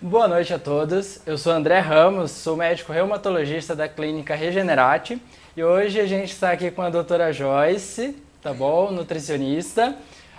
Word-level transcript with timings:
Boa 0.00 0.26
noite 0.26 0.52
a 0.52 0.58
todos. 0.58 1.20
Eu 1.24 1.38
sou 1.38 1.52
André 1.52 1.78
Ramos, 1.78 2.32
sou 2.32 2.56
médico 2.56 2.92
reumatologista 2.92 3.76
da 3.76 3.88
clínica 3.88 4.34
Regenerate 4.34 5.22
e 5.56 5.62
hoje 5.62 6.00
a 6.00 6.06
gente 6.06 6.32
está 6.32 6.50
aqui 6.50 6.72
com 6.72 6.82
a 6.82 6.90
doutora 6.90 7.32
Joyce, 7.32 8.16
tá 8.42 8.52
bom? 8.52 8.90
Nutricionista 8.90 9.94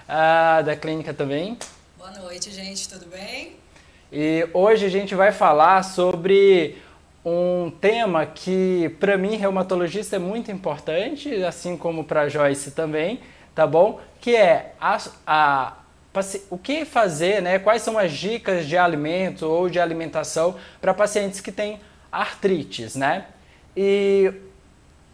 uh, 0.09 0.63
da 0.63 0.75
clínica 0.75 1.13
também. 1.13 1.57
Boa 1.97 2.11
noite, 2.11 2.51
gente, 2.51 2.89
tudo 2.89 3.05
bem? 3.05 3.55
E 4.11 4.45
hoje 4.53 4.85
a 4.85 4.89
gente 4.89 5.15
vai 5.15 5.31
falar 5.31 5.83
sobre 5.83 6.81
um 7.25 7.71
tema 7.81 8.25
que 8.25 8.95
para 8.99 9.17
mim 9.17 9.35
reumatologista 9.35 10.15
é 10.15 10.19
muito 10.19 10.51
importante, 10.51 11.43
assim 11.43 11.75
como 11.75 12.03
para 12.03 12.29
Joyce 12.29 12.71
também, 12.71 13.19
tá 13.53 13.67
bom? 13.67 13.99
Que 14.21 14.35
é 14.35 14.73
a, 14.79 14.97
a 15.27 15.73
o 16.49 16.57
que 16.57 16.85
fazer, 16.85 17.41
né? 17.41 17.59
Quais 17.59 17.81
são 17.81 17.97
as 17.97 18.11
dicas 18.11 18.67
de 18.67 18.75
alimento 18.75 19.45
ou 19.45 19.69
de 19.69 19.79
alimentação 19.79 20.55
para 20.81 20.93
pacientes 20.93 21.39
que 21.39 21.51
têm 21.51 21.79
artrites, 22.11 22.95
né? 22.95 23.25
E 23.77 24.33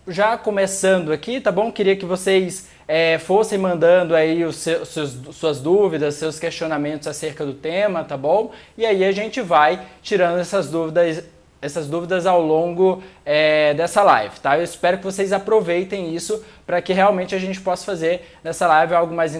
já 0.08 0.38
começando 0.38 1.12
aqui, 1.12 1.42
tá 1.42 1.52
bom? 1.52 1.72
Queria 1.72 1.96
que 1.96 2.06
vocês 2.06 2.70
é, 2.88 3.18
fossem 3.18 3.58
mandando 3.58 4.16
aí 4.16 4.44
os 4.46 4.56
seus, 4.58 4.90
seus, 4.90 5.12
suas 5.36 5.60
dúvidas, 5.60 6.16
seus 6.16 6.40
questionamentos 6.40 7.08
acerca 7.08 7.46
do 7.46 7.54
tema, 7.54 8.04
tá 8.04 8.16
bom? 8.16 8.52
E 8.78 8.86
aí 8.86 9.04
a 9.04 9.12
gente 9.12 9.42
vai 9.42 9.86
tirando 10.02 10.40
essas 10.40 10.70
dúvidas 10.70 11.24
essas 11.66 11.88
dúvidas 11.88 12.26
ao 12.26 12.42
longo 12.42 13.02
é, 13.26 13.74
dessa 13.74 14.04
live, 14.04 14.40
tá? 14.40 14.58
Eu 14.58 14.64
espero 14.64 14.98
que 14.98 15.04
vocês 15.04 15.34
aproveitem 15.34 16.14
isso 16.14 16.44
para 16.66 16.82
que 16.82 16.94
realmente 16.94 17.34
a 17.34 17.40
gente 17.40 17.60
possa 17.60 17.86
fazer 17.86 18.38
nessa 18.44 18.68
live 18.68 18.94
algo 18.94 19.14
mais 19.14 19.36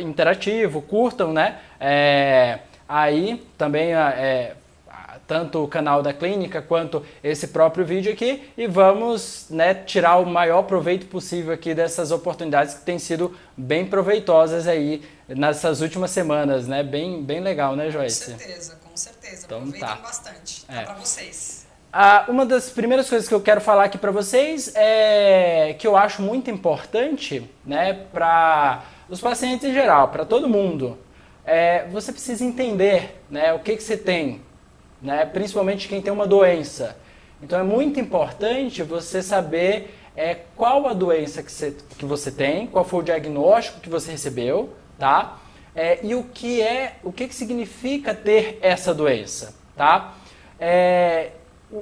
interativo, 0.00 0.80
curtam, 0.82 1.32
né? 1.32 1.58
É, 1.80 2.60
aí 2.88 3.44
também 3.58 3.94
é, 3.94 4.54
tanto 5.26 5.64
o 5.64 5.68
canal 5.68 6.02
da 6.02 6.12
clínica 6.12 6.62
quanto 6.62 7.04
esse 7.22 7.48
próprio 7.48 7.84
vídeo 7.84 8.12
aqui 8.12 8.48
e 8.56 8.66
vamos 8.66 9.46
né, 9.50 9.74
tirar 9.74 10.16
o 10.18 10.26
maior 10.26 10.62
proveito 10.62 11.06
possível 11.06 11.52
aqui 11.52 11.74
dessas 11.74 12.10
oportunidades 12.10 12.74
que 12.74 12.84
têm 12.84 12.98
sido 12.98 13.36
bem 13.56 13.84
proveitosas 13.86 14.68
aí 14.68 15.02
nessas 15.28 15.80
últimas 15.80 16.10
semanas, 16.12 16.68
né? 16.68 16.82
Bem, 16.82 17.22
bem 17.22 17.40
legal, 17.40 17.74
né, 17.74 17.90
Joyce? 17.90 18.32
Com 18.32 18.38
certeza, 18.38 18.78
com 18.84 18.96
certeza. 18.96 19.46
Então, 19.46 19.58
Aproveitem 19.58 19.88
tá. 19.88 19.96
bastante. 19.96 20.64
Tá 20.64 20.74
é. 20.74 20.84
para 20.84 20.94
vocês. 20.94 21.55
Ah, 21.98 22.26
uma 22.28 22.44
das 22.44 22.68
primeiras 22.68 23.08
coisas 23.08 23.26
que 23.26 23.32
eu 23.32 23.40
quero 23.40 23.58
falar 23.58 23.84
aqui 23.84 23.96
para 23.96 24.10
vocês 24.10 24.70
é 24.74 25.74
que 25.78 25.86
eu 25.86 25.96
acho 25.96 26.20
muito 26.20 26.50
importante, 26.50 27.50
né, 27.64 27.94
para 28.12 28.84
os 29.08 29.18
pacientes 29.18 29.66
em 29.66 29.72
geral, 29.72 30.08
para 30.08 30.26
todo 30.26 30.46
mundo, 30.46 30.98
é, 31.42 31.86
você 31.88 32.12
precisa 32.12 32.44
entender, 32.44 33.18
né, 33.30 33.54
o 33.54 33.60
que 33.60 33.74
que 33.74 33.82
você 33.82 33.96
tem, 33.96 34.42
né, 35.00 35.24
principalmente 35.24 35.88
quem 35.88 36.02
tem 36.02 36.12
uma 36.12 36.26
doença. 36.26 36.98
Então 37.42 37.58
é 37.58 37.62
muito 37.62 37.98
importante 37.98 38.82
você 38.82 39.22
saber 39.22 39.98
é, 40.14 40.36
qual 40.54 40.86
a 40.86 40.92
doença 40.92 41.42
que 41.42 41.50
você, 41.50 41.74
que 41.96 42.04
você 42.04 42.30
tem, 42.30 42.66
qual 42.66 42.84
foi 42.84 43.00
o 43.00 43.04
diagnóstico 43.04 43.80
que 43.80 43.88
você 43.88 44.10
recebeu, 44.10 44.74
tá? 44.98 45.38
É, 45.74 46.00
e 46.02 46.14
o 46.14 46.24
que 46.24 46.60
é, 46.60 46.96
o 47.02 47.10
que, 47.10 47.26
que 47.26 47.34
significa 47.34 48.12
ter 48.12 48.58
essa 48.60 48.92
doença, 48.92 49.54
tá? 49.74 50.12
É, 50.60 51.30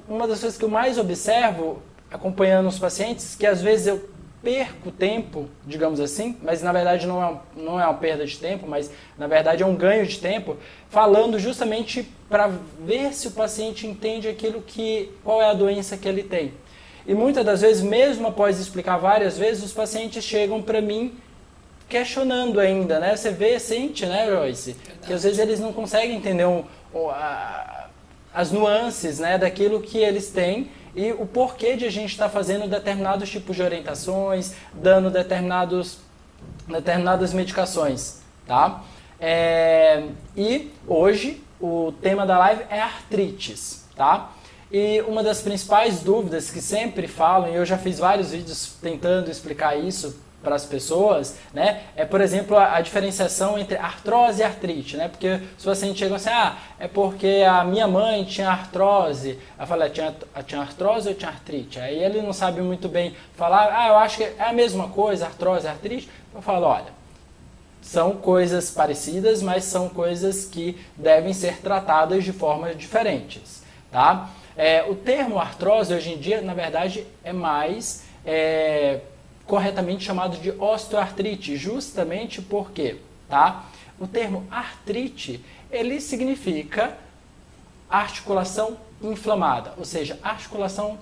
uma 0.08 0.26
das 0.26 0.40
coisas 0.40 0.58
que 0.58 0.64
eu 0.64 0.68
mais 0.68 0.98
observo 0.98 1.82
acompanhando 2.10 2.68
os 2.68 2.78
pacientes, 2.78 3.34
que 3.34 3.46
às 3.46 3.60
vezes 3.60 3.86
eu 3.86 4.08
perco 4.42 4.90
tempo, 4.90 5.48
digamos 5.66 5.98
assim, 5.98 6.36
mas 6.42 6.62
na 6.62 6.70
verdade 6.70 7.06
não 7.06 7.24
é, 7.24 7.36
não 7.56 7.80
é 7.80 7.84
uma 7.84 7.94
perda 7.94 8.26
de 8.26 8.38
tempo, 8.38 8.66
mas 8.68 8.90
na 9.16 9.26
verdade 9.26 9.62
é 9.62 9.66
um 9.66 9.74
ganho 9.74 10.06
de 10.06 10.18
tempo, 10.18 10.56
falando 10.90 11.38
justamente 11.38 12.06
para 12.28 12.50
ver 12.80 13.14
se 13.14 13.28
o 13.28 13.30
paciente 13.30 13.86
entende 13.86 14.28
aquilo 14.28 14.60
que 14.60 15.10
qual 15.24 15.40
é 15.40 15.50
a 15.50 15.54
doença 15.54 15.96
que 15.96 16.06
ele 16.06 16.22
tem. 16.22 16.52
E 17.06 17.14
muitas 17.14 17.44
das 17.44 17.62
vezes, 17.62 17.82
mesmo 17.82 18.28
após 18.28 18.58
explicar 18.60 18.98
várias 18.98 19.36
vezes, 19.36 19.64
os 19.64 19.72
pacientes 19.72 20.22
chegam 20.24 20.62
para 20.62 20.80
mim 20.80 21.14
questionando 21.88 22.58
ainda, 22.58 22.98
né? 22.98 23.14
Você 23.14 23.30
vê, 23.30 23.58
sente, 23.58 24.06
né, 24.06 24.26
Joyce? 24.26 24.72
Verdade. 24.72 25.06
Que 25.06 25.12
às 25.12 25.22
vezes 25.22 25.38
eles 25.38 25.60
não 25.60 25.72
conseguem 25.72 26.16
entender 26.16 26.46
um, 26.46 26.64
um, 26.94 27.10
a, 27.10 27.83
as 28.34 28.50
nuances, 28.50 29.20
né, 29.20 29.38
daquilo 29.38 29.80
que 29.80 29.98
eles 29.98 30.28
têm 30.28 30.70
e 30.94 31.12
o 31.12 31.24
porquê 31.24 31.76
de 31.76 31.84
a 31.84 31.90
gente 31.90 32.10
estar 32.10 32.24
tá 32.24 32.30
fazendo 32.30 32.68
determinados 32.68 33.30
tipos 33.30 33.54
de 33.54 33.62
orientações, 33.62 34.54
dando 34.72 35.10
determinados, 35.10 35.98
determinadas 36.66 37.32
medicações, 37.32 38.20
tá? 38.46 38.82
É, 39.20 40.04
e 40.36 40.72
hoje 40.86 41.42
o 41.60 41.92
tema 42.02 42.26
da 42.26 42.38
live 42.38 42.64
é 42.68 42.80
artrites, 42.80 43.86
tá? 43.96 44.32
E 44.70 45.00
uma 45.02 45.22
das 45.22 45.40
principais 45.40 46.00
dúvidas 46.00 46.50
que 46.50 46.60
sempre 46.60 47.06
falam, 47.06 47.48
e 47.48 47.54
eu 47.54 47.64
já 47.64 47.78
fiz 47.78 47.98
vários 47.98 48.32
vídeos 48.32 48.76
tentando 48.82 49.30
explicar 49.30 49.76
isso 49.76 50.23
para 50.44 50.54
as 50.54 50.66
pessoas, 50.66 51.36
né, 51.52 51.80
é, 51.96 52.04
por 52.04 52.20
exemplo, 52.20 52.56
a, 52.56 52.76
a, 52.76 52.80
diferenciação 52.80 53.58
entre 53.58 53.76
artrose 53.76 54.40
e 54.40 54.44
artrite, 54.44 54.96
né, 54.96 55.08
porque 55.08 55.40
se 55.58 55.64
pacientes 55.64 55.98
chegam 55.98 56.16
assim, 56.16 56.30
ah, 56.30 56.56
é 56.78 56.86
porque 56.86 57.42
a 57.48 57.64
minha 57.64 57.88
mãe 57.88 58.24
tinha 58.24 58.50
artrose, 58.50 59.38
eu 59.58 59.66
falo, 59.66 59.88
tinha, 59.88 60.14
tinha 60.46 60.60
artrose 60.60 61.08
ou 61.08 61.14
tinha 61.14 61.30
artrite? 61.30 61.80
Aí 61.80 61.98
ele 61.98 62.20
não 62.20 62.32
sabe 62.32 62.60
muito 62.60 62.88
bem 62.88 63.16
falar, 63.34 63.70
ah, 63.72 63.88
eu 63.88 63.96
acho 63.96 64.18
que 64.18 64.24
é 64.24 64.36
a 64.38 64.52
mesma 64.52 64.88
coisa, 64.88 65.26
artrose 65.26 65.66
artrite, 65.66 66.08
eu 66.34 66.42
falo, 66.42 66.66
olha, 66.66 66.92
são 67.80 68.12
coisas 68.12 68.70
parecidas, 68.70 69.42
mas 69.42 69.64
são 69.64 69.88
coisas 69.88 70.44
que 70.44 70.78
devem 70.96 71.32
ser 71.32 71.58
tratadas 71.58 72.24
de 72.24 72.32
formas 72.32 72.76
diferentes, 72.76 73.62
tá? 73.90 74.30
É, 74.56 74.84
o 74.88 74.94
termo 74.94 75.38
artrose 75.38 75.92
hoje 75.92 76.12
em 76.12 76.18
dia, 76.18 76.40
na 76.40 76.54
verdade, 76.54 77.06
é 77.24 77.32
mais 77.32 78.04
é, 78.24 79.00
corretamente 79.46 80.04
chamado 80.04 80.38
de 80.38 80.50
osteoartrite, 80.50 81.56
justamente 81.56 82.40
porque, 82.40 82.96
tá? 83.28 83.66
O 83.98 84.06
termo 84.06 84.46
artrite, 84.50 85.44
ele 85.70 86.00
significa 86.00 86.96
articulação 87.88 88.78
inflamada, 89.02 89.74
ou 89.76 89.84
seja, 89.84 90.18
articulação 90.22 90.98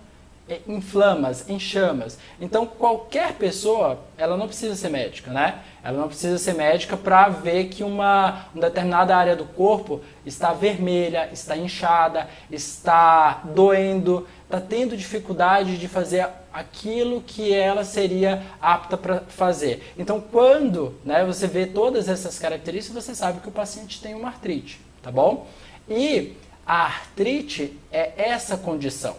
é, 0.49 0.61
inflamas, 0.67 1.49
em 1.49 1.59
chamas. 1.59 2.19
Então, 2.41 2.67
qualquer 2.67 3.35
pessoa, 3.35 4.01
ela 4.19 4.37
não 4.37 4.49
precisa 4.49 4.75
ser 4.75 4.89
médica, 4.89 5.31
né? 5.31 5.61
Ela 5.85 5.99
não 5.99 6.09
precisa 6.09 6.37
ser 6.37 6.55
médica 6.55 6.97
para 6.97 7.29
ver 7.29 7.69
que 7.69 7.85
uma, 7.85 8.47
uma, 8.53 8.63
determinada 8.63 9.17
área 9.17 9.37
do 9.37 9.45
corpo 9.45 10.01
está 10.27 10.53
vermelha, 10.53 11.29
está 11.33 11.57
inchada, 11.57 12.29
está 12.51 13.43
doendo, 13.55 14.27
está 14.45 14.61
tendo 14.61 14.97
dificuldade 14.97 15.79
de 15.79 15.87
fazer 15.89 16.27
aquilo 16.53 17.23
que 17.23 17.53
ela 17.55 17.85
seria 17.85 18.43
apta 18.61 18.97
para 18.97 19.21
fazer. 19.21 19.93
Então, 19.97 20.21
quando 20.21 20.95
né, 21.05 21.25
você 21.25 21.47
vê 21.47 21.67
todas 21.67 22.09
essas 22.09 22.39
características, 22.39 23.05
você 23.05 23.15
sabe 23.15 23.41
que 23.41 23.49
o 23.49 23.53
paciente 23.53 24.01
tem 24.01 24.15
uma 24.15 24.29
artrite, 24.29 24.81
tá 25.01 25.11
bom? 25.11 25.47
E 25.89 26.35
a 26.67 26.85
artrite 26.85 27.79
é 27.91 28.13
essa 28.17 28.57
condição. 28.57 29.17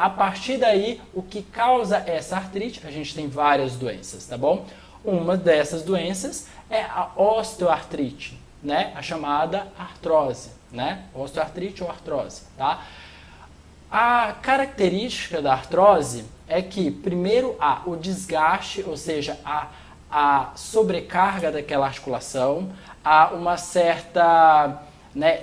A 0.00 0.08
partir 0.08 0.56
daí, 0.56 0.98
o 1.12 1.22
que 1.22 1.42
causa 1.42 1.98
essa 2.06 2.34
artrite? 2.34 2.80
A 2.86 2.90
gente 2.90 3.14
tem 3.14 3.28
várias 3.28 3.76
doenças, 3.76 4.26
tá 4.26 4.38
bom? 4.38 4.64
Uma 5.04 5.36
dessas 5.36 5.82
doenças 5.82 6.46
é 6.70 6.80
a 6.80 7.10
osteoartrite, 7.14 8.40
né? 8.62 8.94
A 8.96 9.02
chamada 9.02 9.66
artrose, 9.78 10.52
né? 10.72 11.04
Osteoartrite 11.14 11.84
ou 11.84 11.90
artrose, 11.90 12.44
tá? 12.56 12.82
A 13.90 14.32
característica 14.40 15.42
da 15.42 15.52
artrose 15.52 16.24
é 16.48 16.62
que, 16.62 16.90
primeiro, 16.90 17.54
há 17.60 17.82
o 17.84 17.94
desgaste, 17.94 18.82
ou 18.86 18.96
seja, 18.96 19.38
a, 19.44 19.66
a 20.10 20.52
sobrecarga 20.54 21.52
daquela 21.52 21.84
articulação, 21.84 22.72
há 23.04 23.34
uma 23.34 23.58
certa 23.58 24.82
né, 25.14 25.42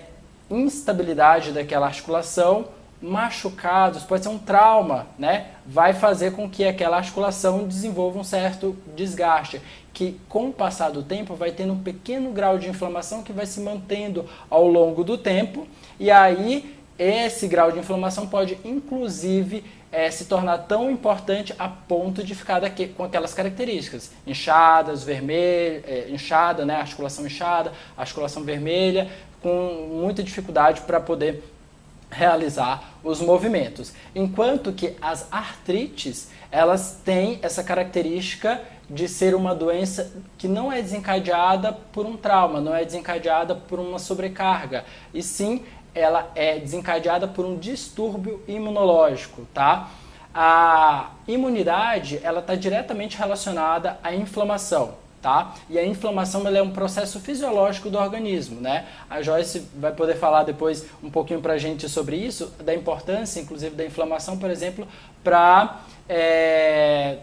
instabilidade 0.49 1.51
daquela 1.51 1.85
articulação, 1.85 2.75
machucados, 3.01 4.03
pode 4.03 4.23
ser 4.23 4.29
um 4.29 4.39
trauma, 4.39 5.07
né? 5.19 5.47
Vai 5.65 5.93
fazer 5.93 6.31
com 6.31 6.49
que 6.49 6.65
aquela 6.65 6.97
articulação 6.97 7.67
desenvolva 7.67 8.19
um 8.19 8.23
certo 8.23 8.75
desgaste, 8.95 9.61
que 9.93 10.19
com 10.27 10.49
o 10.49 10.53
passar 10.53 10.89
do 10.89 11.03
tempo 11.03 11.35
vai 11.35 11.51
tendo 11.51 11.73
um 11.73 11.79
pequeno 11.79 12.31
grau 12.31 12.57
de 12.57 12.69
inflamação 12.69 13.21
que 13.21 13.31
vai 13.31 13.45
se 13.45 13.59
mantendo 13.59 14.25
ao 14.49 14.67
longo 14.67 15.03
do 15.03 15.17
tempo, 15.17 15.67
e 15.99 16.09
aí 16.09 16.75
esse 16.97 17.47
grau 17.47 17.71
de 17.71 17.77
inflamação 17.77 18.27
pode, 18.27 18.57
inclusive, 18.65 19.63
é, 19.91 20.09
se 20.09 20.25
tornar 20.25 20.57
tão 20.59 20.89
importante 20.89 21.53
a 21.57 21.67
ponto 21.67 22.23
de 22.23 22.33
ficar 22.33 22.59
daqui, 22.59 22.87
com 22.87 23.03
aquelas 23.03 23.33
características: 23.33 24.11
inchadas, 24.25 25.03
vermelha, 25.03 25.83
é, 25.87 26.07
inchada, 26.09 26.65
né, 26.65 26.75
articulação 26.75 27.25
inchada, 27.25 27.71
articulação 27.95 28.43
vermelha, 28.43 29.09
com 29.41 29.87
muita 29.89 30.23
dificuldade 30.23 30.81
para 30.81 30.99
poder 30.99 31.43
realizar 32.09 32.93
os 33.03 33.21
movimentos. 33.21 33.93
Enquanto 34.15 34.71
que 34.73 34.95
as 35.01 35.27
artrites, 35.31 36.29
elas 36.51 36.99
têm 37.03 37.39
essa 37.41 37.63
característica 37.63 38.61
de 38.89 39.07
ser 39.07 39.35
uma 39.35 39.53
doença 39.53 40.13
que 40.37 40.47
não 40.47 40.71
é 40.71 40.81
desencadeada 40.81 41.73
por 41.73 42.05
um 42.05 42.15
trauma, 42.15 42.61
não 42.61 42.73
é 42.73 42.85
desencadeada 42.85 43.53
por 43.53 43.79
uma 43.79 43.99
sobrecarga, 43.99 44.85
e 45.13 45.21
sim 45.21 45.65
ela 45.93 46.31
é 46.35 46.59
desencadeada 46.59 47.27
por 47.27 47.45
um 47.45 47.57
distúrbio 47.57 48.41
imunológico, 48.47 49.45
tá? 49.53 49.89
A 50.33 51.11
imunidade, 51.27 52.19
ela 52.23 52.39
está 52.39 52.55
diretamente 52.55 53.17
relacionada 53.17 53.99
à 54.03 54.13
inflamação, 54.13 54.93
tá? 55.21 55.55
E 55.69 55.77
a 55.77 55.85
inflamação 55.85 56.47
é 56.47 56.61
um 56.61 56.71
processo 56.71 57.19
fisiológico 57.19 57.89
do 57.89 57.97
organismo, 57.97 58.61
né? 58.61 58.85
A 59.09 59.21
Joyce 59.21 59.67
vai 59.75 59.91
poder 59.91 60.15
falar 60.15 60.43
depois 60.43 60.85
um 61.03 61.09
pouquinho 61.09 61.41
para 61.41 61.53
a 61.53 61.57
gente 61.57 61.89
sobre 61.89 62.15
isso, 62.15 62.53
da 62.63 62.73
importância, 62.73 63.39
inclusive, 63.39 63.75
da 63.75 63.85
inflamação, 63.85 64.37
por 64.37 64.49
exemplo, 64.49 64.87
para 65.23 65.81
é, 66.07 67.17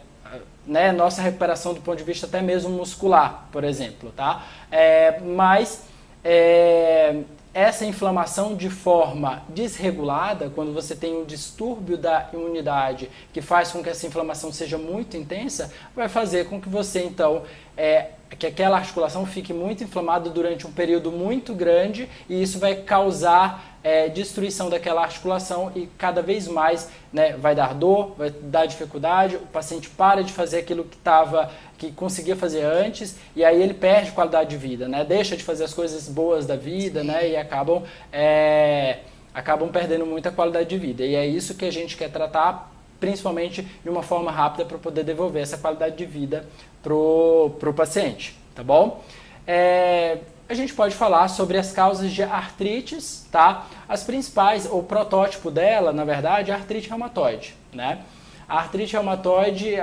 né, 0.66 0.92
nossa 0.92 1.22
recuperação 1.22 1.74
do 1.74 1.80
ponto 1.80 1.98
de 1.98 2.04
vista 2.04 2.26
até 2.26 2.40
mesmo 2.40 2.70
muscular, 2.70 3.46
por 3.52 3.64
exemplo, 3.64 4.12
tá? 4.16 4.44
É, 4.70 5.20
mas 5.20 5.84
é, 6.24 7.20
essa 7.54 7.86
inflamação 7.86 8.56
de 8.56 8.68
forma 8.68 9.44
desregulada, 9.48 10.50
quando 10.52 10.74
você 10.74 10.96
tem 10.96 11.16
um 11.16 11.24
distúrbio 11.24 11.96
da 11.96 12.28
imunidade 12.32 13.08
que 13.32 13.40
faz 13.40 13.70
com 13.70 13.80
que 13.80 13.88
essa 13.88 14.06
inflamação 14.06 14.52
seja 14.52 14.76
muito 14.76 15.16
intensa, 15.16 15.72
vai 15.94 16.08
fazer 16.08 16.48
com 16.48 16.60
que 16.60 16.68
você 16.68 17.04
então 17.04 17.44
é, 17.76 18.08
que 18.38 18.46
aquela 18.46 18.76
articulação 18.76 19.24
fique 19.24 19.52
muito 19.52 19.84
inflamada 19.84 20.28
durante 20.28 20.66
um 20.66 20.72
período 20.72 21.12
muito 21.12 21.54
grande 21.54 22.08
e 22.28 22.42
isso 22.42 22.58
vai 22.58 22.74
causar 22.74 23.78
é, 23.84 24.08
destruição 24.08 24.70
daquela 24.70 25.02
articulação 25.02 25.70
e 25.76 25.86
cada 25.98 26.22
vez 26.22 26.48
mais 26.48 26.88
né, 27.12 27.36
vai 27.36 27.54
dar 27.54 27.74
dor, 27.74 28.14
vai 28.16 28.30
dar 28.30 28.66
dificuldade, 28.66 29.36
o 29.36 29.46
paciente 29.46 29.88
para 29.90 30.24
de 30.24 30.32
fazer 30.32 30.58
aquilo 30.58 30.84
que 30.84 30.96
estava 30.96 31.50
que 31.76 31.90
conseguia 31.92 32.36
fazer 32.36 32.62
antes 32.62 33.16
e 33.34 33.44
aí 33.44 33.60
ele 33.62 33.74
perde 33.74 34.12
qualidade 34.12 34.50
de 34.50 34.56
vida, 34.56 34.88
né? 34.88 35.04
Deixa 35.04 35.36
de 35.36 35.42
fazer 35.42 35.64
as 35.64 35.74
coisas 35.74 36.08
boas 36.08 36.46
da 36.46 36.56
vida, 36.56 37.02
né? 37.02 37.30
E 37.30 37.36
acabam 37.36 37.82
é, 38.12 38.98
acabam 39.34 39.68
perdendo 39.70 40.06
muita 40.06 40.30
qualidade 40.30 40.68
de 40.68 40.78
vida. 40.78 41.04
E 41.04 41.14
é 41.14 41.26
isso 41.26 41.54
que 41.54 41.64
a 41.64 41.72
gente 41.72 41.96
quer 41.96 42.10
tratar, 42.10 42.72
principalmente 43.00 43.62
de 43.62 43.88
uma 43.88 44.02
forma 44.02 44.30
rápida 44.30 44.64
para 44.64 44.78
poder 44.78 45.04
devolver 45.04 45.42
essa 45.42 45.58
qualidade 45.58 45.96
de 45.96 46.06
vida 46.06 46.46
pro 46.82 47.56
pro 47.58 47.74
paciente, 47.74 48.38
tá 48.54 48.62
bom? 48.62 49.02
É, 49.46 50.18
a 50.48 50.54
gente 50.54 50.74
pode 50.74 50.94
falar 50.94 51.28
sobre 51.28 51.56
as 51.56 51.72
causas 51.72 52.12
de 52.12 52.22
artrites, 52.22 53.26
tá? 53.32 53.66
As 53.88 54.04
principais, 54.04 54.68
o 54.70 54.82
protótipo 54.82 55.50
dela, 55.50 55.92
na 55.92 56.04
verdade, 56.04 56.50
é 56.50 56.54
a 56.54 56.56
artrite 56.56 56.88
reumatoide, 56.88 57.54
né? 57.72 58.00
A 58.48 58.58
artrite 58.58 58.92
reumatoide, 58.92 59.76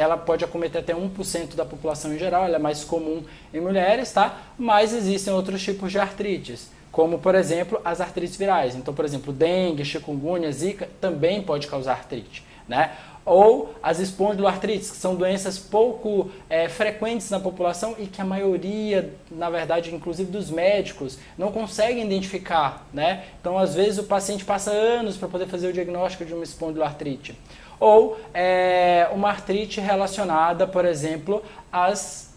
ela 0.00 0.16
pode 0.16 0.44
acometer 0.44 0.80
até 0.80 0.94
1% 0.94 1.54
da 1.54 1.64
população 1.64 2.14
em 2.14 2.18
geral, 2.18 2.44
ela 2.44 2.56
é 2.56 2.58
mais 2.58 2.82
comum 2.84 3.22
em 3.52 3.60
mulheres, 3.60 4.10
tá? 4.10 4.40
Mas 4.58 4.94
existem 4.94 5.32
outros 5.32 5.62
tipos 5.62 5.92
de 5.92 5.98
artrites, 5.98 6.70
como, 6.90 7.18
por 7.18 7.34
exemplo, 7.34 7.80
as 7.84 8.00
artrites 8.00 8.36
virais. 8.36 8.74
Então, 8.74 8.94
por 8.94 9.04
exemplo, 9.04 9.32
dengue, 9.32 9.84
chikungunya, 9.84 10.50
zika 10.50 10.88
também 11.00 11.42
pode 11.42 11.66
causar 11.66 11.92
artrite, 11.92 12.42
né? 12.66 12.96
ou 13.24 13.74
as 13.82 14.00
espondiloartrites, 14.00 14.90
que 14.90 14.96
são 14.96 15.14
doenças 15.14 15.58
pouco 15.58 16.30
é, 16.48 16.68
frequentes 16.68 17.28
na 17.30 17.38
população 17.38 17.94
e 17.98 18.06
que 18.06 18.20
a 18.20 18.24
maioria, 18.24 19.12
na 19.30 19.50
verdade, 19.50 19.94
inclusive 19.94 20.32
dos 20.32 20.50
médicos, 20.50 21.18
não 21.36 21.52
conseguem 21.52 22.04
identificar, 22.04 22.86
né? 22.92 23.24
Então, 23.40 23.58
às 23.58 23.74
vezes, 23.74 23.98
o 23.98 24.04
paciente 24.04 24.44
passa 24.44 24.70
anos 24.70 25.16
para 25.16 25.28
poder 25.28 25.46
fazer 25.46 25.68
o 25.68 25.72
diagnóstico 25.72 26.24
de 26.24 26.32
uma 26.32 26.42
espondiloartrite. 26.42 27.38
Ou 27.80 28.20
é, 28.34 29.08
uma 29.10 29.30
artrite 29.30 29.80
relacionada, 29.80 30.66
por 30.66 30.84
exemplo, 30.84 31.42
às, 31.72 32.34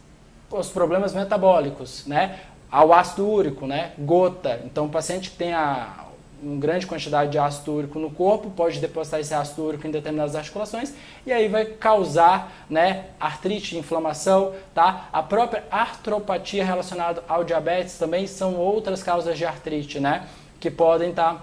aos 0.50 0.70
problemas 0.70 1.14
metabólicos, 1.14 2.08
né? 2.08 2.40
Ao 2.72 2.94
ácido 2.94 3.28
úrico, 3.28 3.68
né? 3.68 3.92
Gota. 4.00 4.62
Então, 4.64 4.86
o 4.86 4.90
paciente 4.90 5.30
que 5.30 5.36
tem 5.36 5.54
a, 5.54 6.06
uma 6.44 6.60
grande 6.60 6.86
quantidade 6.86 7.32
de 7.32 7.38
ácido 7.38 7.74
úrico 7.74 7.98
no 7.98 8.12
corpo, 8.12 8.50
pode 8.52 8.80
depositar 8.80 9.20
esse 9.20 9.34
ácido 9.34 9.64
úrico 9.64 9.88
em 9.88 9.92
determinadas 9.92 10.36
articulações 10.36 10.94
e 11.26 11.32
aí 11.32 11.48
vai 11.48 11.66
causar 11.66 12.52
né, 12.70 13.06
artrite, 13.20 13.78
inflamação, 13.78 14.54
tá? 14.74 15.08
A 15.12 15.24
própria 15.24 15.64
artropatia 15.72 16.64
relacionada 16.64 17.24
ao 17.28 17.44
diabetes 17.44 17.98
também 17.98 18.28
são 18.28 18.56
outras 18.56 19.02
causas 19.02 19.38
de 19.38 19.46
artrite, 19.46 20.00
né? 20.00 20.28
Que 20.60 20.70
podem 20.70 21.10
estar 21.10 21.36
tá 21.36 21.42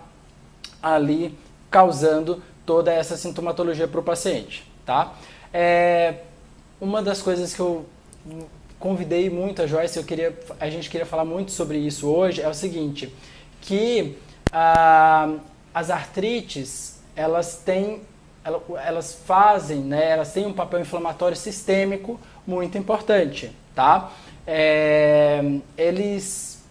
ali 0.82 1.36
causando 1.70 2.42
toda 2.70 2.92
essa 2.92 3.16
sintomatologia 3.16 3.88
para 3.88 3.98
o 3.98 4.02
paciente, 4.02 4.64
tá? 4.86 5.14
É, 5.52 6.18
uma 6.80 7.02
das 7.02 7.20
coisas 7.20 7.52
que 7.52 7.58
eu 7.58 7.84
convidei 8.78 9.28
muito 9.28 9.60
a 9.60 9.66
Joyce, 9.66 9.96
eu 9.98 10.04
queria, 10.04 10.38
a 10.60 10.70
gente 10.70 10.88
queria 10.88 11.04
falar 11.04 11.24
muito 11.24 11.50
sobre 11.50 11.78
isso 11.78 12.06
hoje, 12.08 12.40
é 12.40 12.48
o 12.48 12.54
seguinte, 12.54 13.12
que 13.60 14.16
ah, 14.52 15.34
as 15.74 15.90
artrites, 15.90 17.00
elas 17.16 17.56
têm, 17.56 18.02
elas 18.86 19.14
fazem, 19.26 19.80
né, 19.80 20.10
elas 20.10 20.32
têm 20.32 20.46
um 20.46 20.52
papel 20.52 20.78
inflamatório 20.78 21.36
sistêmico 21.36 22.20
muito 22.46 22.78
importante, 22.78 23.50
tá? 23.74 24.12
É, 24.46 25.42
eles 25.76 26.62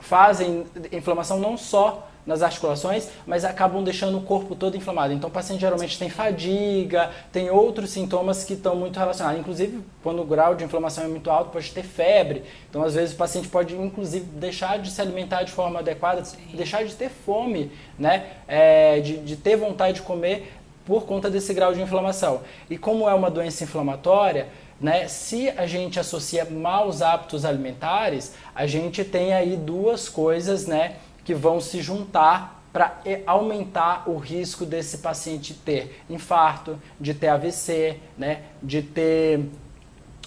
fazem 0.00 0.66
inflamação 0.92 1.38
não 1.40 1.56
só 1.56 2.06
nas 2.26 2.42
articulações, 2.42 3.08
mas 3.26 3.44
acabam 3.44 3.84
deixando 3.84 4.18
o 4.18 4.22
corpo 4.22 4.54
todo 4.56 4.76
inflamado. 4.76 5.12
Então 5.12 5.30
o 5.30 5.32
paciente 5.32 5.60
geralmente 5.60 5.98
tem 5.98 6.10
fadiga, 6.10 7.10
tem 7.30 7.48
outros 7.50 7.90
sintomas 7.90 8.44
que 8.44 8.54
estão 8.54 8.74
muito 8.74 8.98
relacionados. 8.98 9.40
Inclusive, 9.40 9.80
quando 10.02 10.20
o 10.20 10.24
grau 10.24 10.54
de 10.54 10.64
inflamação 10.64 11.04
é 11.04 11.08
muito 11.08 11.30
alto, 11.30 11.50
pode 11.50 11.70
ter 11.70 11.84
febre. 11.84 12.42
Então, 12.68 12.82
às 12.82 12.94
vezes, 12.94 13.14
o 13.14 13.16
paciente 13.16 13.48
pode, 13.48 13.74
inclusive, 13.74 14.24
deixar 14.24 14.78
de 14.78 14.90
se 14.90 15.00
alimentar 15.00 15.44
de 15.44 15.52
forma 15.52 15.78
adequada, 15.78 16.24
Sim. 16.24 16.38
deixar 16.54 16.84
de 16.84 16.94
ter 16.94 17.08
fome, 17.08 17.70
né? 17.98 18.26
É, 18.48 19.00
de, 19.00 19.18
de 19.18 19.36
ter 19.36 19.56
vontade 19.56 19.96
de 19.96 20.02
comer 20.02 20.52
por 20.84 21.04
conta 21.04 21.28
desse 21.28 21.52
grau 21.52 21.74
de 21.74 21.80
inflamação. 21.80 22.42
E 22.70 22.78
como 22.78 23.08
é 23.08 23.14
uma 23.14 23.30
doença 23.30 23.64
inflamatória, 23.64 24.48
né, 24.80 25.08
se 25.08 25.48
a 25.50 25.66
gente 25.66 25.98
associa 25.98 26.44
maus 26.44 27.02
hábitos 27.02 27.44
alimentares, 27.44 28.34
a 28.54 28.66
gente 28.66 29.02
tem 29.04 29.32
aí 29.32 29.56
duas 29.56 30.08
coisas, 30.08 30.66
né, 30.66 30.96
que 31.26 31.34
vão 31.34 31.60
se 31.60 31.82
juntar 31.82 32.62
para 32.72 32.98
aumentar 33.26 34.08
o 34.08 34.16
risco 34.16 34.64
desse 34.64 34.98
paciente 34.98 35.52
ter 35.54 36.02
infarto, 36.08 36.78
de 37.00 37.12
ter 37.14 37.28
AVC, 37.28 37.98
né, 38.16 38.42
de 38.62 38.80
ter 38.80 39.40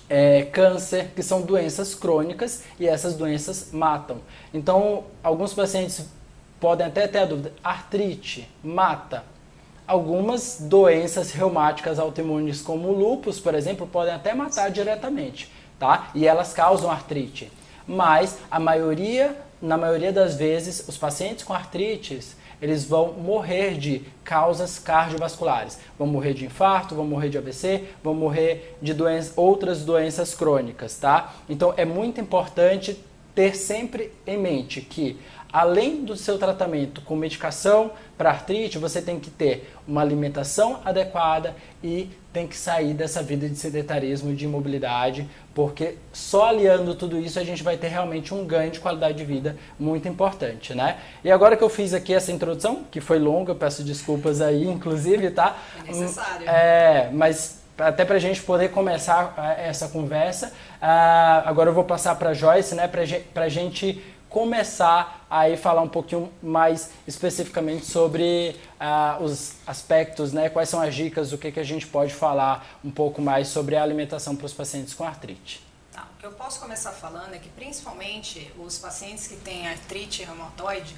é, 0.10 0.44
câncer, 0.44 1.12
que 1.16 1.24
são 1.24 1.42
doenças 1.42 1.96
crônicas 1.96 2.64
e 2.78 2.86
essas 2.86 3.16
doenças 3.16 3.72
matam. 3.72 4.18
Então, 4.54 5.06
alguns 5.24 5.54
pacientes 5.54 6.06
podem 6.60 6.88
até 6.88 7.08
ter 7.08 7.20
a 7.20 7.26
dúvida: 7.26 7.54
artrite 7.64 8.50
mata? 8.62 9.24
Algumas 9.88 10.58
doenças 10.60 11.32
reumáticas 11.32 11.98
autoimunes, 11.98 12.62
como 12.62 12.90
o 12.90 12.98
lúpus, 12.98 13.40
por 13.40 13.56
exemplo, 13.56 13.88
podem 13.88 14.14
até 14.14 14.34
matar 14.34 14.70
diretamente, 14.70 15.52
tá? 15.80 16.10
E 16.14 16.28
elas 16.28 16.52
causam 16.52 16.92
artrite. 16.92 17.52
Mas 17.88 18.38
a 18.52 18.60
maioria 18.60 19.36
na 19.62 19.78
maioria 19.78 20.12
das 20.12 20.36
vezes, 20.36 20.88
os 20.88 20.98
pacientes 20.98 21.44
com 21.44 21.54
artrites, 21.54 22.36
eles 22.62 22.84
vão 22.84 23.14
morrer 23.14 23.78
de 23.78 24.02
causas 24.24 24.80
cardiovasculares. 24.80 25.80
Vão 25.98 26.08
morrer 26.08 26.34
de 26.34 26.46
infarto, 26.46 26.96
vão 26.96 27.06
morrer 27.06 27.30
de 27.30 27.38
AVC, 27.38 27.86
vão 28.04 28.14
morrer 28.14 28.78
de 28.82 28.96
outras 29.36 29.84
doenças 29.84 30.34
crônicas, 30.34 30.98
tá? 30.98 31.34
Então 31.48 31.74
é 31.78 31.86
muito 31.86 32.20
importante 32.20 32.98
ter 33.34 33.56
sempre 33.56 34.12
em 34.28 34.38
mente 34.38 34.82
que 34.82 35.18
além 35.52 36.04
do 36.04 36.16
seu 36.16 36.38
tratamento 36.38 37.02
com 37.02 37.16
medicação 37.16 37.92
para 38.18 38.30
artrite, 38.30 38.78
você 38.78 39.02
tem 39.02 39.20
que 39.20 39.30
ter 39.32 39.74
uma 39.88 40.02
alimentação 40.02 40.80
adequada 40.86 41.56
e 41.84 42.10
tem 42.32 42.48
que 42.48 42.56
sair 42.56 42.94
dessa 42.94 43.24
vida 43.24 43.50
de 43.50 43.56
sedentarismo, 43.56 44.36
de 44.36 44.46
imobilidade, 44.46 45.28
porque 45.54 45.98
só 46.14 46.50
aliando 46.50 46.94
tudo 46.94 47.18
isso 47.18 47.40
a 47.40 47.44
gente 47.44 47.64
vai 47.64 47.78
ter 47.78 47.88
realmente 47.88 48.34
um 48.34 48.46
ganho 48.46 48.70
de 48.70 48.80
qualidade 48.80 49.18
de 49.18 49.26
vida 49.26 49.58
muito 49.80 50.08
importante, 50.08 50.76
né? 50.76 50.98
E 51.24 51.32
agora 51.32 51.58
que 51.58 51.64
eu 51.64 51.70
fiz 51.70 51.94
aqui 51.94 52.14
essa 52.14 52.32
introdução, 52.32 52.84
que 52.92 53.02
foi 53.02 53.18
longa, 53.18 53.56
peço 53.56 53.84
desculpas 53.84 54.42
aí, 54.42 54.64
inclusive, 54.68 55.32
tá? 55.32 55.58
É 55.80 55.88
necessário. 55.88 56.48
É, 56.48 57.10
mas 57.12 57.60
até 57.80 58.06
para 58.06 58.18
a 58.18 58.20
gente 58.20 58.42
poder 58.44 58.70
começar 58.70 59.34
é, 59.58 59.70
essa 59.70 59.88
conversa, 59.88 60.48
uh, 60.48 61.46
agora 61.46 61.70
eu 61.70 61.74
vou 61.74 61.84
passar 61.84 62.16
para 62.16 62.34
Joyce, 62.34 62.76
né? 62.76 62.88
Para 62.88 63.46
a 63.46 63.50
gente 63.50 64.04
começar 64.30 65.19
a 65.30 65.56
falar 65.56 65.82
um 65.82 65.90
pouquinho 65.90 66.32
mais 66.42 66.90
especificamente 67.08 67.86
sobre 67.86 68.56
uh, 68.80 69.24
os 69.24 69.54
aspectos, 69.68 70.34
né, 70.34 70.50
quais 70.50 70.70
são 70.70 70.82
as 70.82 70.96
dicas, 70.96 71.32
o 71.32 71.38
que, 71.38 71.52
que 71.52 71.60
a 71.60 71.64
gente 71.64 71.86
pode 71.86 72.14
falar 72.14 72.80
um 72.84 72.90
pouco 72.90 73.22
mais 73.22 73.48
sobre 73.48 73.76
a 73.76 73.84
alimentação 73.84 74.36
para 74.36 74.46
os 74.46 74.54
pacientes 74.54 74.94
com 74.94 75.04
artrite. 75.04 75.64
Tá, 75.94 76.08
o 76.16 76.20
que 76.20 76.26
eu 76.26 76.32
posso 76.32 76.60
começar 76.60 76.92
falando 76.92 77.34
é 77.34 77.38
que 77.38 77.50
principalmente 77.50 78.52
os 78.58 78.80
pacientes 78.80 79.28
que 79.28 79.36
têm 79.36 79.68
artrite 79.68 80.24
reumatoide, 80.24 80.96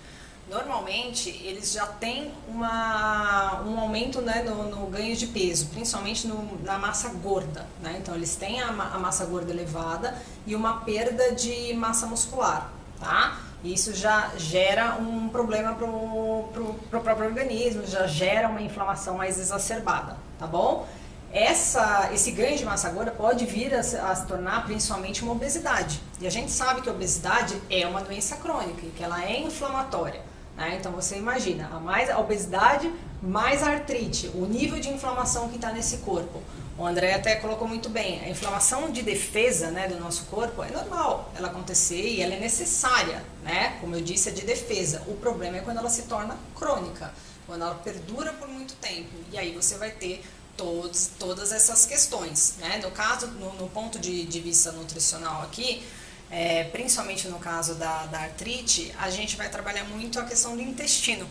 normalmente 0.50 1.30
eles 1.44 1.72
já 1.74 1.86
têm 1.86 2.32
uma, 2.48 3.62
um 3.64 3.80
aumento 3.80 4.22
né, 4.22 4.44
no, 4.44 4.70
no 4.70 4.88
ganho 4.88 5.16
de 5.16 5.28
peso, 5.28 5.68
principalmente 5.68 6.28
no, 6.28 6.62
na 6.64 6.78
massa 6.78 7.10
gorda. 7.10 7.68
Né? 7.82 7.98
Então 8.02 8.16
eles 8.16 8.36
têm 8.36 8.62
a, 8.62 8.70
a, 8.70 9.00
massa 9.00 9.26
gorda 9.26 9.52
elevada 9.52 10.22
e 10.46 10.56
uma 10.56 10.82
perda 10.82 11.34
de 11.34 11.74
massa 11.74 12.06
muscular. 12.06 12.72
Tá? 13.00 13.51
Isso 13.64 13.94
já 13.94 14.32
gera 14.38 14.96
um 14.96 15.30
problema 15.30 15.74
para 15.76 15.86
o 15.86 16.80
próprio 16.90 17.28
organismo, 17.28 17.86
já 17.86 18.08
gera 18.08 18.48
uma 18.48 18.62
inflamação 18.62 19.18
mais 19.18 19.40
exacerbada, 19.40 20.18
tá 20.40 20.48
bom? 20.48 20.88
essa, 21.34 22.10
esse 22.14 22.32
ganho 22.32 22.58
de 22.58 22.66
massa 22.66 22.90
gorda 22.90 23.12
pode 23.12 23.46
vir 23.46 23.74
a, 23.74 23.80
a, 23.80 23.84
se 24.16 24.28
tornar 24.28 24.66
principalmente 24.66 25.24
uma 25.24 25.32
obesidade. 25.32 26.02
E 26.20 26.28
a 26.28 26.30
gente 26.30 26.52
sabe 26.52 26.82
que 26.82 26.90
a 26.90 26.92
obesidade 26.92 27.60
é 27.70 27.88
uma 27.88 28.02
doença 28.02 28.36
crônica 28.36 28.86
e 28.86 28.90
que 28.90 29.04
ela 29.04 29.24
é 29.24 29.40
inflamatória. 29.40 30.22
Né? 30.58 30.78
Então 30.80 30.92
você 30.92 31.16
imagina, 31.18 31.70
a, 31.74 31.80
mais, 31.80 32.10
a 32.10 32.20
obesidade 32.20 32.92
mais 33.22 33.64
a 33.64 33.72
artrite, 33.72 34.30
o 34.34 34.46
nível 34.46 34.80
de 34.80 34.90
inflamação 34.90 35.48
que 35.48 35.56
está 35.56 35.72
nesse 35.72 35.98
corpo. 35.98 36.42
O 36.82 36.88
André 36.88 37.14
até 37.14 37.36
colocou 37.36 37.68
muito 37.68 37.90
bem, 37.90 38.20
a 38.22 38.30
inflamação 38.30 38.92
de 38.92 39.04
defesa 39.04 39.70
né, 39.70 39.88
do 39.88 40.00
nosso 40.00 40.26
corpo 40.26 40.64
é 40.64 40.72
normal 40.72 41.32
ela 41.36 41.48
acontecer 41.50 42.02
e 42.02 42.24
ela 42.24 42.34
é 42.34 42.40
necessária, 42.40 43.24
né? 43.44 43.78
Como 43.80 43.96
eu 43.96 44.02
disse, 44.02 44.30
é 44.30 44.32
de 44.32 44.42
defesa. 44.42 45.04
O 45.06 45.14
problema 45.14 45.58
é 45.58 45.62
quando 45.62 45.78
ela 45.78 45.92
se 45.92 46.02
torna 46.04 46.36
crônica, 46.56 47.14
quando 47.46 47.62
ela 47.62 47.76
perdura 47.76 48.34
por 48.34 48.48
muito 48.48 48.74
tempo. 48.78 49.12
E 49.32 49.38
aí 49.38 49.54
você 49.54 49.78
vai 49.78 49.92
ter 49.92 50.26
todos, 50.58 51.12
todas 51.20 51.52
essas 51.52 51.86
questões. 51.86 52.56
Né? 52.58 52.80
No 52.82 52.90
caso, 52.90 53.28
no, 53.28 53.54
no 53.54 53.70
ponto 53.70 54.00
de, 54.00 54.26
de, 54.26 54.40
vista 54.40 54.72
nutricional 54.72 55.44
aqui, 55.44 55.84
é, 56.32 56.64
principalmente 56.64 57.28
no 57.28 57.38
caso 57.38 57.76
da, 57.76 58.08
da 58.08 58.22
artrite, 58.22 58.92
a 58.98 59.12
gente 59.12 59.36
vai 59.36 59.50
trabalhar 59.50 59.84
muito 59.84 60.20
a 60.20 60.26
questão 60.26 60.56
do 60.56 60.62
intestino. 60.64 61.30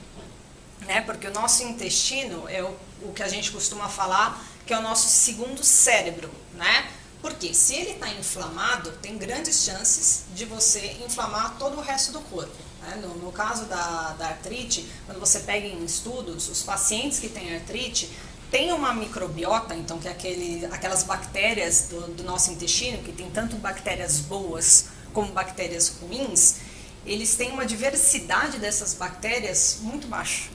Né? 0.83 1.01
Porque 1.01 1.27
o 1.27 1.33
nosso 1.33 1.65
intestino 1.65 2.49
é 2.49 2.63
o, 2.63 2.73
o 3.03 3.13
que 3.13 3.25
a 3.25 3.29
gente 3.29 3.51
costuma 3.51 3.89
falar 3.89 4.50
que 4.71 4.75
é 4.75 4.79
o 4.79 4.83
nosso 4.83 5.09
segundo 5.09 5.65
cérebro, 5.65 6.31
né? 6.55 6.89
Porque 7.21 7.53
se 7.53 7.75
ele 7.75 7.91
está 7.91 8.09
inflamado, 8.09 8.93
tem 9.03 9.19
grandes 9.19 9.65
chances 9.65 10.27
de 10.33 10.45
você 10.45 10.97
inflamar 11.05 11.57
todo 11.59 11.77
o 11.77 11.81
resto 11.81 12.13
do 12.13 12.21
corpo. 12.21 12.55
Né? 12.81 13.01
No, 13.03 13.17
no, 13.17 13.33
caso 13.33 13.65
da, 13.65 14.13
da 14.13 14.29
artrite, 14.29 14.89
quando 15.07 15.19
você 15.19 15.41
pega 15.41 15.67
em 15.67 15.85
estudos, 15.85 16.49
os 16.49 16.63
pacientes 16.63 17.19
que 17.19 17.29
têm 17.29 17.53
artrite, 17.53 18.09
tem 18.49 18.71
uma 18.71 18.95
microbiota, 18.95 19.75
então, 19.75 19.99
que 19.99 20.07
é 20.07 20.13
aquele, 20.13 20.65
aquelas 20.67 21.03
bactérias 21.03 21.89
do, 21.91 22.03
do 22.15 22.23
nosso 22.23 22.53
intestino, 22.53 23.03
que 23.03 23.11
tem 23.11 23.29
tanto 23.29 23.57
bactérias 23.57 24.21
boas 24.21 24.85
como 25.13 25.33
bactérias 25.33 25.97
ruins, 26.01 26.59
eles 27.05 27.35
têm 27.35 27.51
uma 27.51 27.67
diversidade 27.67 28.61
dessas 28.61 28.95
bactérias 28.95 29.79
muito 29.81 30.07
baixa. 30.07 30.49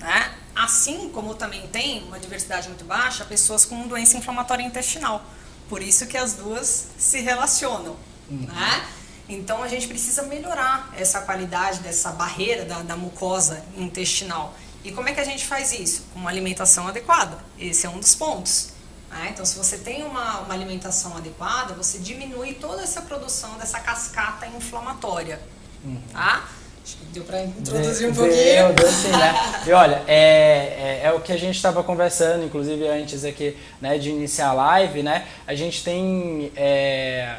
Né? 0.00 0.34
Assim 0.54 1.08
como 1.10 1.34
também 1.34 1.66
tem 1.68 2.02
uma 2.04 2.18
diversidade 2.18 2.68
muito 2.68 2.84
baixa 2.84 3.24
pessoas 3.24 3.64
com 3.64 3.86
doença 3.88 4.16
inflamatória 4.16 4.62
intestinal. 4.62 5.24
Por 5.68 5.82
isso 5.82 6.06
que 6.06 6.16
as 6.16 6.34
duas 6.34 6.88
se 6.98 7.20
relacionam. 7.20 7.96
Uhum. 8.30 8.46
Né? 8.46 8.88
Então 9.28 9.62
a 9.62 9.68
gente 9.68 9.88
precisa 9.88 10.22
melhorar 10.22 10.92
essa 10.96 11.20
qualidade 11.22 11.80
dessa 11.80 12.12
barreira 12.12 12.64
da, 12.64 12.82
da 12.82 12.96
mucosa 12.96 13.64
intestinal. 13.76 14.54
E 14.84 14.90
como 14.92 15.08
é 15.08 15.12
que 15.12 15.20
a 15.20 15.24
gente 15.24 15.46
faz 15.46 15.72
isso? 15.72 16.06
Com 16.12 16.20
uma 16.20 16.30
alimentação 16.30 16.88
adequada. 16.88 17.38
Esse 17.58 17.86
é 17.86 17.88
um 17.88 17.98
dos 17.98 18.14
pontos. 18.14 18.70
Né? 19.10 19.28
Então, 19.30 19.44
se 19.44 19.56
você 19.56 19.78
tem 19.78 20.04
uma, 20.04 20.40
uma 20.40 20.54
alimentação 20.54 21.16
adequada, 21.16 21.74
você 21.74 21.98
diminui 21.98 22.54
toda 22.54 22.82
essa 22.82 23.02
produção 23.02 23.56
dessa 23.58 23.78
cascata 23.78 24.46
inflamatória. 24.46 25.40
Uhum. 25.84 26.02
Tá? 26.12 26.48
Acho 26.84 26.96
que 26.96 27.04
deu 27.12 27.24
para 27.24 27.44
introduzir 27.44 28.08
um 28.08 28.14
pouquinho. 28.14 28.34
Deu, 28.34 28.72
deu 28.74 28.88
sim, 28.88 29.10
né? 29.10 29.62
E 29.66 29.72
olha, 29.72 30.02
é, 30.08 30.16
é, 30.16 31.00
é 31.04 31.12
o 31.12 31.20
que 31.20 31.32
a 31.32 31.36
gente 31.36 31.54
estava 31.54 31.82
conversando, 31.84 32.44
inclusive 32.44 32.86
antes 32.88 33.24
aqui 33.24 33.56
né, 33.80 33.98
de 33.98 34.10
iniciar 34.10 34.48
a 34.48 34.52
live, 34.52 35.02
né? 35.02 35.26
A 35.46 35.54
gente 35.54 35.84
tem 35.84 36.50
é, 36.56 37.36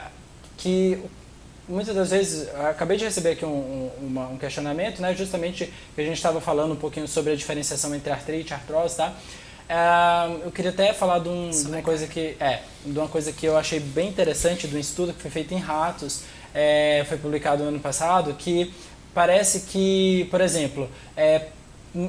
que 0.58 0.98
muitas 1.68 1.96
das 1.96 2.12
vezes, 2.12 2.48
acabei 2.56 2.98
de 2.98 3.06
receber 3.06 3.32
aqui 3.32 3.46
um, 3.46 3.90
um, 4.02 4.34
um 4.34 4.38
questionamento, 4.38 5.02
né, 5.02 5.16
justamente 5.16 5.72
que 5.96 6.02
a 6.02 6.04
gente 6.04 6.18
estava 6.18 6.42
falando 6.42 6.74
um 6.74 6.78
pouquinho 6.78 7.08
sobre 7.08 7.34
a 7.34 7.36
diferenciação 7.36 7.94
entre 7.96 8.12
artrite 8.12 8.52
e 8.52 8.54
artrose, 8.54 8.98
tá? 8.98 9.14
Uh, 9.64 10.42
eu 10.44 10.52
queria 10.52 10.72
até 10.72 10.94
falar 10.94 11.20
de, 11.20 11.30
um, 11.30 11.50
de, 11.50 11.68
uma 11.68 11.82
coisa 11.82 12.06
que 12.06 12.36
é 12.38 12.62
de 12.86 13.00
uma 13.00 13.08
coisa 13.08 13.32
que 13.32 13.46
eu 13.46 13.58
achei 13.58 13.80
bem 13.80 14.10
interessante 14.10 14.68
do 14.68 14.78
estudo 14.78 15.14
que 15.14 15.22
foi 15.22 15.32
feito 15.32 15.54
em 15.54 15.58
ratos, 15.58 16.24
é, 16.54 17.06
foi 17.08 17.18
publicado 17.18 17.64
no 17.64 17.70
ano 17.70 17.80
passado, 17.80 18.34
que 18.34 18.74
parece 19.14 19.62
que, 19.62 20.28
por 20.32 20.42
exemplo, 20.42 20.90
é, 21.16 21.48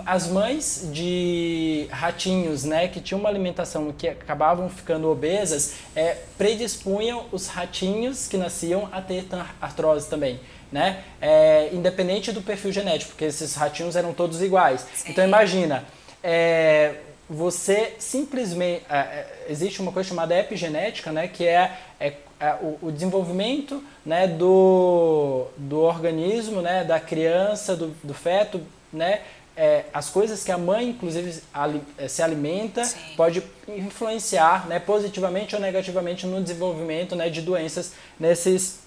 as 0.06 0.26
mães 0.28 0.88
de 0.92 1.86
ratinhos, 1.90 2.64
né, 2.64 2.88
que 2.88 3.00
tinham 3.00 3.20
uma 3.20 3.28
alimentação 3.28 3.92
que 3.92 4.08
acabavam 4.08 4.68
ficando 4.70 5.10
obesas, 5.10 5.74
é, 5.94 6.16
predispunham 6.38 7.26
os 7.30 7.48
ratinhos 7.48 8.26
que 8.26 8.36
nasciam 8.36 8.88
a 8.90 9.02
ter 9.02 9.26
artrose 9.60 10.08
também, 10.08 10.40
né, 10.72 11.04
é, 11.20 11.68
independente 11.72 12.32
do 12.32 12.40
perfil 12.40 12.72
genético, 12.72 13.10
porque 13.10 13.26
esses 13.26 13.54
ratinhos 13.54 13.94
eram 13.94 14.14
todos 14.14 14.40
iguais. 14.40 14.86
Sim. 14.94 15.10
Então 15.10 15.22
imagina, 15.22 15.84
é, 16.22 16.94
você 17.28 17.94
simplesmente 17.98 18.82
é, 18.88 18.96
é, 18.96 19.46
existe 19.48 19.80
uma 19.80 19.92
coisa 19.92 20.08
chamada 20.08 20.38
epigenética, 20.38 21.12
né, 21.12 21.28
que 21.28 21.46
é, 21.46 21.72
é, 22.00 22.14
é 22.40 22.54
o, 22.60 22.78
o, 22.82 22.92
desenvolvimento, 22.92 23.82
né, 24.04 24.26
do, 24.26 25.46
do 25.56 25.80
organismo, 25.80 26.60
né, 26.60 26.84
da 26.84 27.00
criança, 27.00 27.76
do, 27.76 27.94
do 28.02 28.14
feto, 28.14 28.60
né, 28.92 29.20
é, 29.56 29.84
as 29.92 30.10
coisas 30.10 30.42
que 30.42 30.50
a 30.50 30.58
mãe, 30.58 30.90
inclusive, 30.90 31.40
ali, 31.52 31.80
é, 31.96 32.08
se 32.08 32.22
alimenta, 32.22 32.84
Sim. 32.84 32.98
pode 33.16 33.42
influenciar 33.68 34.66
né, 34.66 34.78
positivamente 34.78 35.54
ou 35.54 35.60
negativamente 35.60 36.26
no 36.26 36.42
desenvolvimento 36.42 37.14
né, 37.14 37.28
de 37.28 37.40
doenças 37.40 37.92
nesses, 38.18 38.80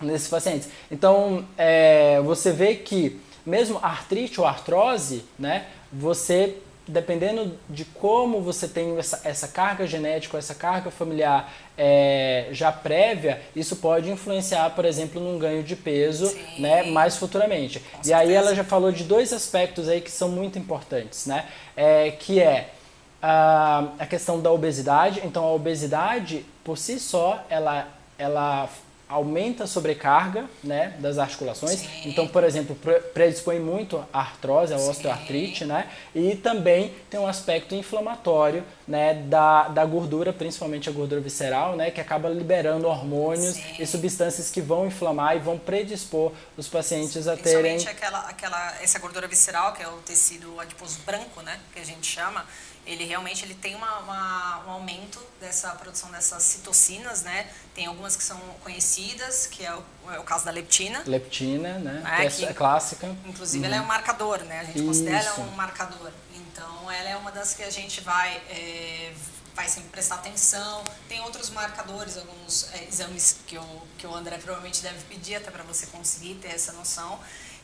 nesses 0.00 0.28
pacientes. 0.28 0.68
Então, 0.90 1.44
é, 1.58 2.20
você 2.22 2.50
vê 2.50 2.76
que 2.76 3.20
mesmo 3.44 3.78
artrite 3.82 4.40
ou 4.40 4.46
artrose, 4.46 5.24
né, 5.38 5.66
você 5.92 6.56
dependendo 6.86 7.58
de 7.68 7.84
como 7.84 8.40
você 8.40 8.68
tem 8.68 8.96
essa, 8.98 9.20
essa 9.24 9.48
carga 9.48 9.86
genética, 9.86 10.38
essa 10.38 10.54
carga 10.54 10.90
familiar 10.90 11.52
é, 11.76 12.48
já 12.52 12.70
prévia, 12.70 13.42
isso 13.54 13.76
pode 13.76 14.10
influenciar, 14.10 14.70
por 14.70 14.84
exemplo, 14.84 15.20
num 15.20 15.38
ganho 15.38 15.62
de 15.62 15.74
peso 15.74 16.32
né, 16.58 16.84
mais 16.84 17.16
futuramente. 17.16 17.80
Com 17.80 17.86
e 17.86 17.90
certeza. 17.90 18.16
aí 18.18 18.32
ela 18.32 18.54
já 18.54 18.64
falou 18.64 18.92
de 18.92 19.04
dois 19.04 19.32
aspectos 19.32 19.88
aí 19.88 20.00
que 20.00 20.10
são 20.10 20.28
muito 20.28 20.58
importantes, 20.58 21.26
né? 21.26 21.46
É, 21.76 22.12
que 22.12 22.40
é 22.40 22.70
a, 23.20 23.88
a 23.98 24.06
questão 24.06 24.40
da 24.40 24.50
obesidade. 24.52 25.20
Então, 25.24 25.44
a 25.44 25.52
obesidade, 25.52 26.46
por 26.62 26.78
si 26.78 27.00
só, 27.00 27.44
ela, 27.50 27.88
ela 28.18 28.68
aumenta 29.08 29.64
a 29.64 29.66
sobrecarga 29.66 30.46
né, 30.64 30.96
das 30.98 31.18
articulações. 31.18 31.80
Sim. 31.80 31.88
Então, 32.06 32.26
por 32.26 32.42
exemplo, 32.42 32.76
predispõe 33.14 33.60
muito 33.60 34.04
a 34.12 34.20
artrose, 34.20 34.74
a 34.74 34.76
osteoartrite, 34.76 35.64
né? 35.64 35.88
E 36.14 36.34
também 36.34 36.92
tem 37.08 37.20
um 37.20 37.26
aspecto 37.26 37.74
inflamatório 37.74 38.64
né, 38.86 39.14
da, 39.14 39.68
da 39.68 39.84
gordura, 39.84 40.32
principalmente 40.32 40.88
a 40.88 40.92
gordura 40.92 41.20
visceral, 41.20 41.76
né? 41.76 41.90
Que 41.90 42.00
acaba 42.00 42.28
liberando 42.28 42.88
hormônios 42.88 43.54
Sim. 43.54 43.76
e 43.78 43.86
substâncias 43.86 44.50
que 44.50 44.60
vão 44.60 44.86
inflamar 44.86 45.36
e 45.36 45.38
vão 45.38 45.56
predispor 45.56 46.32
os 46.56 46.66
pacientes 46.66 47.28
a 47.28 47.36
terem... 47.36 47.76
Principalmente 47.76 47.88
aquela, 47.88 48.20
aquela, 48.28 48.74
essa 48.82 48.98
gordura 48.98 49.28
visceral, 49.28 49.72
que 49.72 49.82
é 49.82 49.88
o 49.88 49.98
tecido 49.98 50.58
adiposo 50.58 50.98
branco, 51.06 51.42
né? 51.42 51.60
Que 51.72 51.80
a 51.80 51.84
gente 51.84 52.06
chama 52.06 52.44
ele 52.86 53.04
realmente 53.04 53.44
ele 53.44 53.54
tem 53.54 53.74
uma, 53.74 53.98
uma, 53.98 54.64
um 54.66 54.70
aumento 54.70 55.20
dessa 55.40 55.70
produção 55.72 56.10
dessas 56.10 56.42
citocinas, 56.42 57.22
né? 57.22 57.50
Tem 57.74 57.86
algumas 57.86 58.14
que 58.14 58.22
são 58.22 58.38
conhecidas, 58.62 59.46
que 59.46 59.66
é 59.66 59.74
o, 59.74 59.82
é 60.12 60.18
o 60.20 60.22
caso 60.22 60.44
da 60.44 60.52
leptina. 60.52 61.02
Leptina, 61.04 61.78
né? 61.80 62.02
É, 62.20 62.30
que, 62.30 62.44
é 62.44 62.54
clássica. 62.54 63.08
Inclusive, 63.24 63.58
uhum. 63.58 63.64
ela 63.66 63.76
é 63.76 63.78
um 63.78 63.82
uhum. 63.82 63.88
marcador, 63.88 64.38
né? 64.44 64.60
A 64.60 64.64
gente 64.64 64.78
Isso. 64.78 64.86
considera 64.86 65.34
um 65.40 65.50
marcador. 65.50 66.12
Então, 66.34 66.90
ela 66.90 67.08
é 67.08 67.16
uma 67.16 67.32
das 67.32 67.54
que 67.54 67.64
a 67.64 67.70
gente 67.70 68.00
vai, 68.00 68.36
é, 68.48 69.12
vai 69.52 69.68
sempre 69.68 69.90
prestar 69.90 70.16
atenção. 70.16 70.84
Tem 71.08 71.20
outros 71.22 71.50
marcadores, 71.50 72.16
alguns 72.16 72.72
é, 72.72 72.84
exames 72.84 73.38
que, 73.46 73.56
eu, 73.56 73.82
que 73.98 74.06
o 74.06 74.14
André 74.14 74.38
provavelmente 74.38 74.80
deve 74.80 75.02
pedir 75.06 75.34
até 75.34 75.50
para 75.50 75.64
você 75.64 75.86
conseguir 75.86 76.36
ter 76.36 76.54
essa 76.54 76.72
noção. 76.72 77.18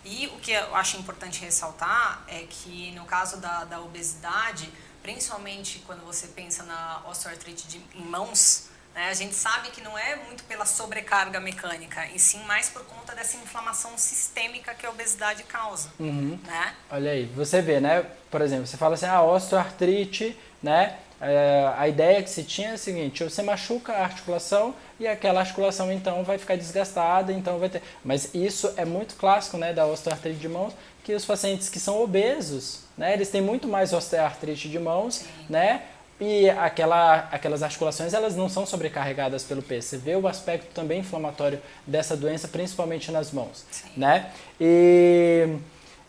E 0.04 0.26
o 0.26 0.40
que 0.40 0.50
eu 0.50 0.74
acho 0.74 0.96
importante 0.96 1.40
ressaltar 1.40 2.24
é 2.26 2.44
que 2.50 2.90
no 2.92 3.04
caso 3.04 3.36
da, 3.36 3.64
da 3.64 3.80
obesidade, 3.80 4.68
principalmente 5.02 5.82
quando 5.86 6.04
você 6.04 6.28
pensa 6.28 6.62
na 6.62 7.02
osteoartrite 7.08 7.66
de, 7.66 7.80
em 7.94 8.02
mãos, 8.02 8.68
né, 8.94 9.08
a 9.08 9.14
gente 9.14 9.34
sabe 9.34 9.70
que 9.70 9.80
não 9.80 9.98
é 9.98 10.16
muito 10.16 10.44
pela 10.44 10.64
sobrecarga 10.66 11.40
mecânica, 11.40 12.06
e 12.14 12.18
sim 12.18 12.42
mais 12.44 12.68
por 12.68 12.84
conta 12.84 13.14
dessa 13.14 13.36
inflamação 13.36 13.96
sistêmica 13.96 14.74
que 14.74 14.86
a 14.86 14.90
obesidade 14.90 15.42
causa. 15.44 15.90
Uhum. 15.98 16.38
Né? 16.44 16.76
Olha 16.90 17.10
aí, 17.10 17.26
você 17.26 17.62
vê, 17.62 17.80
né? 17.80 18.06
Por 18.30 18.40
exemplo, 18.40 18.66
você 18.66 18.76
fala 18.76 18.94
assim, 18.94 19.06
a 19.06 19.14
ah, 19.14 19.22
osteoartrite, 19.22 20.38
né? 20.62 20.98
é, 21.22 21.72
a 21.78 21.86
ideia 21.86 22.20
que 22.20 22.28
se 22.28 22.42
tinha 22.42 22.70
é 22.70 22.72
a 22.72 22.78
seguinte: 22.78 23.22
você 23.22 23.42
machuca 23.42 23.92
a 23.92 24.02
articulação 24.02 24.74
e 24.98 25.06
aquela 25.06 25.38
articulação 25.38 25.92
então 25.92 26.24
vai 26.24 26.36
ficar 26.36 26.56
desgastada, 26.56 27.32
então 27.32 27.60
vai 27.60 27.68
ter. 27.68 27.80
Mas 28.04 28.34
isso 28.34 28.74
é 28.76 28.84
muito 28.84 29.14
clássico, 29.14 29.56
né, 29.56 29.72
da 29.72 29.86
osteoartrite 29.86 30.40
de 30.40 30.48
mãos, 30.48 30.74
que 31.04 31.14
os 31.14 31.24
pacientes 31.24 31.68
que 31.68 31.78
são 31.78 32.02
obesos, 32.02 32.80
né, 32.96 33.12
eles 33.12 33.30
têm 33.30 33.40
muito 33.40 33.66
mais 33.66 33.92
osteoartrite 33.92 34.68
de 34.68 34.78
mãos, 34.78 35.16
Sim. 35.16 35.26
né? 35.48 35.82
E 36.20 36.48
aquela, 36.50 37.28
aquelas 37.32 37.64
articulações 37.64 38.14
elas 38.14 38.36
não 38.36 38.48
são 38.48 38.64
sobrecarregadas 38.64 39.42
pelo 39.42 39.60
peso. 39.60 39.88
Você 39.88 39.96
vê 39.96 40.14
o 40.14 40.28
aspecto 40.28 40.72
também 40.72 41.00
inflamatório 41.00 41.60
dessa 41.84 42.16
doença, 42.16 42.46
principalmente 42.46 43.10
nas 43.10 43.32
mãos, 43.32 43.64
Sim. 43.70 43.88
né? 43.96 44.30
E 44.60 45.58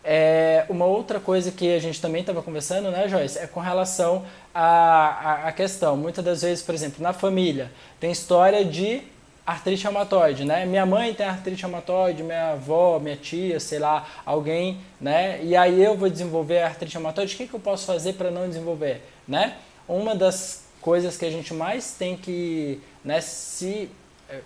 é, 0.03 0.65
uma 0.67 0.85
outra 0.85 1.19
coisa 1.19 1.51
que 1.51 1.73
a 1.73 1.79
gente 1.79 2.01
também 2.01 2.21
estava 2.21 2.43
conversando, 2.43 2.91
né, 2.91 3.07
Joyce, 3.07 3.39
é 3.39 3.47
com 3.47 3.61
relação 3.61 4.25
à, 4.53 5.47
à, 5.47 5.51
questão. 5.51 5.95
Muitas 5.95 6.23
das 6.23 6.41
vezes, 6.41 6.63
por 6.63 6.75
exemplo, 6.75 7.01
na 7.01 7.13
família, 7.13 7.71
tem 7.99 8.11
história 8.11 8.65
de 8.65 9.01
artrite 9.45 9.83
reumatoide, 9.83 10.45
né? 10.45 10.65
Minha 10.65 10.85
mãe 10.85 11.13
tem 11.13 11.25
artrite 11.25 11.61
reumatoide, 11.61 12.23
minha 12.23 12.51
avó, 12.51 12.99
minha 12.99 13.17
tia, 13.17 13.59
sei 13.59 13.79
lá, 13.79 14.07
alguém, 14.25 14.79
né? 14.99 15.39
E 15.43 15.55
aí 15.55 15.83
eu 15.83 15.97
vou 15.97 16.09
desenvolver 16.09 16.61
artrite 16.61 16.95
reumatoide, 16.95 17.35
o 17.35 17.37
que, 17.37 17.47
que 17.47 17.53
eu 17.53 17.59
posso 17.59 17.85
fazer 17.85 18.13
para 18.13 18.31
não 18.31 18.47
desenvolver, 18.47 19.01
né? 19.27 19.57
Uma 19.87 20.15
das 20.15 20.63
coisas 20.81 21.17
que 21.17 21.25
a 21.25 21.31
gente 21.31 21.53
mais 21.53 21.93
tem 21.93 22.15
que 22.17 22.81
né, 23.03 23.21
se 23.21 23.89
é, 24.29 24.39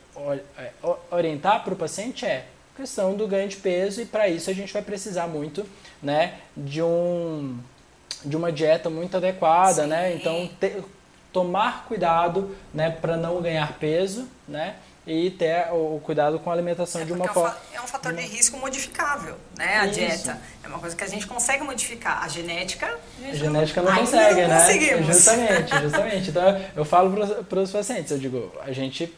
é, 0.58 0.72
orientar 1.12 1.64
para 1.64 1.74
o 1.74 1.78
paciente 1.78 2.26
é 2.26 2.46
questão 2.76 3.16
do 3.16 3.28
ganho 3.28 3.48
de 3.48 3.58
peso 3.58 4.02
e 4.02 4.06
para 4.06 4.28
isso 4.28 4.50
a 4.50 4.54
gente 4.54 4.72
vai 4.72 4.84
precisar 4.84 5.26
muito, 5.28 5.66
né, 6.02 6.36
de 6.56 6.82
um 6.82 7.58
de 8.24 8.36
uma 8.36 8.52
dieta 8.52 8.90
muito 8.90 9.16
adequada, 9.18 9.86
né? 9.86 10.10
Sim. 10.10 10.14
né? 10.14 10.16
Então 10.16 10.50
ter, 10.60 10.84
tomar 11.32 11.86
cuidado, 11.88 12.56
né, 12.74 12.90
para 12.90 13.18
não 13.18 13.42
ganhar 13.42 13.74
peso, 13.74 14.28
né? 14.48 14.76
E 15.06 15.32
ter 15.32 15.72
o 15.72 16.02
cuidado 16.04 16.38
com 16.38 16.50
a 16.50 16.54
alimentação 16.54 17.02
é 17.02 17.06
de 17.06 17.14
uma 17.14 17.30
forma. 17.30 17.56
É 17.74 17.80
um 17.80 17.88
fator 17.88 18.14
de 18.14 18.24
risco 18.24 18.58
modificável, 18.58 19.38
né? 19.58 19.78
A 19.78 19.86
isso. 19.86 19.94
dieta. 19.94 20.38
É 20.62 20.68
uma 20.68 20.80
coisa 20.80 20.94
que 20.98 21.04
a 21.04 21.08
gente 21.08 21.26
consegue 21.26 21.64
modificar. 21.64 22.22
A 22.24 22.28
genética. 22.28 22.94
A, 23.24 23.30
a 23.30 23.34
genética 23.34 23.82
não, 23.82 23.90
não 23.90 24.00
consegue, 24.00 24.42
não 24.42 24.50
né? 24.50 24.60
Conseguimos. 24.60 25.06
Justamente, 25.06 25.76
justamente. 25.82 26.30
Então 26.30 26.62
eu 26.76 26.84
falo 26.84 27.26
para 27.46 27.60
os 27.60 27.72
pacientes, 27.72 28.12
eu 28.12 28.18
digo, 28.18 28.52
a 28.62 28.74
gente 28.74 29.16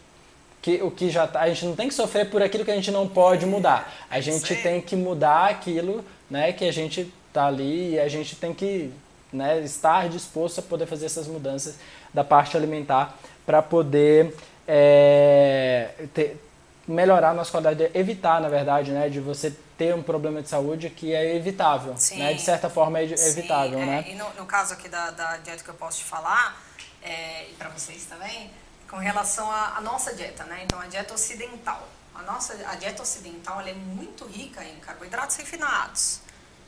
que 0.62 0.82
o 0.84 0.92
que 0.92 1.10
já 1.10 1.26
tá, 1.26 1.42
a 1.42 1.50
gente 1.50 1.66
não 1.66 1.76
tem 1.76 1.88
que 1.88 1.94
sofrer 1.94 2.30
por 2.30 2.42
aquilo 2.42 2.66
que 2.66 2.72
a 2.72 2.76
gente 2.76 2.92
não 2.92 3.08
pode 3.08 3.46
mudar. 3.46 3.92
A 4.10 4.20
gente 4.20 4.56
Sim. 4.56 4.62
tem 4.62 4.82
que 4.82 4.96
mudar 4.96 5.50
aquilo, 5.50 6.04
né, 6.30 6.54
que 6.54 6.66
a 6.66 6.72
gente 6.72 7.12
tá 7.34 7.48
ali 7.48 7.94
e 7.94 8.00
a 8.00 8.08
gente 8.08 8.36
tem 8.36 8.54
que, 8.54 8.92
né, 9.32 9.62
estar 9.62 10.10
disposto 10.10 10.60
a 10.60 10.62
poder 10.62 10.86
fazer 10.86 11.06
essas 11.06 11.28
mudanças 11.28 11.76
da 12.14 12.24
parte 12.24 12.58
alimentar 12.58 13.18
para 13.46 13.62
poder 13.62 14.36
é, 14.68 15.92
ter, 16.14 16.40
melhorar 16.88 17.32
a 17.32 17.34
nossa 17.34 17.52
qualidade, 17.52 17.92
evitar, 17.94 18.42
na 18.42 18.50
verdade, 18.50 18.92
né, 18.92 19.10
de 19.10 19.20
você 19.20 19.56
ter 19.78 19.96
um 19.96 20.04
problema 20.04 20.42
de 20.42 20.50
saúde 20.50 20.90
que 20.90 21.14
é 21.14 21.36
evitável, 21.36 21.96
Sim. 21.98 22.20
né, 22.20 22.34
de 22.34 22.42
certa 22.42 22.70
forma 22.70 23.00
é 23.00 23.04
evitável, 23.04 23.80
Sim, 23.80 23.86
né. 23.86 24.06
É, 24.08 24.12
e 24.12 24.16
no, 24.16 24.30
no, 24.34 24.46
caso 24.46 24.74
aqui 24.74 24.90
da, 24.90 25.12
da 25.12 25.38
dieta 25.38 25.64
que 25.64 25.70
eu 25.70 25.76
posso 25.76 26.00
te 26.00 26.04
falar, 26.04 26.62
é, 27.02 27.46
e 27.50 27.54
para 27.54 27.70
vocês 27.70 28.06
também, 28.06 28.52
com 28.90 28.98
relação 28.98 29.50
à, 29.52 29.80
nossa 29.82 30.14
dieta, 30.16 30.44
né? 30.46 30.62
Então, 30.64 30.80
a 30.80 30.88
dieta 30.88 31.14
ocidental. 31.14 31.88
A 32.16 32.24
nossa 32.24 32.54
a 32.68 32.76
dieta 32.76 33.02
ocidental 33.02 33.62
é 33.62 33.74
muito 33.74 34.26
rica 34.26 34.64
em 34.64 34.76
carboidratos 34.80 35.38
refinados, 35.38 36.20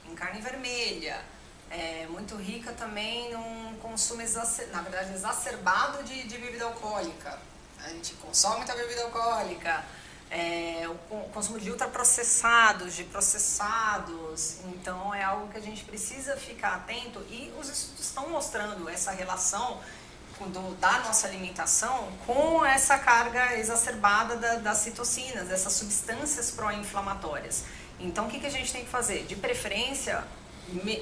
em 0.09 0.15
carne 0.15 0.39
vermelha, 0.39 1.19
é 1.71 2.05
muito 2.09 2.35
rica 2.35 2.73
também 2.73 3.31
num 3.31 3.77
consumo, 3.77 4.21
na 4.71 4.81
verdade, 4.81 5.13
exacerbado 5.13 6.03
de, 6.03 6.23
de 6.23 6.37
bebida 6.37 6.65
alcoólica. 6.65 7.39
A 7.83 7.89
gente 7.89 8.13
consome 8.15 8.57
muita 8.57 8.75
bebida 8.75 9.03
alcoólica, 9.03 9.83
é, 10.29 10.87
o 11.09 11.29
consumo 11.33 11.59
de 11.59 11.71
ultraprocessados, 11.71 12.93
de 12.93 13.05
processados. 13.05 14.57
Então, 14.65 15.15
é 15.15 15.23
algo 15.23 15.47
que 15.47 15.57
a 15.57 15.61
gente 15.61 15.83
precisa 15.85 16.35
ficar 16.35 16.75
atento 16.75 17.19
e 17.29 17.51
os 17.59 17.69
estudos 17.69 18.05
estão 18.05 18.29
mostrando 18.29 18.87
essa 18.89 19.11
relação 19.11 19.79
do, 20.39 20.75
da 20.75 20.99
nossa 20.99 21.27
alimentação 21.27 22.11
com 22.25 22.65
essa 22.65 22.97
carga 22.97 23.57
exacerbada 23.57 24.35
da, 24.35 24.55
das 24.55 24.79
citocinas, 24.79 25.47
dessas 25.47 25.73
substâncias 25.73 26.51
pró-inflamatórias. 26.51 27.63
Então, 27.99 28.25
o 28.25 28.29
que, 28.29 28.39
que 28.39 28.47
a 28.47 28.51
gente 28.51 28.71
tem 28.71 28.83
que 28.83 28.89
fazer? 28.89 29.25
De 29.25 29.35
preferência, 29.35 30.23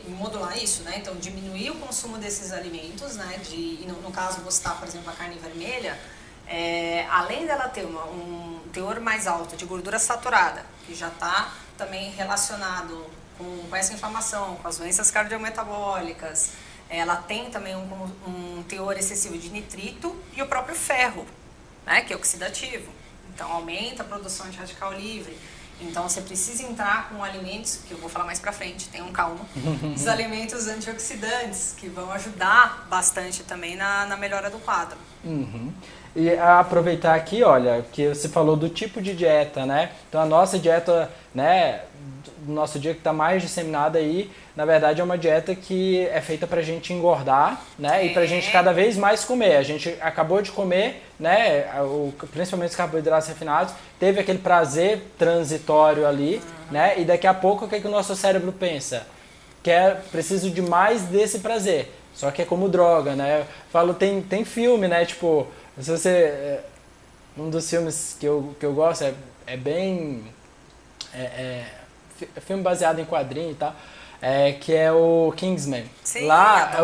modular 0.08 0.58
isso, 0.58 0.84
né? 0.84 0.96
Então, 0.98 1.16
diminuir 1.16 1.72
o 1.72 1.76
consumo 1.76 2.18
desses 2.18 2.52
alimentos, 2.52 3.16
né? 3.16 3.40
De, 3.44 3.86
no, 3.88 4.02
no 4.02 4.12
caso, 4.12 4.42
vou 4.42 4.52
citar, 4.52 4.78
por 4.78 4.88
exemplo, 4.88 5.10
a 5.10 5.14
carne 5.14 5.38
vermelha, 5.40 6.00
é, 6.48 7.06
além 7.10 7.46
dela 7.46 7.70
ter 7.70 7.86
uma, 7.86 8.06
um 8.06 8.60
teor 8.74 9.00
mais 9.00 9.28
alto 9.28 9.56
de 9.56 9.66
gordura 9.66 10.00
saturada, 10.00 10.66
que 10.86 10.96
já 10.96 11.10
está 11.10 11.54
também 11.78 12.12
relacionado 12.12 13.06
com, 13.38 13.68
com 13.70 13.76
essa 13.76 13.94
inflamação, 13.94 14.56
com 14.56 14.68
as 14.68 14.78
doenças 14.78 15.12
cardiometabólicas, 15.12 16.52
ela 16.90 17.16
tem 17.18 17.52
também 17.52 17.76
um, 17.76 18.12
um 18.28 18.64
teor 18.64 18.98
excessivo 18.98 19.38
de 19.38 19.50
nitrito 19.50 20.16
e 20.36 20.42
o 20.42 20.48
próprio 20.48 20.76
ferro, 20.76 21.26
né, 21.86 22.02
que 22.02 22.12
é 22.12 22.16
oxidativo. 22.16 22.92
Então 23.34 23.52
aumenta 23.52 24.02
a 24.02 24.06
produção 24.06 24.50
de 24.50 24.58
radical 24.58 24.92
livre. 24.94 25.38
Então 25.82 26.08
você 26.08 26.22
precisa 26.22 26.64
entrar 26.64 27.10
com 27.10 27.24
alimentos, 27.24 27.80
que 27.88 27.94
eu 27.94 27.98
vou 27.98 28.10
falar 28.10 28.26
mais 28.26 28.40
pra 28.40 28.52
frente, 28.52 28.90
tenham 28.90 29.12
calma, 29.12 29.46
os 29.96 30.08
alimentos 30.08 30.68
antioxidantes, 30.68 31.76
que 31.78 31.88
vão 31.88 32.12
ajudar 32.12 32.88
bastante 32.90 33.44
também 33.44 33.76
na, 33.76 34.06
na 34.06 34.18
melhora 34.18 34.50
do 34.50 34.60
quadro. 34.60 34.98
Uhum. 35.24 35.72
E 36.16 36.32
aproveitar 36.38 37.16
aqui, 37.16 37.44
olha, 37.44 37.86
que 37.92 38.10
você 38.10 38.28
falou 38.28 38.56
do 38.56 38.68
tipo 38.68 39.02
de 39.02 39.16
dieta, 39.16 39.66
né? 39.66 39.92
Então 40.10 40.20
a 40.22 40.26
nossa 40.26 40.58
dieta, 40.58 41.12
né, 41.34 41.82
do 42.42 42.52
nosso 42.52 42.80
dia 42.80 42.94
que 42.94 43.00
está 43.00 43.14
mais 43.14 43.42
disseminada 43.42 44.00
aí, 44.00 44.30
na 44.56 44.66
verdade 44.66 45.02
é 45.02 45.04
uma 45.04 45.18
dieta 45.18 45.54
que 45.56 46.08
é 46.08 46.22
feita 46.22 46.48
para 46.48 46.60
a 46.60 46.64
gente 46.64 46.94
engordar, 46.94 47.62
né? 47.78 48.02
É. 48.02 48.06
E 48.06 48.14
para 48.14 48.24
a 48.24 48.26
gente 48.26 48.52
cada 48.52 48.72
vez 48.74 48.98
mais 48.98 49.24
comer. 49.24 49.58
A 49.58 49.64
gente 49.64 49.96
acabou 50.02 50.42
de 50.42 50.52
comer, 50.52 51.04
né? 51.20 51.70
O, 51.82 52.14
principalmente 52.32 52.72
os 52.72 52.76
carboidratos 52.76 53.28
refinados, 53.28 53.74
teve 54.00 54.20
aquele 54.20 54.40
prazer 54.40 55.02
transitório 55.18 56.08
ali, 56.08 56.36
uhum. 56.36 56.42
né? 56.72 57.00
E 57.00 57.06
daqui 57.06 57.28
a 57.28 57.34
pouco 57.34 57.66
o 57.66 57.68
que, 57.70 57.76
é 57.76 57.80
que 57.80 57.88
o 57.88 57.92
nosso 57.92 58.16
cérebro 58.16 58.52
pensa? 58.52 59.06
Quer, 59.62 59.92
é, 59.92 59.96
preciso 60.12 60.50
de 60.50 60.62
mais 60.62 61.04
desse 61.04 61.40
prazer. 61.40 61.92
Só 62.14 62.32
que 62.32 62.42
é 62.42 62.46
como 62.46 62.68
droga, 62.68 63.16
né? 63.16 63.42
Eu 63.42 63.46
falo, 63.72 63.94
tem, 63.94 64.22
tem 64.22 64.44
filme, 64.44 64.88
né? 64.88 65.06
Tipo, 65.06 65.48
se 65.80 65.90
você. 65.90 66.10
É, 66.10 66.64
um 67.38 67.50
dos 67.50 67.70
filmes 67.70 68.18
que 68.20 68.26
eu, 68.26 68.54
que 68.60 68.66
eu 68.66 68.74
gosto 68.74 69.04
é, 69.06 69.14
é 69.48 69.56
bem. 69.56 70.24
É, 71.14 71.22
é, 71.22 71.66
filme 72.42 72.64
baseado 72.64 73.00
em 73.00 73.06
quadrinho 73.06 73.52
e 73.52 73.56
tal. 73.56 73.76
É, 74.22 74.52
que 74.52 74.76
é 74.76 74.92
o 74.92 75.34
Kingsman. 75.38 75.86
Sim, 76.04 76.26
Lá, 76.26 76.80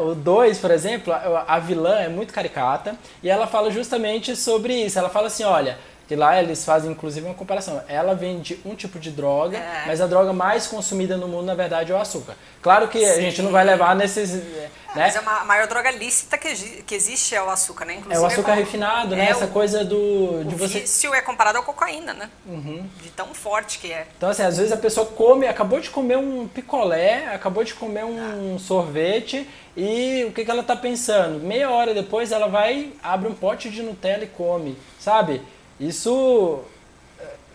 o 0.00 0.16
2, 0.16 0.56
é, 0.56 0.60
por 0.60 0.70
exemplo, 0.72 1.12
a, 1.12 1.44
a 1.46 1.58
vilã 1.60 2.00
é 2.00 2.08
muito 2.08 2.32
caricata 2.32 2.96
e 3.22 3.30
ela 3.30 3.46
fala 3.46 3.70
justamente 3.70 4.34
sobre 4.34 4.74
isso. 4.74 4.98
Ela 4.98 5.08
fala 5.08 5.28
assim: 5.28 5.44
olha, 5.44 5.78
que 6.06 6.14
lá 6.14 6.40
eles 6.40 6.64
fazem 6.64 6.92
inclusive 6.92 7.26
uma 7.26 7.34
comparação. 7.34 7.82
Ela 7.88 8.14
vende 8.14 8.60
um 8.64 8.74
tipo 8.74 8.98
de 8.98 9.10
droga, 9.10 9.58
é. 9.58 9.84
mas 9.86 10.00
a 10.00 10.06
droga 10.06 10.32
mais 10.32 10.66
consumida 10.66 11.16
no 11.16 11.26
mundo, 11.26 11.46
na 11.46 11.54
verdade, 11.54 11.90
é 11.90 11.94
o 11.94 11.98
açúcar. 11.98 12.34
Claro 12.62 12.88
que 12.88 12.98
Sim. 12.98 13.10
a 13.10 13.20
gente 13.20 13.42
não 13.42 13.50
vai 13.50 13.64
levar 13.64 13.96
nesses. 13.96 14.34
É, 14.34 14.70
né? 14.94 15.12
Mas 15.12 15.16
é 15.16 15.18
a 15.18 15.44
maior 15.44 15.66
droga 15.66 15.90
lícita 15.90 16.38
que, 16.38 16.48
que 16.82 16.94
existe 16.94 17.34
é 17.34 17.42
o 17.42 17.50
açúcar, 17.50 17.84
né? 17.84 17.94
Inclusive, 17.94 18.16
é 18.16 18.20
o 18.20 18.26
açúcar 18.26 18.52
é 18.52 18.54
refinado, 18.54 19.16
né? 19.16 19.28
Essa 19.30 19.46
coisa 19.48 19.84
do. 19.84 20.44
De 20.44 20.54
o 20.54 20.58
você... 20.58 20.80
vício 20.80 21.12
é 21.12 21.20
comparado 21.20 21.58
à 21.58 21.62
cocaína, 21.62 22.14
né? 22.14 22.30
Uhum. 22.46 22.88
De 23.02 23.10
tão 23.10 23.34
forte 23.34 23.78
que 23.78 23.92
é. 23.92 24.06
Então, 24.16 24.30
assim, 24.30 24.42
às 24.42 24.56
vezes 24.56 24.72
a 24.72 24.76
pessoa 24.76 25.06
come, 25.06 25.46
acabou 25.46 25.80
de 25.80 25.90
comer 25.90 26.16
um 26.16 26.46
picolé, 26.46 27.26
acabou 27.34 27.64
de 27.64 27.74
comer 27.74 28.04
um 28.04 28.56
ah. 28.56 28.58
sorvete. 28.58 29.48
E 29.76 30.24
o 30.24 30.32
que, 30.32 30.44
que 30.44 30.50
ela 30.50 30.62
está 30.62 30.74
pensando? 30.74 31.38
Meia 31.38 31.70
hora 31.70 31.92
depois 31.92 32.32
ela 32.32 32.48
vai, 32.48 32.92
abre 33.02 33.28
um 33.28 33.34
pote 33.34 33.68
de 33.68 33.82
Nutella 33.82 34.24
e 34.24 34.28
come, 34.28 34.78
sabe? 34.98 35.42
Isso, 35.78 36.62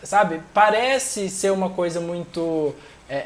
sabe, 0.02 0.40
parece 0.52 1.28
ser 1.28 1.50
uma 1.50 1.70
coisa 1.70 2.00
muito. 2.00 2.74
É, 3.08 3.16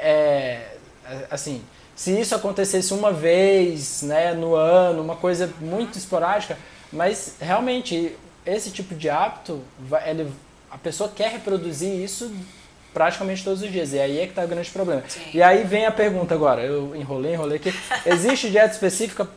é, 1.05 1.27
assim, 1.31 1.63
se 1.95 2.19
isso 2.19 2.35
acontecesse 2.35 2.93
uma 2.93 3.13
vez 3.13 4.03
né, 4.03 4.35
no 4.35 4.55
ano, 4.55 5.03
uma 5.03 5.17
coisa 5.17 5.53
muito 5.61 5.97
esporádica, 5.97 6.59
mas 6.93 7.37
realmente 7.41 8.17
esse 8.45 8.71
tipo 8.71 8.95
de 8.95 9.09
hábito, 9.09 9.63
ele, 10.05 10.31
a 10.71 10.79
pessoa 10.79 11.11
quer 11.15 11.31
reproduzir 11.31 11.91
isso 11.91 12.33
praticamente 12.93 13.45
todos 13.45 13.63
os 13.63 13.71
dias. 13.71 13.93
E 13.93 13.99
aí 13.99 14.19
é 14.19 14.25
que 14.25 14.31
está 14.31 14.45
o 14.45 14.49
grande 14.49 14.71
problema. 14.71 15.03
Sim. 15.09 15.21
E 15.35 15.43
aí 15.43 15.65
vem 15.65 15.87
a 15.87 15.93
pergunta 15.93 16.35
agora, 16.35 16.63
eu 16.63 16.95
enrolei, 16.97 17.35
enrolei 17.35 17.57
aqui. 17.57 17.75
Existe 18.07 18.51
dieta 18.51 18.73
específica 18.73 19.29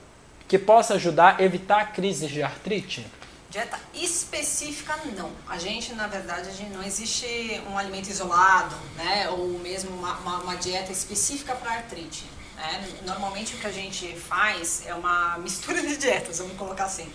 que 0.47 0.57
possa 0.57 0.95
ajudar 0.95 1.37
a 1.39 1.43
evitar 1.43 1.93
crises 1.93 2.29
de 2.29 2.41
artrite? 2.41 3.05
Dieta 3.49 3.79
específica 3.95 4.95
não. 5.17 5.31
A 5.47 5.57
gente, 5.57 5.93
na 5.93 6.05
verdade, 6.05 6.51
gente 6.51 6.69
não 6.69 6.83
existe 6.83 7.59
um 7.67 7.77
alimento 7.77 8.07
isolado, 8.07 8.75
né? 8.95 9.27
Ou 9.29 9.57
mesmo 9.57 9.89
uma, 9.89 10.13
uma, 10.19 10.37
uma 10.41 10.55
dieta 10.55 10.91
específica 10.91 11.55
para 11.55 11.71
artrite. 11.71 12.25
Né? 12.55 12.99
Normalmente 13.05 13.55
o 13.55 13.57
que 13.57 13.65
a 13.65 13.71
gente 13.71 14.15
faz 14.15 14.83
é 14.85 14.93
uma 14.93 15.37
mistura 15.41 15.81
de 15.81 15.97
dietas, 15.97 16.37
vamos 16.37 16.57
colocar 16.57 16.85
assim. 16.85 17.11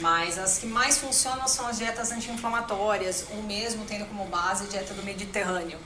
Mas 0.00 0.38
as 0.38 0.58
que 0.58 0.66
mais 0.66 0.98
funcionam 0.98 1.46
são 1.46 1.66
as 1.66 1.78
dietas 1.78 2.10
anti-inflamatórias, 2.10 3.26
ou 3.32 3.42
mesmo 3.42 3.84
tendo 3.84 4.06
como 4.06 4.24
base 4.24 4.64
a 4.64 4.66
dieta 4.68 4.94
do 4.94 5.02
Mediterrâneo. 5.02 5.78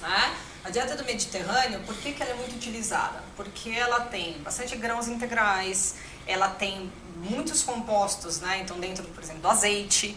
Né? 0.00 0.36
A 0.64 0.70
dieta 0.70 0.96
do 0.96 1.04
Mediterrâneo, 1.04 1.80
por 1.80 1.94
que, 1.96 2.12
que 2.12 2.22
ela 2.22 2.32
é 2.32 2.34
muito 2.34 2.56
utilizada? 2.56 3.22
Porque 3.36 3.70
ela 3.70 4.00
tem 4.00 4.38
bastante 4.42 4.74
grãos 4.76 5.06
integrais, 5.06 5.94
ela 6.26 6.48
tem 6.48 6.90
muitos 7.16 7.62
compostos, 7.62 8.40
né? 8.40 8.60
Então, 8.62 8.78
dentro, 8.78 9.04
por 9.04 9.22
exemplo, 9.22 9.42
do 9.42 9.48
azeite, 9.48 10.16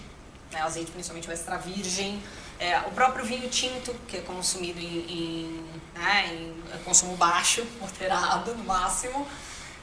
né? 0.52 0.62
azeite 0.62 0.92
principalmente 0.92 1.30
o 1.30 1.32
extra 1.32 1.58
virgem, 1.58 2.22
é, 2.60 2.80
o 2.80 2.92
próprio 2.92 3.24
vinho 3.26 3.48
tinto, 3.50 3.94
que 4.08 4.18
é 4.18 4.22
consumido 4.22 4.80
em, 4.80 5.00
em, 5.10 5.66
né, 5.94 6.34
em 6.34 6.84
consumo 6.84 7.16
baixo, 7.16 7.66
moderado 7.80 8.56
no 8.56 8.64
máximo. 8.64 9.28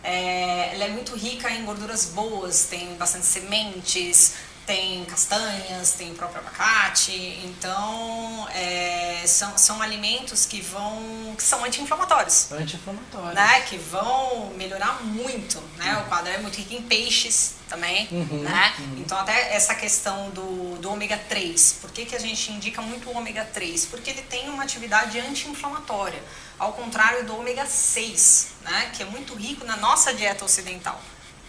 É, 0.02 0.74
ela 0.74 0.84
é 0.84 0.88
muito 0.88 1.14
rica 1.14 1.50
em 1.50 1.64
gorduras 1.64 2.06
boas, 2.06 2.66
tem 2.66 2.94
bastante 2.96 3.24
sementes, 3.24 4.34
tem 4.66 5.04
castanhas, 5.04 5.92
tem 5.92 6.12
o 6.12 6.14
próprio 6.14 6.40
abacate, 6.40 7.12
então 7.44 8.48
é, 8.50 9.22
são, 9.26 9.56
são 9.58 9.82
alimentos 9.82 10.46
que 10.46 10.60
vão 10.60 11.34
que 11.36 11.42
são 11.42 11.64
anti-inflamatórios. 11.64 12.50
Anti-inflamatórios. 12.52 13.34
Né? 13.34 13.60
Que 13.62 13.76
vão 13.76 14.52
melhorar 14.56 15.02
muito, 15.02 15.60
né? 15.76 15.98
O 15.98 16.08
quadro 16.08 16.32
é 16.32 16.38
muito 16.38 16.56
rico 16.56 16.74
em 16.74 16.82
peixes 16.82 17.54
também, 17.68 18.08
uhum, 18.10 18.42
né? 18.42 18.74
Uhum. 18.78 18.98
Então 18.98 19.18
até 19.18 19.54
essa 19.54 19.74
questão 19.74 20.30
do, 20.30 20.76
do 20.76 20.90
ômega 20.90 21.16
3, 21.28 21.78
por 21.80 21.90
que, 21.90 22.06
que 22.06 22.14
a 22.14 22.20
gente 22.20 22.52
indica 22.52 22.80
muito 22.80 23.10
o 23.10 23.16
ômega 23.16 23.44
3? 23.44 23.86
Porque 23.86 24.10
ele 24.10 24.22
tem 24.22 24.48
uma 24.48 24.62
atividade 24.62 25.18
anti-inflamatória, 25.18 26.22
ao 26.58 26.72
contrário 26.72 27.24
do 27.24 27.36
ômega 27.36 27.66
6, 27.66 28.48
né? 28.62 28.90
Que 28.94 29.02
é 29.02 29.06
muito 29.06 29.34
rico 29.34 29.64
na 29.64 29.76
nossa 29.76 30.14
dieta 30.14 30.44
ocidental. 30.44 31.00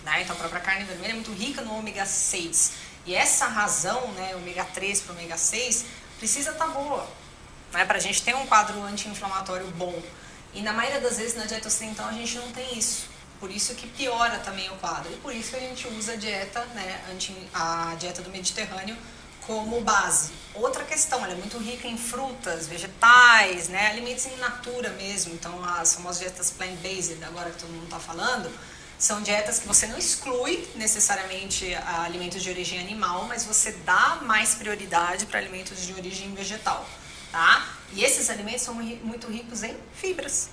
Né? 0.06 0.22
Então 0.22 0.36
a 0.36 0.40
própria 0.40 0.62
carne 0.62 0.86
vermelha 0.86 1.12
é 1.12 1.16
muito 1.16 1.34
rica 1.34 1.62
no 1.62 1.78
ômega 1.78 2.06
6. 2.06 2.72
E 3.06 3.14
essa 3.14 3.48
razão, 3.48 4.12
né, 4.14 4.36
ômega 4.36 4.64
3 4.66 5.02
para 5.02 5.14
ômega 5.14 5.38
6, 5.38 5.86
precisa 6.18 6.52
estar 6.52 6.66
tá 6.66 6.72
boa, 6.72 7.08
né, 7.72 7.86
para 7.86 7.98
a 7.98 8.02
gente 8.02 8.22
ter 8.24 8.36
um 8.36 8.46
quadro 8.48 8.82
anti-inflamatório 8.84 9.68
bom. 9.72 10.02
E 10.54 10.62
na 10.62 10.74
maioria 10.74 11.02
das 11.02 11.18
vezes 11.18 11.36
na 11.36 11.46
dieta 11.46 11.68
ocidental 11.68 12.08
a 12.08 12.14
gente 12.14 12.38
não 12.38 12.52
tem 12.52 12.78
isso. 12.78 13.08
Por 13.40 13.52
isso 13.52 13.76
que 13.76 13.86
piora 13.88 14.40
também 14.40 14.70
o 14.70 14.76
quadro. 14.78 15.12
E 15.12 15.18
por 15.18 15.36
isso 15.36 15.52
que 15.52 15.58
a 15.58 15.60
gente 15.60 15.88
usa 15.90 16.14
a 16.14 16.16
dieta, 16.16 16.66
né, 16.74 17.02
anti, 17.12 17.36
a 17.54 17.96
dieta 18.00 18.22
do 18.22 18.30
Mediterrâneo 18.30 18.98
como 19.46 19.82
base. 19.82 20.32
Outra 20.54 20.84
questão, 20.84 21.24
ela 21.24 21.34
é 21.34 21.36
muito 21.36 21.58
rica 21.58 21.88
em 21.88 21.98
frutas, 21.98 22.68
vegetais, 22.68 23.68
né, 23.68 23.88
alimentos 23.88 24.26
in 24.26 24.36
natura 24.38 24.90
mesmo. 24.92 25.34
Então 25.34 25.64
as 25.64 25.94
famosas 25.94 26.22
dietas 26.22 26.52
plant-based, 26.52 27.24
agora 27.24 27.52
que 27.52 27.60
todo 27.60 27.70
mundo 27.70 27.84
está 27.84 28.00
falando, 28.00 28.52
são 28.98 29.22
dietas 29.22 29.60
que 29.60 29.68
você 29.68 29.88
não 29.88 29.98
exclui 29.98 30.68
necessariamente 30.76 31.74
alimentos 31.76 32.42
de 32.42 32.50
origem 32.50 32.80
animal, 32.80 33.26
mas 33.28 33.44
você 33.44 33.72
dá 33.86 34.20
mais 34.22 34.56
prioridade 34.56 35.26
para 35.26 35.40
alimentos 35.40 35.86
de 35.86 35.94
origem 35.94 36.34
vegetal, 36.34 36.88
tá? 37.32 37.68
E 37.94 38.04
esses 38.04 38.30
alimentos 38.30 38.62
são 38.62 38.74
muito 38.74 39.28
ricos 39.28 39.64
em 39.64 39.78
fibras, 39.94 40.50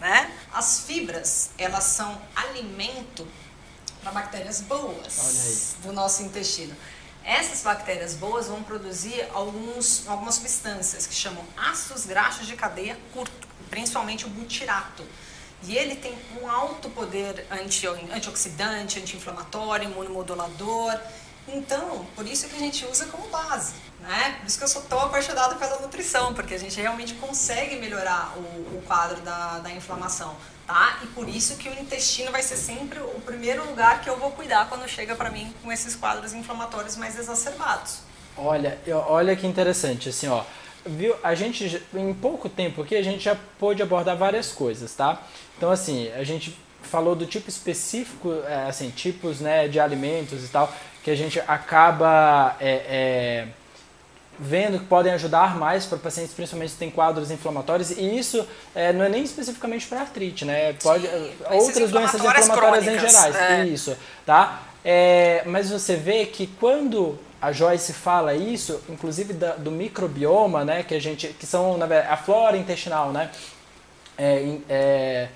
né? 0.00 0.32
As 0.52 0.80
fibras, 0.80 1.50
elas 1.58 1.84
são 1.84 2.20
alimento 2.34 3.28
para 4.02 4.12
bactérias 4.12 4.60
boas 4.60 5.76
do 5.82 5.92
nosso 5.92 6.22
intestino. 6.22 6.74
Essas 7.24 7.62
bactérias 7.62 8.14
boas 8.14 8.48
vão 8.48 8.62
produzir 8.62 9.26
alguns, 9.32 10.06
algumas 10.06 10.34
substâncias 10.34 11.06
que 11.06 11.14
chamam 11.14 11.42
ácidos 11.56 12.04
graxos 12.04 12.46
de 12.46 12.54
cadeia 12.54 12.98
curta, 13.14 13.32
principalmente 13.70 14.26
o 14.26 14.28
butirato. 14.28 15.06
E 15.66 15.76
ele 15.76 15.96
tem 15.96 16.14
um 16.40 16.48
alto 16.48 16.90
poder 16.90 17.46
anti, 17.50 17.86
antioxidante, 17.86 18.98
anti-inflamatório, 19.00 19.90
imunomodulador. 19.90 20.98
Então, 21.48 22.06
por 22.14 22.26
isso 22.26 22.48
que 22.48 22.56
a 22.56 22.58
gente 22.58 22.84
usa 22.86 23.06
como 23.06 23.28
base. 23.28 23.74
Né? 24.00 24.36
Por 24.40 24.46
isso 24.46 24.58
que 24.58 24.64
eu 24.64 24.68
sou 24.68 24.82
tão 24.82 25.00
apaixonada 25.00 25.54
pela 25.54 25.80
nutrição, 25.80 26.34
porque 26.34 26.54
a 26.54 26.58
gente 26.58 26.78
realmente 26.78 27.14
consegue 27.14 27.76
melhorar 27.76 28.34
o, 28.36 28.40
o 28.76 28.82
quadro 28.86 29.20
da, 29.22 29.60
da 29.60 29.70
inflamação. 29.70 30.36
Tá? 30.66 30.98
E 31.02 31.06
por 31.08 31.28
isso 31.28 31.56
que 31.56 31.68
o 31.68 31.72
intestino 31.72 32.30
vai 32.30 32.42
ser 32.42 32.56
sempre 32.56 32.98
o 32.98 33.20
primeiro 33.24 33.66
lugar 33.66 34.02
que 34.02 34.08
eu 34.08 34.18
vou 34.18 34.30
cuidar 34.30 34.68
quando 34.68 34.86
chega 34.88 35.14
para 35.14 35.30
mim 35.30 35.52
com 35.62 35.72
esses 35.72 35.94
quadros 35.94 36.34
inflamatórios 36.34 36.96
mais 36.96 37.18
exacerbados. 37.18 37.98
Olha, 38.36 38.78
olha 39.06 39.36
que 39.36 39.46
interessante, 39.46 40.08
assim, 40.08 40.28
ó 40.28 40.44
viu, 40.86 41.14
a 41.22 41.34
gente 41.34 41.82
em 41.94 42.12
pouco 42.12 42.48
tempo 42.48 42.82
aqui 42.82 42.94
a 42.94 43.02
gente 43.02 43.24
já 43.24 43.36
pôde 43.58 43.82
abordar 43.82 44.16
várias 44.16 44.52
coisas, 44.52 44.94
tá? 44.94 45.22
Então 45.64 45.72
assim, 45.72 46.12
a 46.12 46.22
gente 46.22 46.54
falou 46.82 47.16
do 47.16 47.24
tipo 47.24 47.48
específico, 47.48 48.34
é, 48.46 48.68
assim, 48.68 48.90
tipos 48.90 49.40
né, 49.40 49.66
de 49.66 49.80
alimentos 49.80 50.44
e 50.44 50.48
tal, 50.48 50.70
que 51.02 51.10
a 51.10 51.14
gente 51.14 51.40
acaba 51.48 52.54
é, 52.60 52.70
é, 52.86 53.48
vendo 54.38 54.78
que 54.78 54.84
podem 54.84 55.10
ajudar 55.14 55.56
mais 55.56 55.86
para 55.86 55.96
pacientes, 55.96 56.34
principalmente 56.34 56.72
que 56.72 56.76
têm 56.76 56.90
quadros 56.90 57.30
inflamatórios, 57.30 57.92
e 57.92 58.18
isso 58.18 58.46
é, 58.74 58.92
não 58.92 59.06
é 59.06 59.08
nem 59.08 59.24
especificamente 59.24 59.86
para 59.86 60.00
artrite, 60.00 60.44
né? 60.44 60.74
Pode, 60.74 61.06
Sim, 61.06 61.32
outras 61.48 61.90
doenças 61.90 62.20
inflamatórias 62.20 62.48
crônicas, 62.50 62.86
em 62.86 62.98
gerais, 62.98 63.36
é. 63.36 63.64
isso, 63.64 63.96
tá? 64.26 64.64
É, 64.84 65.44
mas 65.46 65.70
você 65.70 65.96
vê 65.96 66.26
que 66.26 66.46
quando 66.46 67.18
a 67.40 67.52
Joyce 67.52 67.94
fala 67.94 68.34
isso, 68.34 68.82
inclusive 68.90 69.32
da, 69.32 69.52
do 69.52 69.70
microbioma, 69.70 70.62
né, 70.62 70.82
que 70.82 70.94
a 70.94 71.00
gente, 71.00 71.28
que 71.28 71.46
são 71.46 71.78
na 71.78 71.86
verdade, 71.86 72.12
a 72.12 72.18
flora 72.18 72.54
intestinal, 72.54 73.12
né, 73.12 73.30
é, 74.16 74.58
é, 74.68 74.68
é, 74.68 75.28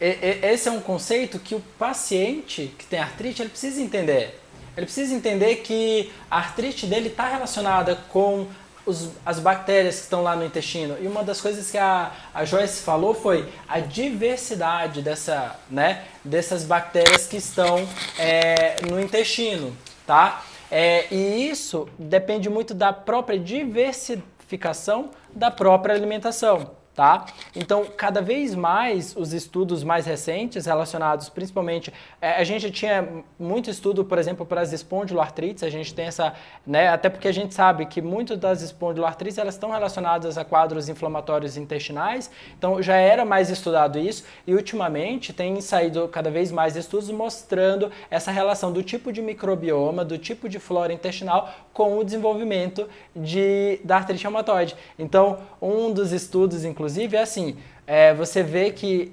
esse 0.00 0.68
é 0.68 0.72
um 0.72 0.80
conceito 0.80 1.38
que 1.38 1.54
o 1.54 1.60
paciente 1.78 2.74
que 2.78 2.84
tem 2.84 2.98
artrite 2.98 3.40
ele 3.40 3.48
precisa 3.48 3.80
entender. 3.80 4.40
Ele 4.76 4.84
precisa 4.84 5.14
entender 5.14 5.56
que 5.56 6.12
a 6.30 6.36
artrite 6.36 6.86
dele 6.86 7.08
está 7.08 7.28
relacionada 7.28 7.96
com 8.10 8.46
os, 8.84 9.10
as 9.24 9.40
bactérias 9.40 9.96
que 9.96 10.02
estão 10.02 10.22
lá 10.22 10.36
no 10.36 10.44
intestino. 10.44 10.96
E 11.00 11.06
uma 11.06 11.24
das 11.24 11.40
coisas 11.40 11.70
que 11.70 11.78
a, 11.78 12.12
a 12.34 12.44
Joyce 12.44 12.82
falou 12.82 13.14
foi 13.14 13.50
a 13.66 13.80
diversidade 13.80 15.00
dessa, 15.00 15.58
né, 15.70 16.04
dessas 16.22 16.62
bactérias 16.62 17.26
que 17.26 17.38
estão 17.38 17.88
é, 18.18 18.76
no 18.88 19.00
intestino, 19.00 19.74
tá? 20.06 20.44
É, 20.70 21.06
e 21.10 21.48
isso 21.48 21.88
depende 21.98 22.50
muito 22.50 22.74
da 22.74 22.92
própria 22.92 23.38
diversificação 23.38 25.10
da 25.32 25.50
própria 25.50 25.94
alimentação 25.94 26.75
tá? 26.96 27.26
Então, 27.54 27.84
cada 27.94 28.22
vez 28.22 28.54
mais 28.54 29.14
os 29.14 29.34
estudos 29.34 29.84
mais 29.84 30.06
recentes 30.06 30.64
relacionados, 30.64 31.28
principalmente, 31.28 31.92
é, 32.22 32.32
a 32.32 32.44
gente 32.44 32.70
tinha 32.70 33.06
muito 33.38 33.68
estudo, 33.68 34.02
por 34.02 34.16
exemplo, 34.18 34.46
para 34.46 34.62
as 34.62 34.72
espondiloartrites, 34.72 35.62
a 35.62 35.68
gente 35.68 35.92
tem 35.94 36.06
essa, 36.06 36.32
né, 36.66 36.88
até 36.88 37.10
porque 37.10 37.28
a 37.28 37.32
gente 37.32 37.54
sabe 37.54 37.84
que 37.84 38.00
muitas 38.00 38.38
das 38.38 38.62
espondiloartrites 38.62 39.36
elas 39.36 39.54
estão 39.54 39.70
relacionadas 39.70 40.38
a 40.38 40.44
quadros 40.44 40.88
inflamatórios 40.88 41.58
intestinais, 41.58 42.30
então 42.58 42.82
já 42.82 42.96
era 42.96 43.26
mais 43.26 43.50
estudado 43.50 43.98
isso 43.98 44.24
e 44.46 44.54
ultimamente 44.54 45.34
tem 45.34 45.60
saído 45.60 46.08
cada 46.08 46.30
vez 46.30 46.50
mais 46.50 46.76
estudos 46.76 47.10
mostrando 47.10 47.90
essa 48.10 48.30
relação 48.30 48.72
do 48.72 48.82
tipo 48.82 49.12
de 49.12 49.20
microbioma, 49.20 50.02
do 50.02 50.16
tipo 50.16 50.48
de 50.48 50.58
flora 50.58 50.94
intestinal 50.94 51.50
com 51.74 51.98
o 51.98 52.04
desenvolvimento 52.04 52.88
de, 53.14 53.80
da 53.84 53.96
artrite 53.96 54.22
reumatoide. 54.22 54.74
Então, 54.98 55.40
um 55.60 55.92
dos 55.92 56.10
estudos, 56.10 56.64
inclusive, 56.64 56.85
é 56.86 57.20
assim, 57.20 57.56
é, 57.86 58.14
você 58.14 58.42
vê 58.42 58.70
que 58.70 59.12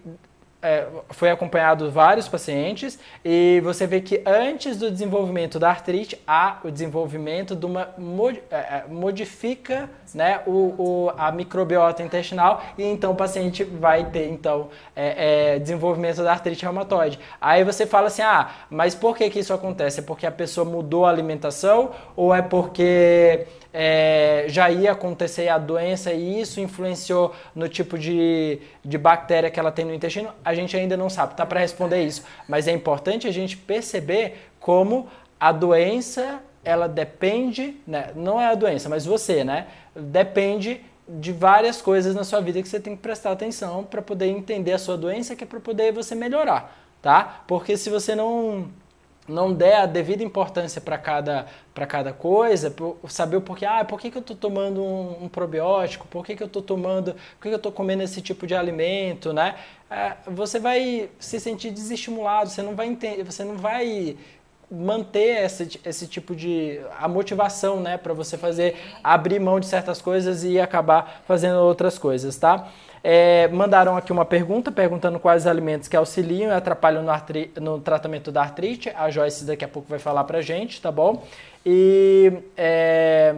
é, 0.63 0.87
foi 1.09 1.29
acompanhado 1.29 1.91
vários 1.91 2.29
pacientes 2.29 2.97
e 3.23 3.59
você 3.65 3.85
vê 3.85 3.99
que 3.99 4.23
antes 4.25 4.77
do 4.77 4.89
desenvolvimento 4.89 5.59
da 5.59 5.69
artrite 5.69 6.17
há 6.25 6.59
o 6.63 6.71
desenvolvimento 6.71 7.53
de 7.53 7.65
uma 7.65 7.93
é, 8.49 8.55
é, 8.55 8.85
modifica 8.87 9.89
né, 10.15 10.39
o, 10.47 10.51
o, 10.51 11.11
a 11.17 11.33
microbiota 11.33 12.01
intestinal 12.01 12.63
e 12.77 12.83
então 12.83 13.11
o 13.11 13.15
paciente 13.15 13.65
vai 13.65 14.05
ter 14.05 14.29
então 14.29 14.69
é, 14.95 15.55
é, 15.55 15.59
desenvolvimento 15.59 16.23
da 16.23 16.31
artrite 16.31 16.63
reumatoide. 16.63 17.19
Aí 17.41 17.65
você 17.65 17.85
fala 17.85 18.07
assim, 18.07 18.21
ah, 18.21 18.49
mas 18.69 18.95
por 18.95 19.17
que, 19.17 19.29
que 19.29 19.39
isso 19.39 19.53
acontece? 19.53 19.99
É 19.99 20.03
porque 20.03 20.25
a 20.25 20.31
pessoa 20.31 20.63
mudou 20.63 21.05
a 21.05 21.09
alimentação 21.09 21.91
ou 22.15 22.33
é 22.33 22.41
porque 22.41 23.45
é, 23.73 24.45
já 24.47 24.69
ia 24.69 24.91
acontecer 24.91 25.49
a 25.49 25.57
doença 25.57 26.13
e 26.13 26.39
isso 26.39 26.61
influenciou 26.61 27.33
no 27.55 27.67
tipo 27.67 27.97
de, 27.97 28.59
de 28.85 28.97
bactéria 28.97 29.49
que 29.49 29.59
ela 29.59 29.71
tem 29.71 29.83
no 29.83 29.93
intestino, 29.93 30.29
a 30.45 30.53
gente 30.53 30.77
ainda 30.77 30.95
não 30.95 31.09
sabe, 31.09 31.35
tá 31.35 31.45
para 31.45 31.59
responder 31.59 32.03
isso. 32.03 32.23
Mas 32.47 32.67
é 32.67 32.71
importante 32.71 33.27
a 33.27 33.31
gente 33.31 33.57
perceber 33.57 34.49
como 34.59 35.07
a 35.39 35.51
doença, 35.51 36.39
ela 36.63 36.87
depende, 36.87 37.75
né? 37.87 38.11
não 38.15 38.39
é 38.39 38.47
a 38.47 38.55
doença, 38.55 38.87
mas 38.87 39.05
você, 39.05 39.43
né? 39.43 39.67
Depende 39.95 40.79
de 41.07 41.33
várias 41.33 41.81
coisas 41.81 42.15
na 42.15 42.23
sua 42.23 42.39
vida 42.39 42.61
que 42.61 42.67
você 42.67 42.79
tem 42.79 42.95
que 42.95 43.01
prestar 43.01 43.31
atenção 43.31 43.83
para 43.83 44.01
poder 44.01 44.27
entender 44.27 44.71
a 44.71 44.77
sua 44.77 44.95
doença, 44.95 45.35
que 45.35 45.43
é 45.43 45.47
para 45.47 45.59
poder 45.59 45.91
você 45.91 46.15
melhorar, 46.15 46.77
tá? 47.01 47.43
Porque 47.45 47.75
se 47.75 47.89
você 47.89 48.15
não 48.15 48.69
não 49.27 49.53
der 49.53 49.75
a 49.75 49.85
devida 49.85 50.23
importância 50.23 50.81
para 50.81 50.97
cada, 50.97 51.45
cada 51.87 52.11
coisa, 52.11 52.73
saber 53.07 53.37
o 53.37 53.41
porquê, 53.41 53.65
ah, 53.65 53.85
por 53.85 53.99
que, 53.99 54.11
que 54.11 54.17
eu 54.17 54.21
estou 54.21 54.35
tomando 54.35 54.83
um, 54.83 55.25
um, 55.25 55.29
probiótico, 55.29 56.07
por 56.07 56.25
que, 56.25 56.35
que 56.35 56.43
eu 56.43 56.47
estou 56.47 56.61
tomando, 56.61 57.13
por 57.13 57.43
que, 57.43 57.49
que 57.49 57.53
eu 57.53 57.57
estou 57.57 57.71
comendo 57.71 58.03
esse 58.03 58.21
tipo 58.21 58.45
de 58.45 58.53
alimento, 58.53 59.31
né? 59.31 59.55
É, 59.89 60.13
você 60.27 60.59
vai 60.59 61.09
se 61.19 61.39
sentir 61.39 61.71
desestimulado, 61.71 62.49
você 62.49 62.61
não 62.61 62.75
vai 62.75 62.87
entender, 62.87 63.23
você 63.23 63.43
não 63.43 63.55
vai 63.55 64.17
manter 64.69 65.43
esse, 65.43 65.79
esse 65.85 66.07
tipo 66.07 66.35
de 66.35 66.79
a 66.99 67.07
motivação, 67.07 67.79
né, 67.79 67.97
para 67.97 68.13
você 68.13 68.37
fazer 68.37 68.75
abrir 69.03 69.39
mão 69.39 69.59
de 69.59 69.67
certas 69.67 70.01
coisas 70.01 70.43
e 70.43 70.59
acabar 70.59 71.21
fazendo 71.27 71.59
outras 71.59 71.99
coisas, 71.99 72.35
tá? 72.37 72.71
É, 73.03 73.49
mandaram 73.49 73.97
aqui 73.97 74.13
uma 74.13 74.23
pergunta 74.23 74.71
perguntando 74.71 75.19
quais 75.19 75.45
alimentos 75.45 75.89
que 75.89 75.97
auxiliam 75.97 76.49
e 76.49 76.53
atrapalham 76.53 77.03
no, 77.03 77.11
artri, 77.11 77.51
no 77.59 77.79
tratamento 77.79 78.31
da 78.31 78.41
artrite. 78.41 78.89
A 78.95 79.09
Joyce 79.09 79.43
daqui 79.43 79.65
a 79.65 79.67
pouco 79.67 79.89
vai 79.89 79.99
falar 79.99 80.23
pra 80.23 80.41
gente, 80.41 80.81
tá 80.81 80.89
bom? 80.89 81.25
E 81.65 82.31
é, 82.55 83.35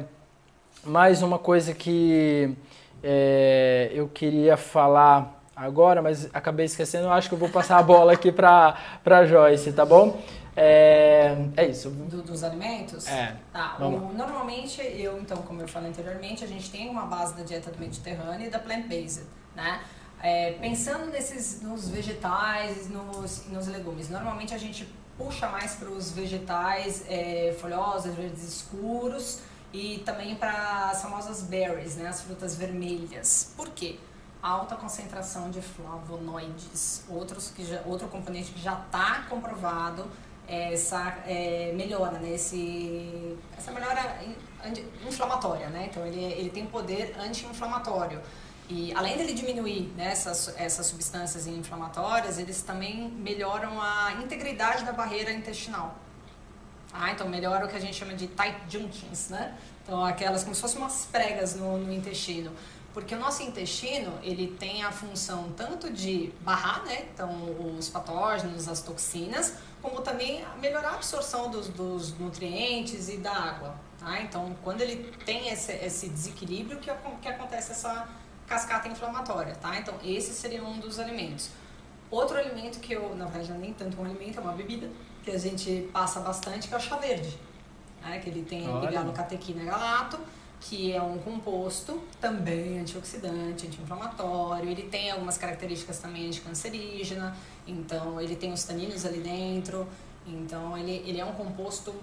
mais 0.84 1.24
uma 1.24 1.40
coisa 1.40 1.74
que 1.74 2.56
é, 3.04 3.90
eu 3.92 4.08
queria 4.08 4.56
falar 4.56 5.42
agora, 5.56 6.00
mas 6.00 6.30
acabei 6.32 6.68
esquecendo. 6.68 7.10
Acho 7.10 7.30
que 7.30 7.34
eu 7.34 7.40
vou 7.40 7.50
passar 7.50 7.78
a 7.78 7.84
bola 7.84 8.14
aqui 8.14 8.32
para 8.32 8.78
a 9.04 9.26
Joyce, 9.26 9.74
tá 9.74 9.86
bom? 9.86 10.22
É, 10.56 11.36
é 11.58 11.66
isso. 11.66 11.90
Do, 11.90 12.22
dos 12.22 12.44
alimentos? 12.44 13.08
É. 13.08 13.36
Tá. 13.52 13.78
O, 13.80 14.14
normalmente, 14.14 14.82
eu, 14.82 15.20
então, 15.20 15.38
como 15.38 15.62
eu 15.62 15.68
falei 15.68 15.90
anteriormente, 15.90 16.44
a 16.44 16.48
gente 16.48 16.70
tem 16.72 16.88
uma 16.90 17.06
base 17.06 17.36
da 17.36 17.44
dieta 17.44 17.72
do 17.72 17.80
Mediterrâneo 17.80 18.48
e 18.48 18.50
da 18.50 18.60
plant-based, 18.60 19.24
né? 19.56 19.82
É, 20.22 20.54
pensando 20.54 21.12
nesses, 21.12 21.62
nos 21.62 21.90
vegetais, 21.90 22.90
nos, 22.90 23.46
nos 23.48 23.68
legumes, 23.68 24.10
normalmente 24.10 24.54
a 24.54 24.58
gente 24.58 24.88
puxa 25.18 25.48
mais 25.50 25.76
para 25.76 25.90
os 25.90 26.12
vegetais 26.12 27.06
é, 27.08 27.56
folhosos, 27.60 28.16
verdes 28.16 28.44
escuros 28.44 29.42
e 29.72 30.00
também 30.06 30.36
para 30.36 30.90
as 30.90 31.02
famosas 31.02 31.44
berries, 31.44 31.96
né, 31.96 32.08
as 32.08 32.22
frutas 32.22 32.56
vermelhas. 32.56 33.54
Por 33.56 33.70
quê? 33.70 33.98
alta 34.46 34.76
concentração 34.76 35.50
de 35.50 35.60
flavonoides, 35.60 37.04
outros 37.10 37.50
que 37.50 37.66
já, 37.66 37.82
outro 37.84 38.08
componente 38.08 38.52
que 38.52 38.62
já 38.62 38.74
está 38.74 39.26
comprovado 39.28 40.06
essa 40.48 41.18
é, 41.26 41.74
melhora, 41.76 42.20
né? 42.20 42.36
Essa 42.36 43.72
melhora 43.72 44.20
inflamatória, 45.08 45.70
né? 45.70 45.88
Então 45.90 46.06
ele, 46.06 46.24
ele 46.24 46.52
tem 46.52 46.68
poder 46.68 47.16
anti-inflamatório. 47.20 48.22
E 48.68 48.94
além 48.94 49.18
dele 49.18 49.34
diminuir 49.34 49.94
né, 49.96 50.12
essas, 50.12 50.54
essas 50.58 50.88
substâncias 50.88 51.46
inflamatórias, 51.46 52.40
eles 52.40 52.62
também 52.64 53.10
melhoram 53.12 53.80
a 53.80 54.14
integridade 54.24 54.84
da 54.84 54.92
barreira 54.92 55.32
intestinal. 55.32 55.96
Ah, 56.92 57.12
então 57.12 57.28
melhora 57.28 57.66
o 57.66 57.70
que 57.70 57.76
a 57.76 57.80
gente 57.80 57.96
chama 57.96 58.14
de 58.14 58.28
tight 58.28 58.58
junctions, 58.70 59.30
né? 59.30 59.56
Então 59.84 60.04
aquelas 60.04 60.44
como 60.44 60.56
se 60.56 60.62
fossem 60.62 60.80
umas 60.80 61.06
pregas 61.06 61.56
no, 61.56 61.78
no 61.78 61.94
intestino. 61.94 62.52
Porque 62.96 63.14
o 63.14 63.20
nosso 63.20 63.44
intestino, 63.44 64.18
ele 64.24 64.56
tem 64.58 64.82
a 64.82 64.90
função 64.90 65.52
tanto 65.52 65.92
de 65.92 66.32
barrar, 66.40 66.86
né? 66.86 67.10
Então, 67.14 67.30
os 67.78 67.90
patógenos, 67.90 68.70
as 68.70 68.82
toxinas, 68.82 69.56
como 69.82 70.00
também 70.00 70.46
melhorar 70.62 70.92
a 70.92 70.94
absorção 70.94 71.52
dos, 71.52 71.68
dos 71.68 72.18
nutrientes 72.18 73.10
e 73.10 73.18
da 73.18 73.34
água. 73.34 73.76
Tá? 74.00 74.22
Então, 74.22 74.56
quando 74.64 74.80
ele 74.80 75.12
tem 75.26 75.50
esse, 75.50 75.74
esse 75.74 76.08
desequilíbrio, 76.08 76.80
que, 76.80 76.90
que 77.22 77.28
acontece 77.28 77.74
essa 77.74 78.08
cascata 78.48 78.88
inflamatória, 78.88 79.56
tá? 79.56 79.78
Então, 79.78 79.96
esse 80.04 80.34
seria 80.34 80.64
um 80.64 80.80
dos 80.80 81.00
alimentos. 81.00 81.50
Outro 82.12 82.38
alimento 82.38 82.80
que 82.80 82.94
eu, 82.94 83.16
na 83.16 83.26
verdade, 83.26 83.60
nem 83.60 83.74
tanto 83.74 84.00
um 84.00 84.06
alimento, 84.06 84.38
é 84.38 84.42
uma 84.42 84.54
bebida, 84.54 84.90
que 85.24 85.32
a 85.32 85.38
gente 85.38 85.90
passa 85.92 86.20
bastante, 86.20 86.68
que 86.68 86.74
é 86.74 86.78
o 86.78 86.80
chá 86.80 86.98
verde. 86.98 87.38
Né? 88.02 88.20
Que 88.20 88.30
ele 88.30 88.44
tem 88.44 88.62
ligado 88.82 89.12
catequina 89.12 89.64
galato 89.64 90.20
que 90.68 90.92
é 90.92 91.02
um 91.02 91.18
composto 91.20 92.02
também 92.20 92.80
antioxidante, 92.80 93.68
anti-inflamatório. 93.68 94.70
Ele 94.70 94.84
tem 94.84 95.12
algumas 95.12 95.38
características 95.38 96.00
também 96.00 96.28
anticancerígena, 96.28 97.36
então 97.68 98.20
ele 98.20 98.36
tem 98.36 98.52
os 98.52 98.64
taninos 98.64 99.06
ali 99.06 99.20
dentro. 99.20 99.88
Então 100.26 100.76
ele, 100.76 101.04
ele 101.06 101.20
é 101.20 101.26
um 101.26 101.34
composto 101.34 101.94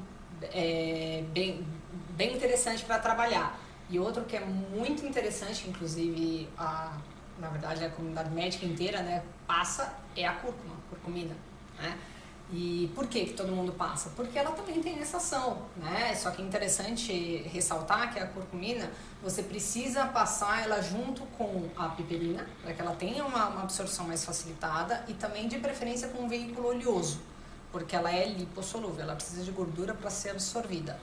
é, 0.43 1.25
bem, 1.33 1.67
bem 2.11 2.37
interessante 2.37 2.85
para 2.85 2.99
trabalhar. 2.99 3.59
E 3.93 3.99
outro 3.99 4.25
que 4.25 4.35
é 4.35 4.41
muito 4.41 5.05
interessante, 5.05 5.69
inclusive 5.69 6.49
a, 6.57 6.97
na 7.39 7.51
verdade 7.51 7.85
a 7.85 7.91
comunidade 7.91 8.31
médica 8.31 8.65
inteira 8.65 9.03
né, 9.03 9.23
passa, 9.47 9.95
é 10.17 10.27
a 10.27 10.33
cúrcuma, 10.33 10.75
curcumina. 10.89 11.37
Né? 11.79 11.99
E 12.51 12.91
por 12.95 13.07
que, 13.07 13.27
que 13.27 13.35
todo 13.35 13.53
mundo 13.53 13.71
passa? 13.73 14.09
Porque 14.17 14.39
ela 14.39 14.53
também 14.53 14.81
tem 14.81 14.99
essa 14.99 15.19
ação, 15.19 15.67
né? 15.77 16.15
Só 16.15 16.31
que 16.31 16.41
é 16.41 16.45
interessante 16.45 17.13
ressaltar 17.53 18.15
que 18.15 18.19
a 18.19 18.27
curcumina, 18.27 18.91
você 19.23 19.43
precisa 19.43 20.07
passar 20.07 20.63
ela 20.63 20.81
junto 20.81 21.23
com 21.39 21.69
a 21.77 21.89
piperina, 21.91 22.47
para 22.63 22.73
que 22.73 22.81
ela 22.81 22.95
tenha 22.95 23.27
uma, 23.27 23.49
uma, 23.49 23.63
absorção 23.63 24.07
mais 24.07 24.25
facilitada 24.25 25.05
e 25.07 25.13
também 25.13 25.49
de 25.49 25.59
preferência 25.59 26.09
com 26.09 26.25
um 26.25 26.29
veículo 26.29 26.69
oleoso, 26.69 27.21
porque 27.71 27.95
ela 27.95 28.11
é 28.11 28.27
lipossolúvel, 28.27 29.03
ela 29.03 29.15
precisa 29.15 29.43
de 29.43 29.51
gordura 29.51 29.93
para 29.93 30.09
ser 30.09 30.31
absorvida. 30.31 30.99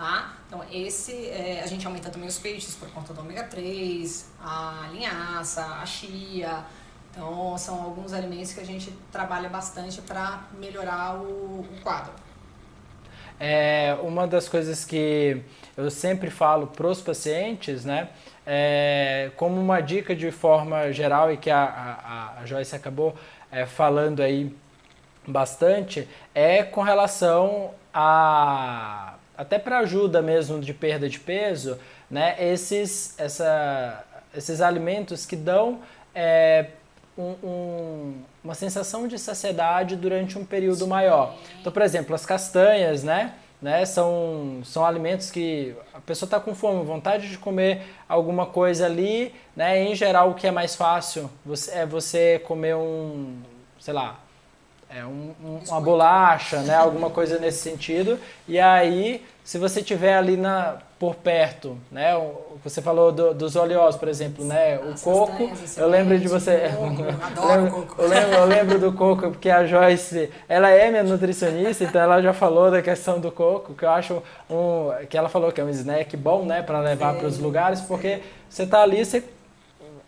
Tá? 0.00 0.32
Então, 0.46 0.64
esse, 0.72 1.28
é, 1.28 1.60
a 1.62 1.66
gente 1.66 1.86
aumenta 1.86 2.08
também 2.08 2.26
os 2.26 2.38
peixes 2.38 2.74
por 2.74 2.88
conta 2.88 3.12
do 3.12 3.20
ômega 3.20 3.44
3, 3.44 4.30
a 4.42 4.88
linhaça, 4.90 5.62
a 5.62 5.84
chia, 5.84 6.64
então, 7.10 7.58
são 7.58 7.82
alguns 7.82 8.14
alimentos 8.14 8.54
que 8.54 8.60
a 8.60 8.64
gente 8.64 8.90
trabalha 9.12 9.50
bastante 9.50 10.00
para 10.00 10.44
melhorar 10.58 11.16
o, 11.16 11.60
o, 11.60 11.80
quadro. 11.82 12.14
É, 13.38 13.94
uma 14.00 14.26
das 14.26 14.48
coisas 14.48 14.86
que 14.86 15.42
eu 15.76 15.90
sempre 15.90 16.30
falo 16.30 16.68
para 16.68 16.86
os 16.86 17.02
pacientes, 17.02 17.84
né, 17.84 18.08
é, 18.46 19.30
como 19.36 19.60
uma 19.60 19.82
dica 19.82 20.16
de 20.16 20.30
forma 20.30 20.90
geral 20.92 21.30
e 21.30 21.36
que 21.36 21.50
a, 21.50 21.62
a, 21.62 22.40
a 22.40 22.46
Joyce 22.46 22.74
acabou 22.74 23.14
é, 23.52 23.66
falando 23.66 24.22
aí 24.22 24.56
bastante, 25.26 26.08
é 26.34 26.62
com 26.62 26.80
relação 26.80 27.74
a 27.92 29.16
até 29.40 29.58
para 29.58 29.78
ajuda 29.78 30.20
mesmo 30.20 30.60
de 30.60 30.74
perda 30.74 31.08
de 31.08 31.18
peso, 31.18 31.78
né, 32.10 32.36
esses, 32.38 33.18
essa, 33.18 34.04
esses 34.36 34.60
alimentos 34.60 35.24
que 35.24 35.34
dão 35.34 35.80
é, 36.14 36.66
um, 37.16 37.34
um, 37.42 38.22
uma 38.44 38.54
sensação 38.54 39.08
de 39.08 39.18
saciedade 39.18 39.96
durante 39.96 40.38
um 40.38 40.44
período 40.44 40.86
maior. 40.86 41.36
Então, 41.58 41.72
por 41.72 41.80
exemplo, 41.80 42.14
as 42.14 42.26
castanhas, 42.26 43.02
né? 43.02 43.32
Né, 43.62 43.84
são, 43.84 44.62
são 44.64 44.86
alimentos 44.86 45.30
que 45.30 45.74
a 45.92 46.00
pessoa 46.00 46.26
está 46.26 46.40
com 46.40 46.54
fome, 46.54 46.82
vontade 46.82 47.28
de 47.28 47.36
comer 47.36 47.82
alguma 48.08 48.46
coisa 48.46 48.86
ali, 48.86 49.34
né? 49.54 49.84
Em 49.84 49.94
geral, 49.94 50.30
o 50.30 50.34
que 50.34 50.46
é 50.46 50.50
mais 50.50 50.74
fácil 50.74 51.30
você, 51.44 51.70
é 51.72 51.84
você 51.84 52.38
comer 52.38 52.74
um, 52.74 53.36
sei 53.78 53.92
lá, 53.92 54.18
é 54.92 55.04
um, 55.04 55.34
um, 55.40 55.60
uma 55.68 55.80
bolacha, 55.80 56.62
né? 56.62 56.74
Alguma 56.74 57.10
coisa 57.10 57.38
nesse 57.38 57.58
sentido. 57.58 58.18
E 58.48 58.58
aí, 58.58 59.24
se 59.44 59.58
você 59.58 59.82
tiver 59.82 60.14
ali 60.14 60.36
na 60.36 60.78
por 60.98 61.14
perto, 61.14 61.78
né? 61.90 62.12
Você 62.62 62.82
falou 62.82 63.10
do, 63.10 63.32
dos 63.32 63.56
oleosos, 63.56 63.98
por 63.98 64.06
exemplo, 64.06 64.44
né? 64.44 64.78
O 64.78 64.90
As 64.90 65.02
coco, 65.02 65.50
eu 65.78 65.88
lembro 65.88 66.18
de 66.18 66.28
você. 66.28 66.70
Coco, 66.76 67.02
eu, 67.40 67.48
lembro, 67.48 67.70
coco. 67.70 68.02
Eu, 68.02 68.08
lembro, 68.08 68.34
eu 68.34 68.44
lembro 68.44 68.78
do 68.78 68.92
coco 68.92 69.30
porque 69.30 69.48
a 69.48 69.64
Joyce, 69.64 70.30
ela 70.46 70.68
é 70.68 70.90
minha 70.90 71.02
nutricionista, 71.02 71.84
então 71.84 72.02
ela 72.02 72.20
já 72.20 72.34
falou 72.34 72.70
da 72.70 72.82
questão 72.82 73.18
do 73.18 73.32
coco, 73.32 73.72
que 73.72 73.82
eu 73.82 73.90
acho 73.90 74.22
um, 74.50 74.90
que 75.08 75.16
ela 75.16 75.30
falou 75.30 75.50
que 75.50 75.60
é 75.60 75.64
um 75.64 75.70
snack 75.70 76.14
bom, 76.18 76.44
né, 76.44 76.60
para 76.60 76.80
levar 76.80 77.14
para 77.14 77.26
os 77.26 77.38
lugares, 77.38 77.80
porque 77.80 78.20
você 78.46 78.66
tá 78.66 78.82
ali, 78.82 79.02
você 79.02 79.24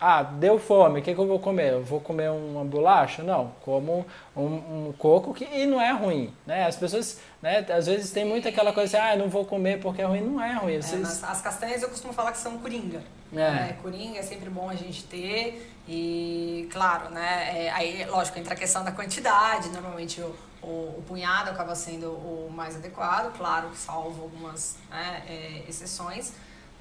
ah, 0.05 0.21
deu 0.21 0.59
fome, 0.59 0.99
o 0.99 1.01
que, 1.01 1.15
que, 1.15 1.19
eu 1.21 1.25
vou 1.25 1.39
comer? 1.39 1.71
Eu 1.71 1.81
vou 1.81 2.01
comer 2.01 2.29
uma 2.29 2.65
bolacha? 2.65 3.23
Não, 3.23 3.53
como 3.61 4.05
um, 4.35 4.43
um, 4.43 4.93
coco 4.97 5.33
que 5.33 5.45
e 5.45 5.65
não 5.65 5.79
é 5.79 5.93
ruim, 5.93 6.33
né? 6.45 6.65
As 6.65 6.75
pessoas, 6.75 7.21
né, 7.41 7.65
às 7.69 7.85
vezes 7.85 8.11
tem 8.11 8.25
muito 8.25 8.45
aquela 8.45 8.73
coisa 8.73 8.97
assim, 8.97 9.11
ah, 9.11 9.15
não 9.15 9.29
vou 9.29 9.45
comer 9.45 9.79
porque 9.79 10.01
é 10.01 10.05
ruim, 10.05 10.19
não 10.19 10.43
é 10.43 10.51
ruim. 10.55 10.81
Vocês... 10.81 11.23
É, 11.23 11.25
as 11.25 11.41
castanhas 11.41 11.81
eu 11.81 11.87
costumo 11.87 12.11
falar 12.11 12.33
que 12.33 12.37
são 12.37 12.57
coringa. 12.57 13.01
É. 13.31 13.35
Né? 13.35 13.77
Coringa 13.81 14.19
é 14.19 14.21
sempre 14.21 14.49
bom 14.49 14.69
a 14.69 14.75
gente 14.75 15.05
ter 15.05 15.73
e, 15.87 16.67
claro, 16.69 17.09
né, 17.09 17.67
é, 17.67 17.71
aí, 17.71 18.05
lógico, 18.05 18.37
entra 18.37 18.55
a 18.55 18.57
questão 18.57 18.83
da 18.83 18.91
quantidade, 18.91 19.69
normalmente 19.69 20.19
o, 20.19 20.35
o, 20.61 20.95
o, 20.97 21.03
punhado 21.07 21.49
acaba 21.49 21.75
sendo 21.75 22.11
o 22.11 22.51
mais 22.53 22.75
adequado, 22.75 23.33
claro, 23.37 23.69
salvo 23.73 24.23
algumas 24.23 24.75
né, 24.89 25.23
é, 25.29 25.63
exceções, 25.69 26.33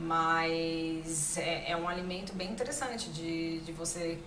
mas 0.03 1.39
é, 1.39 1.71
é, 1.71 1.77
um 1.77 1.89
alimento 1.89 2.35
bem 2.35 2.51
interessante 2.51 3.11
de, 3.11 3.61
de 3.61 3.73
você 3.73 4.19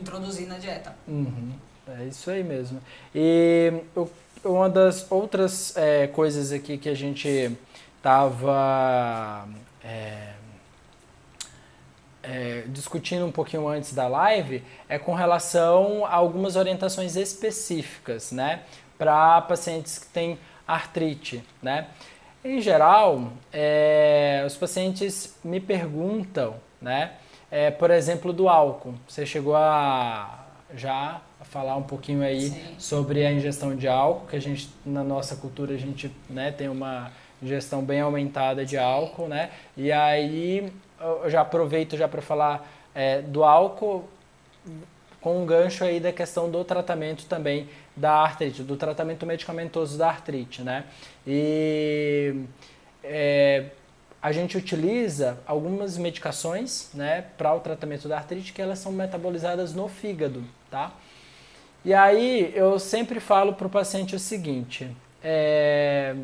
introduzir 0.00 0.46
na 0.46 0.58
dieta. 0.58 0.96
Uhum. 1.06 1.52
É 1.86 2.04
isso 2.04 2.30
aí 2.30 2.42
mesmo. 2.42 2.80
E 3.14 3.72
uma 4.44 4.68
das 4.68 5.10
outras 5.10 5.76
é, 5.76 6.06
coisas 6.06 6.52
aqui 6.52 6.78
que 6.78 6.88
a 6.88 6.94
gente 6.94 7.56
estava 7.96 9.48
é, 9.82 10.32
é, 12.22 12.64
discutindo 12.68 13.24
um 13.24 13.32
pouquinho 13.32 13.66
antes 13.68 13.94
da 13.94 14.06
live 14.06 14.62
é 14.88 14.98
com 14.98 15.14
relação 15.14 16.04
a 16.04 16.14
algumas 16.14 16.56
orientações 16.56 17.16
específicas, 17.16 18.32
né? 18.32 18.62
Para 18.96 19.40
pacientes 19.42 19.98
que 19.98 20.06
têm 20.06 20.38
artrite, 20.66 21.42
né? 21.62 21.88
Em 22.44 22.60
geral, 22.60 23.32
é, 23.52 24.44
os 24.46 24.56
pacientes 24.56 25.36
me 25.42 25.60
perguntam, 25.60 26.54
né? 26.80 27.12
É, 27.50 27.70
por 27.70 27.90
exemplo, 27.90 28.32
do 28.32 28.48
álcool. 28.48 28.94
Você 29.08 29.26
chegou 29.26 29.56
a 29.56 30.46
já 30.74 31.20
a 31.40 31.44
falar 31.44 31.76
um 31.76 31.82
pouquinho 31.82 32.22
aí 32.22 32.42
Sim. 32.42 32.74
sobre 32.78 33.24
a 33.24 33.32
ingestão 33.32 33.74
de 33.74 33.88
álcool, 33.88 34.26
que 34.26 34.36
a 34.36 34.40
gente 34.40 34.68
na 34.84 35.02
nossa 35.02 35.34
cultura 35.34 35.74
a 35.74 35.78
gente 35.78 36.10
né, 36.28 36.52
tem 36.52 36.68
uma 36.68 37.10
ingestão 37.42 37.82
bem 37.82 38.00
aumentada 38.00 38.64
de 38.64 38.76
Sim. 38.76 38.82
álcool, 38.82 39.28
né? 39.28 39.50
E 39.76 39.90
aí 39.90 40.70
eu 41.00 41.30
já 41.30 41.40
aproveito 41.40 41.96
já 41.96 42.06
para 42.06 42.20
falar 42.20 42.68
é, 42.94 43.22
do 43.22 43.44
álcool 43.44 44.04
com 45.20 45.42
um 45.42 45.46
gancho 45.46 45.84
aí 45.84 45.98
da 45.98 46.12
questão 46.12 46.50
do 46.50 46.62
tratamento 46.64 47.24
também 47.26 47.68
da 47.98 48.12
artrite, 48.12 48.62
do 48.62 48.76
tratamento 48.76 49.26
medicamentoso 49.26 49.98
da 49.98 50.08
artrite, 50.08 50.62
né? 50.62 50.84
E 51.26 52.44
é, 53.02 53.66
a 54.22 54.32
gente 54.32 54.56
utiliza 54.56 55.38
algumas 55.46 55.96
medicações, 55.98 56.90
né, 56.94 57.24
para 57.36 57.54
o 57.54 57.60
tratamento 57.60 58.08
da 58.08 58.16
artrite 58.16 58.52
que 58.52 58.62
elas 58.62 58.78
são 58.78 58.92
metabolizadas 58.92 59.74
no 59.74 59.88
fígado, 59.88 60.44
tá? 60.70 60.92
E 61.84 61.94
aí 61.94 62.52
eu 62.54 62.78
sempre 62.78 63.20
falo 63.20 63.54
para 63.54 63.66
o 63.66 63.70
paciente 63.70 64.14
o 64.14 64.18
seguinte: 64.18 64.94
é, 65.22 66.14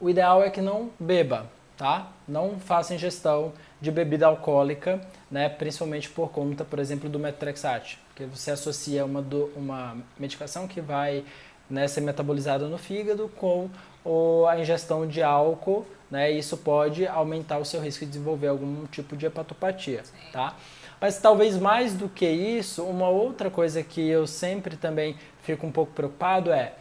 o 0.00 0.08
ideal 0.08 0.42
é 0.42 0.50
que 0.50 0.60
não 0.60 0.90
beba, 0.98 1.50
tá? 1.76 2.10
Não 2.26 2.58
faça 2.58 2.94
ingestão 2.94 3.52
de 3.80 3.90
bebida 3.90 4.26
alcoólica, 4.26 5.00
né? 5.30 5.48
Principalmente 5.48 6.08
por 6.08 6.30
conta, 6.30 6.64
por 6.64 6.78
exemplo, 6.78 7.08
do 7.08 7.18
metrexate, 7.18 7.98
que 8.16 8.24
você 8.24 8.50
associa 8.50 9.04
uma, 9.04 9.20
do, 9.20 9.52
uma 9.54 9.96
medicação 10.18 10.66
que 10.66 10.80
vai 10.80 11.22
né, 11.68 11.86
ser 11.86 12.00
metabolizada 12.00 12.66
no 12.66 12.78
fígado 12.78 13.30
com 13.36 13.68
o, 14.02 14.46
a 14.46 14.58
ingestão 14.58 15.06
de 15.06 15.22
álcool, 15.22 15.86
né? 16.10 16.30
Isso 16.30 16.56
pode 16.56 17.06
aumentar 17.06 17.58
o 17.58 17.64
seu 17.64 17.80
risco 17.80 18.04
de 18.04 18.12
desenvolver 18.12 18.48
algum 18.48 18.86
tipo 18.86 19.16
de 19.16 19.26
hepatopatia, 19.26 20.02
Sim. 20.04 20.12
tá? 20.32 20.56
Mas 21.00 21.18
talvez 21.18 21.58
mais 21.58 21.94
do 21.94 22.08
que 22.08 22.26
isso, 22.26 22.82
uma 22.84 23.08
outra 23.08 23.50
coisa 23.50 23.82
que 23.82 24.00
eu 24.00 24.26
sempre 24.26 24.76
também 24.76 25.16
fico 25.42 25.66
um 25.66 25.72
pouco 25.72 25.92
preocupado 25.92 26.50
é 26.50 26.72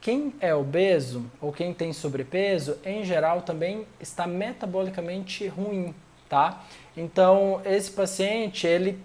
quem 0.00 0.34
é 0.40 0.52
obeso 0.52 1.30
ou 1.40 1.52
quem 1.52 1.72
tem 1.72 1.92
sobrepeso, 1.92 2.78
em 2.84 3.04
geral, 3.04 3.42
também 3.42 3.86
está 4.00 4.26
metabolicamente 4.26 5.46
ruim, 5.46 5.94
tá? 6.28 6.64
Então, 6.96 7.60
esse 7.64 7.90
paciente, 7.90 8.66
ele 8.66 8.98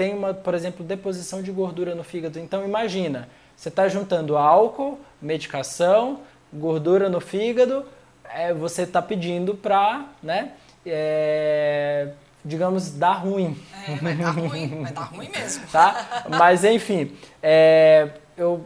tem 0.00 0.14
uma, 0.14 0.32
por 0.32 0.54
exemplo, 0.54 0.82
deposição 0.82 1.42
de 1.42 1.52
gordura 1.52 1.94
no 1.94 2.02
fígado. 2.02 2.38
Então, 2.38 2.64
imagina, 2.64 3.28
você 3.54 3.68
está 3.68 3.86
juntando 3.86 4.34
álcool, 4.34 4.98
medicação, 5.20 6.20
gordura 6.50 7.10
no 7.10 7.20
fígado, 7.20 7.84
é, 8.24 8.54
você 8.54 8.84
está 8.84 9.02
pedindo 9.02 9.54
para, 9.54 10.06
né, 10.22 10.52
é, 10.86 12.12
digamos, 12.42 12.92
dar 12.92 13.12
ruim. 13.12 13.62
É, 13.86 13.96
vai 13.96 14.14
dar 14.14 14.30
ruim, 14.40 14.82
vai 14.82 14.90
dar 14.90 15.02
ruim 15.02 15.28
mesmo. 15.28 15.66
tá? 15.70 16.24
Mas, 16.30 16.64
enfim, 16.64 17.14
é, 17.42 18.08
eu, 18.38 18.64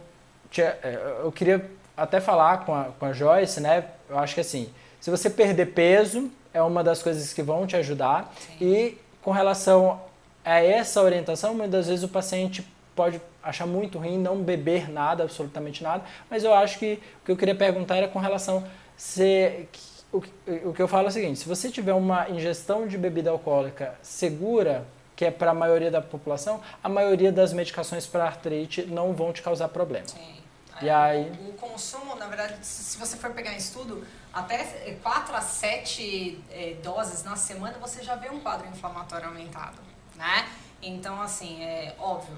é, 0.57 1.17
eu 1.21 1.33
queria 1.33 1.69
até 1.97 2.21
falar 2.21 2.59
com 2.59 2.73
a, 2.73 2.85
com 2.97 3.07
a 3.07 3.11
Joyce, 3.11 3.59
né? 3.59 3.83
Eu 4.09 4.17
acho 4.19 4.35
que 4.35 4.39
assim, 4.39 4.69
se 5.01 5.11
você 5.11 5.29
perder 5.29 5.65
peso, 5.73 6.31
é 6.53 6.61
uma 6.61 6.81
das 6.81 7.03
coisas 7.03 7.33
que 7.33 7.41
vão 7.41 7.67
te 7.67 7.75
ajudar. 7.75 8.33
Sim. 8.39 8.55
E 8.61 8.97
com 9.21 9.31
relação 9.31 9.99
a 10.45 10.63
essa 10.63 11.01
orientação, 11.01 11.53
muitas 11.55 11.87
vezes 11.87 12.03
o 12.03 12.07
paciente 12.07 12.65
pode 12.95 13.19
achar 13.43 13.65
muito 13.65 13.97
ruim 13.97 14.17
não 14.17 14.41
beber 14.41 14.89
nada, 14.89 15.23
absolutamente 15.23 15.83
nada, 15.83 16.03
mas 16.29 16.43
eu 16.43 16.53
acho 16.53 16.79
que 16.79 17.01
o 17.21 17.25
que 17.25 17.31
eu 17.31 17.37
queria 17.37 17.55
perguntar 17.55 17.97
era 17.97 18.07
com 18.07 18.19
relação 18.19 18.63
se 18.95 19.67
o, 20.13 20.23
o 20.69 20.73
que 20.73 20.81
eu 20.81 20.87
falo 20.87 21.07
é 21.07 21.09
o 21.09 21.11
seguinte, 21.11 21.39
se 21.39 21.47
você 21.47 21.69
tiver 21.69 21.93
uma 21.93 22.29
ingestão 22.29 22.87
de 22.87 22.97
bebida 22.97 23.29
alcoólica 23.29 23.95
segura, 24.01 24.85
que 25.15 25.25
é 25.25 25.31
para 25.31 25.51
a 25.51 25.53
maioria 25.53 25.91
da 25.91 26.01
população, 26.01 26.61
a 26.83 26.87
maioria 26.87 27.31
das 27.31 27.51
medicações 27.51 28.05
para 28.05 28.25
artrite 28.25 28.83
não 28.83 29.13
vão 29.13 29.33
te 29.33 29.41
causar 29.41 29.69
problema. 29.69 30.07
Sim. 30.07 30.35
E 30.81 30.89
aí... 30.89 31.31
O, 31.47 31.53
consumo, 31.53 32.15
na 32.15 32.27
verdade, 32.27 32.65
se 32.65 32.97
você 32.97 33.15
for 33.15 33.31
pegar 33.31 33.53
em 33.53 33.57
estudo, 33.57 34.05
até 34.33 34.97
4 35.01 35.35
a 35.35 35.41
7 35.41 36.43
é, 36.51 36.75
doses 36.83 37.23
na 37.23 37.37
semana, 37.37 37.77
você 37.79 38.03
já 38.03 38.15
vê 38.15 38.29
um 38.29 38.41
quadro 38.41 38.67
inflamatório 38.67 39.27
aumentado, 39.27 39.77
né? 40.15 40.49
Então, 40.81 41.21
assim, 41.21 41.63
é 41.63 41.95
óbvio, 41.99 42.37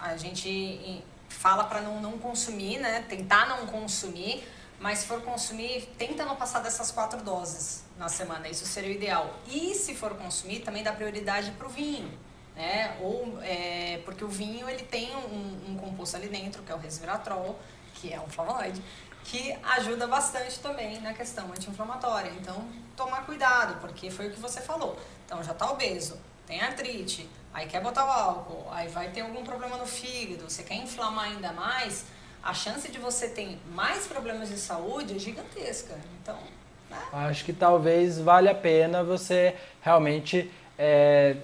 a 0.00 0.16
gente 0.16 1.02
fala 1.28 1.64
para 1.64 1.80
não, 1.80 2.00
não 2.00 2.18
consumir, 2.18 2.78
né? 2.78 3.04
Tentar 3.08 3.46
não 3.46 3.66
consumir, 3.66 4.46
mas 4.80 5.00
se 5.00 5.06
for 5.06 5.22
consumir, 5.22 5.86
tenta 5.98 6.24
não 6.24 6.36
passar 6.36 6.60
dessas 6.60 6.90
quatro 6.90 7.22
doses 7.22 7.84
na 7.98 8.08
semana, 8.08 8.48
isso 8.48 8.66
seria 8.66 8.90
o 8.90 8.92
ideal. 8.92 9.34
E 9.46 9.74
se 9.74 9.94
for 9.94 10.14
consumir, 10.16 10.60
também 10.60 10.82
dá 10.82 10.92
prioridade 10.92 11.50
para 11.52 11.66
o 11.66 11.70
vinho, 11.70 12.10
né? 12.56 12.96
Ou, 13.00 13.38
é, 13.42 14.00
porque 14.04 14.24
o 14.24 14.28
vinho, 14.28 14.68
ele 14.68 14.82
tem 14.84 15.14
um, 15.14 15.72
um 15.72 15.76
composto 15.76 16.16
ali 16.16 16.28
dentro, 16.28 16.62
que 16.62 16.72
é 16.72 16.74
o 16.74 16.78
resveratrol, 16.78 17.58
que 17.94 18.12
é 18.12 18.20
um 18.20 18.28
flavonoide, 18.28 18.82
que 19.24 19.56
ajuda 19.62 20.06
bastante 20.06 20.58
também 20.60 21.00
na 21.00 21.14
questão 21.14 21.46
anti-inflamatória. 21.50 22.30
Então, 22.40 22.68
tomar 22.96 23.24
cuidado, 23.24 23.80
porque 23.80 24.10
foi 24.10 24.28
o 24.28 24.30
que 24.30 24.40
você 24.40 24.60
falou. 24.60 24.98
Então, 25.24 25.42
já 25.42 25.52
está 25.52 25.70
obeso, 25.70 26.18
tem 26.46 26.60
artrite, 26.60 27.28
aí 27.52 27.66
quer 27.66 27.80
botar 27.80 28.04
o 28.04 28.10
álcool, 28.10 28.66
aí 28.70 28.88
vai 28.88 29.08
ter 29.08 29.22
algum 29.22 29.44
problema 29.44 29.76
no 29.76 29.86
fígado, 29.86 30.48
você 30.48 30.62
quer 30.62 30.74
inflamar 30.74 31.26
ainda 31.26 31.52
mais, 31.52 32.06
a 32.42 32.52
chance 32.52 32.90
de 32.90 32.98
você 32.98 33.28
ter 33.28 33.58
mais 33.72 34.06
problemas 34.06 34.48
de 34.48 34.58
saúde 34.58 35.16
é 35.16 35.18
gigantesca. 35.18 35.94
Então, 36.20 36.36
né? 36.90 36.98
Acho 37.12 37.44
que 37.44 37.52
talvez 37.52 38.18
valha 38.18 38.50
a 38.50 38.54
pena 38.54 39.02
você 39.02 39.56
realmente 39.80 40.50
é, 40.78 41.36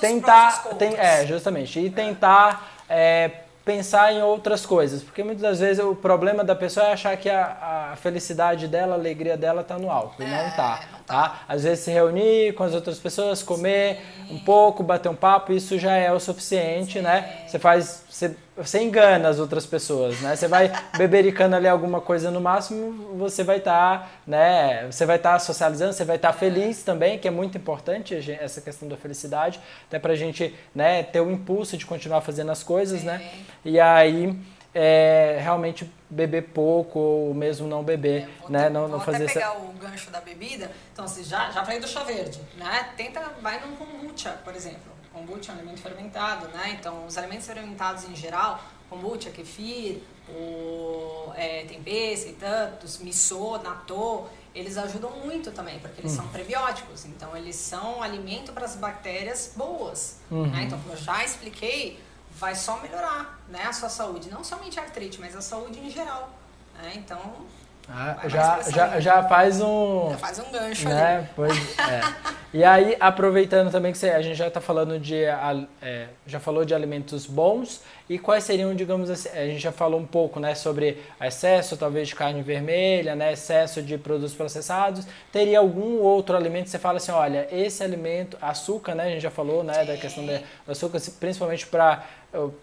tentar, 0.00 0.64
tem, 0.78 0.96
é 0.96 1.26
justamente 1.26 1.78
e 1.80 1.90
tentar 1.90 2.74
é, 2.88 3.30
pensar 3.64 4.12
em 4.12 4.22
outras 4.22 4.64
coisas, 4.64 5.02
porque 5.02 5.22
muitas 5.22 5.42
das 5.42 5.60
vezes 5.60 5.82
o 5.82 5.94
problema 5.94 6.44
da 6.44 6.54
pessoa 6.54 6.86
é 6.86 6.92
achar 6.92 7.16
que 7.16 7.30
a, 7.30 7.90
a 7.92 7.96
felicidade 7.96 8.68
dela, 8.68 8.94
a 8.94 8.98
alegria 8.98 9.36
dela 9.36 9.62
está 9.62 9.78
no 9.78 9.90
álcool, 9.90 10.22
é, 10.22 10.26
e 10.26 10.30
não 10.30 10.48
está, 10.48 10.80
tá. 11.06 11.44
Às 11.48 11.64
vezes 11.64 11.84
se 11.84 11.90
reunir 11.90 12.54
com 12.54 12.64
as 12.64 12.74
outras 12.74 12.98
pessoas, 12.98 13.42
comer 13.42 14.00
Sim. 14.28 14.34
um 14.36 14.38
pouco, 14.38 14.82
bater 14.82 15.08
um 15.08 15.14
papo, 15.14 15.52
isso 15.52 15.78
já 15.78 15.94
é 15.96 16.12
o 16.12 16.20
suficiente, 16.20 17.00
né? 17.00 17.22
Sim. 17.22 17.28
né? 17.28 17.48
Você 17.48 17.58
faz, 17.58 18.04
você 18.08 18.36
você 18.56 18.80
engana 18.80 19.28
as 19.28 19.40
outras 19.40 19.66
pessoas, 19.66 20.20
né? 20.20 20.36
Você 20.36 20.46
vai 20.46 20.70
bebericando 20.96 21.56
ali 21.56 21.66
alguma 21.66 22.00
coisa 22.00 22.30
no 22.30 22.40
máximo, 22.40 23.16
você 23.16 23.42
vai 23.42 23.56
estar, 23.56 24.00
tá, 24.00 24.08
né? 24.26 24.86
Você 24.90 25.04
vai 25.04 25.16
estar 25.16 25.32
tá 25.32 25.38
socializando, 25.40 25.92
você 25.92 26.04
vai 26.04 26.16
estar 26.16 26.32
tá 26.32 26.38
feliz 26.38 26.82
também, 26.82 27.18
que 27.18 27.26
é 27.26 27.30
muito 27.32 27.58
importante 27.58 28.14
essa 28.40 28.60
questão 28.60 28.88
da 28.88 28.96
felicidade, 28.96 29.58
até 29.88 29.98
pra 29.98 30.14
gente, 30.14 30.54
né, 30.74 31.02
ter 31.02 31.20
o 31.20 31.30
impulso 31.30 31.76
de 31.76 31.84
continuar 31.84 32.20
fazendo 32.20 32.52
as 32.52 32.62
coisas, 32.62 33.02
né? 33.02 33.18
Sim. 33.18 33.24
né? 33.24 33.30
E 33.64 33.80
aí 33.80 34.38
é, 34.74 35.38
realmente 35.40 35.90
beber 36.14 36.42
pouco 36.52 36.98
ou 36.98 37.34
mesmo 37.34 37.66
não 37.66 37.82
beber, 37.82 38.22
é, 38.22 38.50
né? 38.50 38.62
Ter, 38.64 38.70
não, 38.70 38.88
não 38.88 39.00
fazer 39.00 39.24
até 39.24 39.34
pegar 39.34 39.54
essa... 39.54 39.58
o 39.58 39.72
gancho 39.72 40.10
da 40.10 40.20
bebida. 40.20 40.70
Então, 40.92 41.04
assim, 41.04 41.24
já, 41.24 41.50
já 41.50 41.64
falei 41.64 41.80
do 41.80 41.88
chá 41.88 42.04
verde, 42.04 42.40
né? 42.56 42.90
Tenta, 42.96 43.20
vai 43.42 43.60
num 43.60 43.76
kombucha, 43.76 44.30
por 44.44 44.54
exemplo 44.54 44.94
kombucha 45.14 45.52
é 45.52 45.54
um 45.54 45.58
alimento 45.58 45.80
fermentado, 45.80 46.48
né? 46.48 46.76
Então, 46.78 47.06
os 47.06 47.16
alimentos 47.16 47.46
fermentados 47.46 48.04
em 48.04 48.16
geral, 48.16 48.60
kombucha, 48.90 49.30
kefir, 49.30 50.02
o, 50.28 51.32
é, 51.36 51.64
tempê, 51.64 52.16
tantos, 52.38 52.98
miso, 52.98 53.58
natô, 53.58 54.24
eles 54.54 54.76
ajudam 54.76 55.10
muito 55.24 55.52
também, 55.52 55.78
porque 55.78 56.00
eles 56.00 56.12
uhum. 56.12 56.22
são 56.22 56.28
prebióticos. 56.28 57.04
Então, 57.04 57.36
eles 57.36 57.56
são 57.56 58.02
alimento 58.02 58.52
para 58.52 58.64
as 58.64 58.76
bactérias 58.76 59.52
boas. 59.56 60.18
Uhum. 60.30 60.46
Né? 60.46 60.64
Então, 60.64 60.78
como 60.80 60.92
eu 60.92 60.98
já 60.98 61.24
expliquei, 61.24 62.00
vai 62.34 62.54
só 62.54 62.80
melhorar 62.80 63.38
né, 63.48 63.64
a 63.64 63.72
sua 63.72 63.88
saúde. 63.88 64.30
Não 64.30 64.42
somente 64.44 64.78
a 64.78 64.82
artrite, 64.82 65.20
mas 65.20 65.36
a 65.36 65.40
saúde 65.40 65.78
em 65.78 65.90
geral. 65.90 66.30
Né? 66.74 66.92
Então, 66.96 67.20
ah, 67.88 68.16
já, 68.26 68.62
já, 68.62 69.00
já 69.00 69.22
faz 69.24 69.60
um. 69.60 70.08
Já 70.10 70.18
faz 70.18 70.38
um 70.38 70.50
gancho 70.50 70.88
né? 70.88 71.16
ali. 71.16 71.28
Pois, 71.36 71.78
é. 71.78 72.34
E 72.54 72.64
aí, 72.64 72.96
aproveitando 72.98 73.70
também 73.70 73.92
que 73.92 73.98
você, 73.98 74.10
a 74.10 74.22
gente 74.22 74.36
já 74.36 74.48
está 74.48 74.60
falando 74.60 74.98
de. 74.98 75.24
É, 75.82 76.06
já 76.26 76.40
falou 76.40 76.64
de 76.64 76.74
alimentos 76.74 77.26
bons. 77.26 77.82
E 78.08 78.18
quais 78.18 78.44
seriam, 78.44 78.74
digamos 78.74 79.08
assim, 79.08 79.28
a 79.30 79.46
gente 79.46 79.60
já 79.60 79.72
falou 79.72 79.98
um 79.98 80.06
pouco 80.06 80.38
né, 80.38 80.54
sobre 80.54 81.02
excesso 81.20 81.74
talvez 81.74 82.08
de 82.08 82.14
carne 82.14 82.42
vermelha, 82.42 83.16
né, 83.16 83.32
excesso 83.32 83.82
de 83.82 83.96
produtos 83.96 84.34
processados. 84.34 85.06
Teria 85.32 85.58
algum 85.58 86.00
outro 86.00 86.36
alimento 86.36 86.64
que 86.64 86.70
você 86.70 86.78
fala 86.78 86.98
assim, 86.98 87.12
olha, 87.12 87.48
esse 87.50 87.82
alimento, 87.82 88.36
açúcar, 88.42 88.94
né, 88.94 89.04
a 89.04 89.08
gente 89.08 89.22
já 89.22 89.30
falou 89.30 89.64
né, 89.64 89.86
da 89.86 89.96
questão 89.96 90.24
do 90.24 90.38
açúcar, 90.70 91.00
principalmente 91.18 91.66
para 91.66 92.04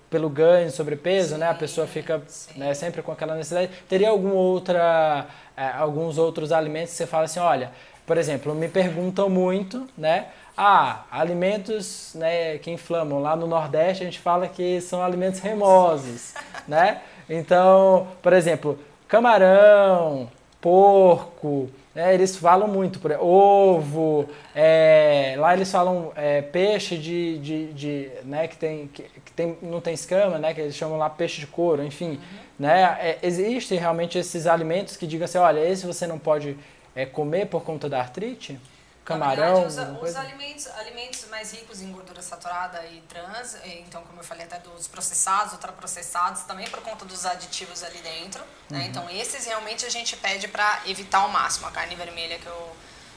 pelo 0.09 0.29
ganho, 0.29 0.69
sobrepeso, 0.71 1.35
sim, 1.35 1.39
né? 1.39 1.49
A 1.49 1.53
pessoa 1.53 1.87
fica 1.87 2.21
né, 2.55 2.73
sempre 2.73 3.01
com 3.01 3.11
aquela 3.11 3.35
necessidade. 3.35 3.71
Teria 3.87 4.09
algum 4.09 4.31
outra, 4.31 5.27
é, 5.55 5.67
alguns 5.77 6.17
outros 6.17 6.51
alimentos 6.51 6.91
que 6.91 6.97
você 6.97 7.07
fala 7.07 7.25
assim, 7.25 7.39
olha, 7.39 7.71
por 8.05 8.17
exemplo, 8.17 8.53
me 8.53 8.67
perguntam 8.67 9.29
muito, 9.29 9.87
né? 9.97 10.27
Ah, 10.57 11.05
alimentos 11.09 12.13
né, 12.15 12.57
que 12.57 12.69
inflamam. 12.69 13.19
Lá 13.19 13.35
no 13.35 13.47
Nordeste 13.47 14.03
a 14.03 14.05
gente 14.05 14.19
fala 14.19 14.47
que 14.47 14.81
são 14.81 15.01
alimentos 15.01 15.39
remosos, 15.39 16.33
né? 16.67 17.01
Então, 17.29 18.07
por 18.21 18.33
exemplo, 18.33 18.77
camarão, 19.07 20.29
porco, 20.59 21.69
é, 21.95 22.13
eles 22.13 22.37
falam 22.37 22.67
muito, 22.69 22.99
por 22.99 23.11
ovo, 23.11 24.29
é, 24.55 25.35
lá 25.37 25.53
eles 25.53 25.69
falam 25.69 26.11
é, 26.15 26.41
peixe 26.41 26.97
de, 26.97 27.37
de, 27.39 27.73
de, 27.73 28.11
né, 28.23 28.47
que, 28.47 28.55
tem, 28.55 28.87
que, 28.87 29.03
que, 29.31 29.35
tem, 29.35 29.57
não 29.61 29.81
tem 29.81 29.93
escama, 29.93 30.37
né, 30.37 30.53
que 30.53 30.61
eles 30.61 30.75
chamam 30.75 30.97
lá 30.97 31.09
peixe 31.09 31.39
de 31.39 31.47
couro, 31.47 31.83
enfim. 31.83 32.11
Uhum. 32.11 32.39
Né, 32.59 32.97
é, 32.99 33.19
existem 33.23 33.79
realmente 33.79 34.17
esses 34.17 34.45
alimentos 34.45 34.97
que 34.97 35.07
digam 35.07 35.25
assim, 35.25 35.37
olha, 35.37 35.59
esse 35.59 35.85
você 35.85 36.05
não 36.05 36.19
pode 36.19 36.57
é, 36.95 37.05
comer 37.05 37.47
por 37.47 37.63
conta 37.63 37.89
da 37.89 37.99
artrite? 37.99 38.59
camarão. 39.03 39.67
Verdade, 39.67 39.99
os, 39.99 40.09
os 40.09 40.15
alimentos, 40.15 40.67
alimentos 40.67 41.27
mais 41.29 41.51
ricos 41.51 41.81
em 41.81 41.91
gordura 41.91 42.21
saturada 42.21 42.85
e 42.85 43.01
trans, 43.01 43.57
então, 43.65 44.03
como 44.03 44.19
eu 44.19 44.23
falei 44.23 44.45
até 44.45 44.59
dos 44.59 44.87
processados, 44.87 45.53
ultraprocessados, 45.53 46.43
também 46.43 46.69
por 46.69 46.81
conta 46.81 47.05
dos 47.05 47.25
aditivos 47.25 47.83
ali 47.83 47.99
dentro. 47.99 48.43
Né? 48.69 48.79
Uhum. 48.79 48.85
Então, 48.85 49.09
esses 49.09 49.45
realmente 49.45 49.85
a 49.85 49.89
gente 49.89 50.15
pede 50.17 50.47
para 50.47 50.81
evitar 50.85 51.19
ao 51.19 51.29
máximo. 51.29 51.67
A 51.67 51.71
carne 51.71 51.95
vermelha 51.95 52.37
que 52.37 52.47
eu, 52.47 52.75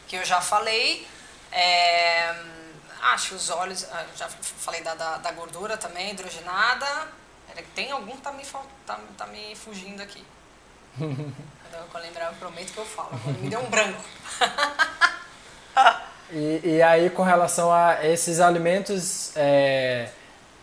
que 0.09 0.17
eu 0.17 0.25
já 0.25 0.41
falei. 0.41 1.07
É, 1.53 2.35
acho 3.13 3.35
os 3.35 3.51
óleos, 3.51 3.87
ah, 3.93 4.05
já 4.17 4.29
falei 4.29 4.83
da, 4.83 4.95
da, 4.95 5.17
da 5.19 5.33
gordura 5.33 5.77
também, 5.77 6.13
hidrogenada. 6.13 6.87
Tem 7.75 7.91
algum 7.93 8.13
que 8.13 8.23
tá 8.23 8.33
me, 8.33 8.43
tá, 8.87 8.99
tá 9.17 9.27
me 9.27 9.55
fugindo 9.55 10.03
aqui. 10.03 10.25
Quando 10.99 11.75
eu 11.75 12.01
lembrar, 12.01 12.27
eu 12.27 12.35
prometo 12.35 12.73
que 12.73 12.79
eu 12.79 12.87
falo. 12.87 13.11
Agora 13.13 13.39
me 13.39 13.49
deu 13.49 13.61
um 13.61 13.71
branco. 13.71 14.03
E, 16.31 16.61
e 16.65 16.83
aí, 16.83 17.11
com 17.11 17.23
relação 17.23 17.73
a 17.73 18.05
esses 18.05 18.41
alimentos, 18.41 19.31
é, 19.37 20.09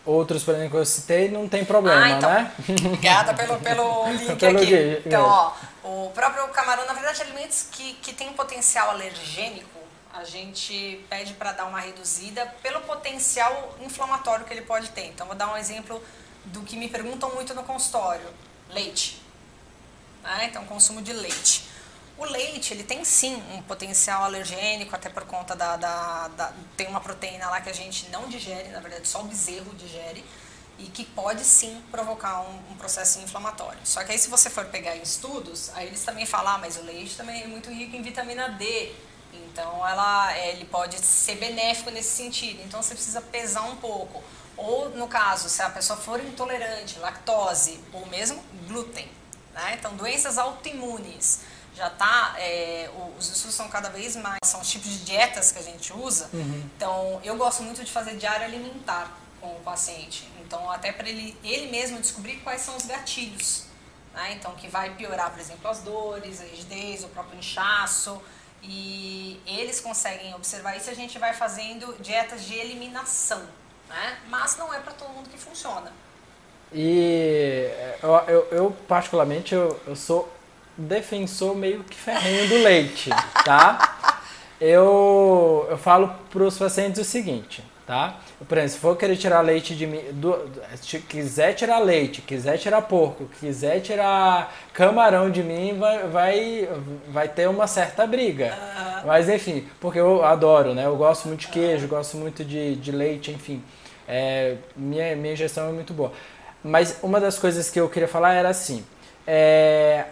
outros, 0.04 0.42
por 0.42 0.54
exemplo, 0.54 0.72
que 0.72 0.76
eu 0.76 0.84
citei, 0.84 1.30
não 1.30 1.48
tem 1.48 1.64
problema, 1.64 2.04
ah, 2.04 2.10
então, 2.10 2.30
né? 2.30 2.52
Obrigada 2.84 3.32
pelo, 3.32 3.58
pelo 3.58 4.10
link 4.12 4.36
pelo 4.36 4.58
aqui. 4.58 5.02
Então, 5.06 5.24
ó, 5.24 5.52
o 5.84 6.10
próprio 6.10 6.46
camarão, 6.48 6.84
na 6.84 6.92
verdade, 6.92 7.22
alimentos 7.22 7.68
que, 7.70 7.94
que 7.94 8.12
têm 8.12 8.32
potencial 8.32 8.90
alergênico, 8.90 9.78
a 10.12 10.24
gente 10.24 11.04
pede 11.08 11.32
para 11.34 11.52
dar 11.52 11.64
uma 11.64 11.80
reduzida 11.80 12.46
pelo 12.62 12.80
potencial 12.82 13.76
inflamatório 13.80 14.44
que 14.44 14.52
ele 14.52 14.62
pode 14.62 14.90
ter. 14.90 15.06
Então, 15.06 15.26
vou 15.26 15.34
dar 15.34 15.50
um 15.52 15.56
exemplo 15.56 16.02
do 16.44 16.62
que 16.62 16.76
me 16.76 16.88
perguntam 16.88 17.34
muito 17.34 17.54
no 17.54 17.62
consultório: 17.62 18.28
leite. 18.68 19.22
Né? 20.22 20.46
Então, 20.50 20.64
consumo 20.66 21.00
de 21.00 21.12
leite. 21.12 21.70
O 22.18 22.24
leite, 22.24 22.74
ele 22.74 22.84
tem 22.84 23.04
sim 23.04 23.42
um 23.52 23.62
potencial 23.62 24.22
alergênico, 24.24 24.94
até 24.94 25.08
por 25.08 25.24
conta 25.24 25.56
da, 25.56 25.76
da, 25.76 26.28
da, 26.28 26.52
Tem 26.76 26.86
uma 26.86 27.00
proteína 27.00 27.48
lá 27.48 27.60
que 27.60 27.70
a 27.70 27.72
gente 27.72 28.08
não 28.10 28.28
digere, 28.28 28.68
na 28.68 28.80
verdade 28.80 29.08
só 29.08 29.22
o 29.22 29.24
bezerro 29.24 29.74
digere, 29.74 30.22
e 30.78 30.84
que 30.84 31.04
pode 31.04 31.42
sim 31.42 31.82
provocar 31.90 32.42
um, 32.42 32.72
um 32.72 32.76
processo 32.76 33.18
inflamatório. 33.20 33.80
Só 33.84 34.04
que 34.04 34.12
aí 34.12 34.18
se 34.18 34.28
você 34.28 34.50
for 34.50 34.66
pegar 34.66 34.94
em 34.94 35.02
estudos, 35.02 35.70
aí 35.74 35.86
eles 35.86 36.04
também 36.04 36.26
falam, 36.26 36.52
ah, 36.52 36.58
mas 36.58 36.76
o 36.76 36.82
leite 36.82 37.16
também 37.16 37.42
é 37.42 37.46
muito 37.46 37.70
rico 37.70 37.96
em 37.96 38.02
vitamina 38.02 38.50
D, 38.50 38.92
então 39.32 39.86
ela, 39.86 40.38
ele 40.38 40.64
pode 40.64 40.98
ser 40.98 41.36
benéfico 41.36 41.90
nesse 41.90 42.10
sentido. 42.10 42.62
Então 42.62 42.82
você 42.82 42.94
precisa 42.94 43.20
pesar 43.20 43.62
um 43.62 43.76
pouco. 43.76 44.22
Ou 44.56 44.90
no 44.90 45.08
caso, 45.08 45.48
se 45.48 45.62
a 45.62 45.70
pessoa 45.70 45.98
for 45.98 46.20
intolerante, 46.20 46.98
lactose 46.98 47.80
ou 47.92 48.06
mesmo 48.06 48.42
glúten. 48.68 49.08
Né? 49.54 49.76
Então 49.78 49.94
doenças 49.96 50.38
autoimunes 50.38 51.40
já 51.74 51.88
está, 51.88 52.34
é, 52.38 52.90
os 53.18 53.30
estudos 53.30 53.54
são 53.54 53.68
cada 53.68 53.88
vez 53.88 54.14
mais, 54.16 54.38
são 54.44 54.60
os 54.60 54.70
tipos 54.70 54.90
de 54.90 54.98
dietas 55.04 55.52
que 55.52 55.58
a 55.58 55.62
gente 55.62 55.92
usa. 55.92 56.28
Uhum. 56.32 56.70
Então, 56.76 57.20
eu 57.24 57.36
gosto 57.36 57.62
muito 57.62 57.82
de 57.82 57.90
fazer 57.90 58.16
diário 58.16 58.44
alimentar 58.44 59.10
com 59.40 59.48
o 59.48 59.60
paciente. 59.60 60.28
Então, 60.40 60.70
até 60.70 60.92
para 60.92 61.08
ele, 61.08 61.36
ele 61.42 61.70
mesmo 61.70 61.98
descobrir 61.98 62.36
quais 62.40 62.60
são 62.60 62.76
os 62.76 62.84
gatilhos. 62.84 63.64
Né? 64.12 64.34
Então, 64.34 64.54
que 64.54 64.68
vai 64.68 64.94
piorar, 64.94 65.30
por 65.30 65.40
exemplo, 65.40 65.68
as 65.70 65.80
dores, 65.80 66.42
a 66.42 66.44
rigidez, 66.44 67.04
o 67.04 67.08
próprio 67.08 67.38
inchaço. 67.38 68.20
E 68.62 69.40
eles 69.46 69.80
conseguem 69.80 70.34
observar 70.34 70.76
isso 70.76 70.88
a 70.88 70.94
gente 70.94 71.18
vai 71.18 71.32
fazendo 71.32 71.96
dietas 72.00 72.44
de 72.44 72.54
eliminação. 72.54 73.42
Né? 73.88 74.18
Mas 74.28 74.56
não 74.56 74.72
é 74.72 74.78
para 74.78 74.92
todo 74.92 75.10
mundo 75.10 75.28
que 75.28 75.38
funciona. 75.38 75.92
E 76.72 77.68
eu, 78.02 78.10
eu, 78.28 78.48
eu 78.50 78.76
particularmente, 78.88 79.54
eu, 79.54 79.78
eu 79.86 79.94
sou 79.94 80.32
defensor 80.76 81.54
meio 81.54 81.84
que 81.84 81.96
ferrenho 81.96 82.48
do 82.48 82.62
leite, 82.62 83.10
tá? 83.44 83.98
Eu, 84.64 85.66
eu 85.68 85.76
falo 85.76 86.14
para 86.30 86.44
os 86.44 86.56
pacientes 86.56 87.00
o 87.00 87.04
seguinte, 87.04 87.64
tá? 87.86 88.16
Por 88.46 88.56
exemplo, 88.56 88.72
se 88.74 88.78
for 88.78 88.96
querer 88.96 89.16
tirar 89.16 89.40
leite 89.40 89.74
de 89.74 89.86
mim, 89.86 90.00
do, 90.12 90.50
se 90.80 90.98
quiser 91.00 91.54
tirar 91.54 91.78
leite, 91.78 92.20
quiser 92.22 92.58
tirar 92.58 92.82
porco, 92.82 93.28
quiser 93.40 93.80
tirar 93.80 94.54
camarão 94.72 95.30
de 95.30 95.42
mim, 95.42 95.78
vai, 95.78 96.08
vai, 96.08 96.68
vai 97.08 97.28
ter 97.28 97.48
uma 97.48 97.66
certa 97.66 98.06
briga. 98.06 98.56
Mas 99.04 99.28
enfim, 99.28 99.66
porque 99.80 99.98
eu 99.98 100.24
adoro, 100.24 100.74
né? 100.74 100.86
Eu 100.86 100.96
gosto 100.96 101.28
muito 101.28 101.40
de 101.40 101.48
queijo, 101.48 101.88
gosto 101.88 102.16
muito 102.16 102.44
de, 102.44 102.76
de 102.76 102.92
leite, 102.92 103.30
enfim. 103.30 103.62
É, 104.06 104.56
minha, 104.76 105.16
minha 105.16 105.32
ingestão 105.32 105.68
é 105.68 105.72
muito 105.72 105.92
boa. 105.92 106.12
Mas 106.62 106.98
uma 107.02 107.20
das 107.20 107.38
coisas 107.38 107.68
que 107.68 107.80
eu 107.80 107.88
queria 107.88 108.08
falar 108.08 108.34
era 108.34 108.48
assim, 108.48 108.84
é, 109.26 110.04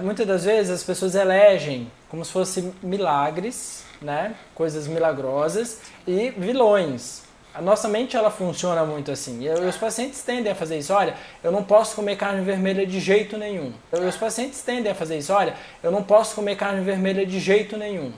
muitas 0.00 0.26
das 0.26 0.44
vezes 0.44 0.70
as 0.70 0.82
pessoas 0.82 1.14
elegem 1.14 1.90
como 2.08 2.24
se 2.24 2.30
fossem 2.30 2.72
milagres, 2.82 3.84
né? 4.04 4.34
Coisas 4.54 4.86
milagrosas 4.86 5.80
e 6.06 6.30
vilões. 6.36 7.24
A 7.54 7.62
nossa 7.62 7.88
mente 7.88 8.16
ela 8.16 8.30
funciona 8.30 8.84
muito 8.84 9.10
assim. 9.10 9.44
E 9.44 9.48
os 9.48 9.76
pacientes 9.76 10.22
tendem 10.22 10.52
a 10.52 10.54
fazer 10.54 10.78
isso. 10.78 10.92
Olha, 10.92 11.14
eu 11.42 11.50
não 11.50 11.62
posso 11.62 11.94
comer 11.94 12.16
carne 12.16 12.44
vermelha 12.44 12.84
de 12.84 13.00
jeito 13.00 13.38
nenhum. 13.38 13.72
Os 13.92 14.16
pacientes 14.16 14.60
tendem 14.62 14.90
a 14.90 14.94
fazer 14.94 15.18
isso. 15.18 15.32
Olha, 15.32 15.54
eu 15.82 15.90
não 15.90 16.02
posso 16.02 16.34
comer 16.34 16.56
carne 16.56 16.80
vermelha 16.84 17.24
de 17.24 17.38
jeito 17.38 17.76
nenhum. 17.76 18.12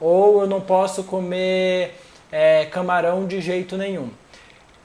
Ou 0.00 0.40
eu 0.40 0.46
não 0.46 0.60
posso 0.60 1.04
comer 1.04 1.94
é, 2.30 2.64
camarão 2.66 3.26
de 3.26 3.40
jeito 3.40 3.76
nenhum. 3.76 4.10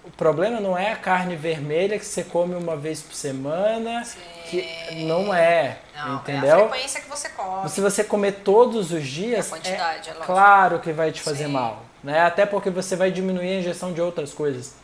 O 0.04 0.12
problema 0.12 0.60
não 0.60 0.78
é 0.78 0.92
a 0.92 0.96
carne 0.96 1.36
vermelha 1.36 1.98
que 1.98 2.06
você 2.06 2.24
come 2.24 2.56
uma 2.56 2.76
vez 2.76 3.02
por 3.02 3.16
semana. 3.16 4.04
Sim 4.04 4.37
que 4.50 4.96
não 5.06 5.34
é, 5.34 5.78
não, 5.96 6.16
entendeu? 6.16 6.50
É 6.50 6.52
a 6.52 6.70
frequência 6.70 7.02
que 7.02 7.10
você 7.10 7.30
come. 7.30 7.70
Se 7.70 7.82
você 7.82 8.04
comer 8.04 8.32
todos 8.44 8.92
os 8.92 9.06
dias, 9.06 9.52
é, 9.64 9.70
é 9.70 10.14
claro 10.26 10.80
que 10.80 10.92
vai 10.92 11.12
te 11.12 11.22
fazer 11.22 11.46
Sim. 11.46 11.52
mal, 11.52 11.84
né? 12.04 12.22
Até 12.22 12.46
porque 12.46 12.70
você 12.70 12.96
vai 12.96 13.12
diminuir 13.12 13.50
a 13.50 13.60
ingestão 13.60 13.94
de 13.94 14.02
outras 14.02 14.34
coisas. 14.34 14.76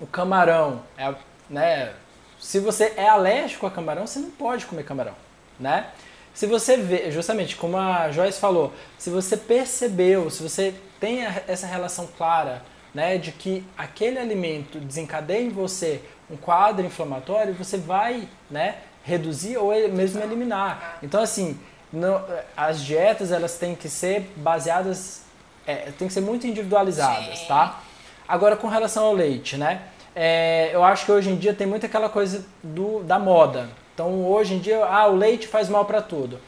O 0.00 0.06
camarão, 0.06 0.82
é, 0.96 1.14
né? 1.48 1.92
Se 2.40 2.60
você 2.60 2.92
é 2.96 3.08
alérgico 3.08 3.66
a 3.66 3.70
camarão, 3.70 4.06
você 4.06 4.18
não 4.18 4.30
pode 4.30 4.66
comer 4.66 4.84
camarão, 4.84 5.14
né? 5.58 5.86
Se 6.34 6.46
você 6.46 6.76
vê, 6.76 7.10
justamente 7.10 7.56
como 7.56 7.78
a 7.78 8.10
Joyce 8.10 8.38
falou, 8.38 8.72
se 8.98 9.08
você 9.08 9.38
percebeu, 9.38 10.28
se 10.28 10.42
você 10.42 10.74
tem 11.00 11.24
essa 11.24 11.66
relação 11.66 12.06
clara, 12.06 12.62
né, 12.92 13.18
de 13.18 13.32
que 13.32 13.64
aquele 13.76 14.18
alimento 14.18 14.78
desencadeia 14.78 15.42
em 15.42 15.50
você 15.50 16.00
um 16.30 16.36
quadro 16.36 16.84
inflamatório, 16.84 17.54
você 17.54 17.76
vai 17.76 18.28
né, 18.50 18.78
reduzir 19.04 19.56
ou 19.56 19.70
mesmo 19.88 20.22
eliminar. 20.22 20.98
Então, 21.02 21.22
assim, 21.22 21.58
não, 21.92 22.22
as 22.56 22.82
dietas 22.82 23.30
elas 23.30 23.56
têm 23.56 23.74
que 23.74 23.88
ser 23.88 24.32
baseadas, 24.36 25.22
é, 25.66 25.92
tem 25.98 26.08
que 26.08 26.14
ser 26.14 26.20
muito 26.20 26.46
individualizadas, 26.46 27.38
Sim. 27.38 27.46
tá? 27.46 27.80
Agora, 28.26 28.56
com 28.56 28.66
relação 28.66 29.04
ao 29.04 29.12
leite, 29.12 29.56
né? 29.56 29.82
É, 30.14 30.70
eu 30.72 30.82
acho 30.82 31.04
que 31.04 31.12
hoje 31.12 31.30
em 31.30 31.36
dia 31.36 31.54
tem 31.54 31.66
muito 31.66 31.86
aquela 31.86 32.08
coisa 32.08 32.44
do, 32.62 33.04
da 33.04 33.18
moda. 33.18 33.68
Então, 33.94 34.24
hoje 34.26 34.54
em 34.54 34.58
dia, 34.58 34.84
ah, 34.84 35.06
o 35.06 35.14
leite 35.14 35.46
faz 35.46 35.68
mal 35.68 35.84
para 35.84 36.02
tudo. 36.02 36.40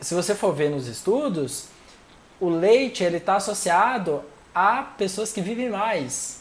Se 0.00 0.14
você 0.14 0.34
for 0.34 0.54
ver 0.54 0.70
nos 0.70 0.86
estudos, 0.86 1.68
o 2.38 2.48
leite 2.48 3.02
ele 3.02 3.16
está 3.16 3.36
associado 3.36 4.22
a 4.54 4.82
pessoas 4.82 5.32
que 5.32 5.40
vivem 5.40 5.70
mais 5.70 6.39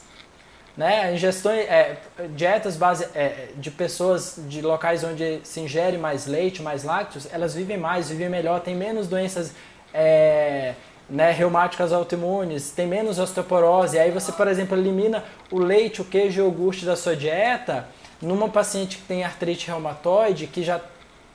né? 0.80 1.14
Ingestões, 1.14 1.66
é, 1.68 1.98
dietas 2.30 2.78
base, 2.78 3.06
é, 3.14 3.50
de 3.58 3.70
pessoas 3.70 4.40
de 4.48 4.62
locais 4.62 5.04
onde 5.04 5.42
se 5.44 5.60
ingere 5.60 5.98
mais 5.98 6.26
leite, 6.26 6.62
mais 6.62 6.86
lácteos, 6.86 7.28
elas 7.34 7.54
vivem 7.54 7.76
mais, 7.78 8.08
vivem 8.08 8.30
melhor, 8.30 8.62
têm 8.62 8.78
menos 8.78 9.06
doenças 9.06 9.52
é, 9.94 10.76
né, 11.10 11.32
reumáticas 11.32 11.92
autoimunes, 11.92 12.72
tem 12.72 12.88
menos 12.88 13.20
osteoporose. 13.20 14.00
Aí 14.00 14.10
você, 14.10 14.32
por 14.32 14.48
exemplo, 14.48 14.78
elimina 14.78 15.26
o 15.52 15.60
leite, 15.60 16.02
o 16.02 16.06
queijo 16.06 16.40
e 16.40 16.44
o 16.44 16.46
iogurte 16.46 16.86
da 16.86 16.96
sua 16.96 17.14
dieta 17.14 17.86
numa 18.22 18.48
paciente 18.48 19.00
que 19.00 19.04
tem 19.04 19.26
artrite 19.26 19.68
reumatoide, 19.68 20.48
que 20.48 20.64
já, 20.64 20.80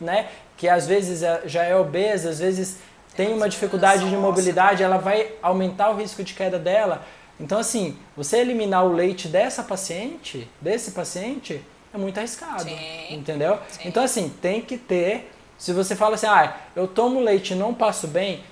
né, 0.01 0.29
que 0.57 0.71
às 0.71 0.87
vezes 0.87 1.23
é, 1.23 1.43
já 1.45 1.65
é 1.65 1.77
obesa, 1.77 2.31
às 2.31 2.39
vezes 2.39 2.79
tem 3.15 3.35
uma 3.35 3.47
dificuldade 3.51 4.09
de 4.09 4.17
mobilidade, 4.17 4.83
ela 4.83 4.97
vai 4.97 5.33
aumentar 5.43 5.91
o 5.91 5.97
risco 5.97 6.25
de 6.25 6.33
queda 6.33 6.59
dela. 6.59 7.03
Então, 7.39 7.59
assim, 7.59 7.97
você 8.17 8.39
eliminar 8.39 8.85
o 8.85 8.93
leite 8.93 9.29
dessa 9.29 9.63
paciente, 9.63 10.49
desse 10.61 10.93
paciente, 10.93 11.61
é 11.93 11.99
muito 11.99 12.19
arriscado. 12.19 12.63
Sim. 12.63 12.77
Entendeu? 13.11 13.59
Sim. 13.69 13.83
Então, 13.87 14.03
assim, 14.03 14.29
tem 14.41 14.61
que 14.61 14.77
ter. 14.77 15.31
Se 15.59 15.73
você 15.73 15.97
fala 15.97 16.15
assim, 16.15 16.27
ah, 16.27 16.57
eu 16.75 16.87
tomo 16.87 17.21
leite 17.21 17.53
e 17.53 17.57
não 17.57 17.75
passo 17.75 18.07
bem, 18.07 18.43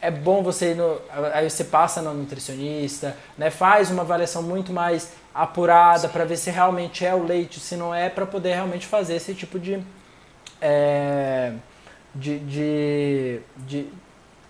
é 0.00 0.10
bom 0.10 0.42
você 0.42 0.72
ir 0.72 0.74
no, 0.74 1.00
aí 1.32 1.48
você 1.48 1.64
passa 1.64 2.02
no 2.02 2.12
nutricionista, 2.12 3.16
né? 3.38 3.50
Faz 3.50 3.90
uma 3.90 4.02
avaliação 4.02 4.42
muito 4.42 4.70
mais 4.70 5.12
apurada 5.34 6.08
para 6.08 6.26
ver 6.26 6.36
se 6.36 6.50
realmente 6.50 7.06
é 7.06 7.14
o 7.14 7.24
leite, 7.24 7.58
se 7.58 7.74
não 7.74 7.94
é, 7.94 8.10
para 8.10 8.26
poder 8.26 8.52
realmente 8.52 8.86
fazer 8.86 9.14
esse 9.14 9.34
tipo 9.34 9.58
de, 9.58 9.82
é, 10.60 11.54
de, 12.14 12.38
de, 12.40 13.40
de 13.56 13.88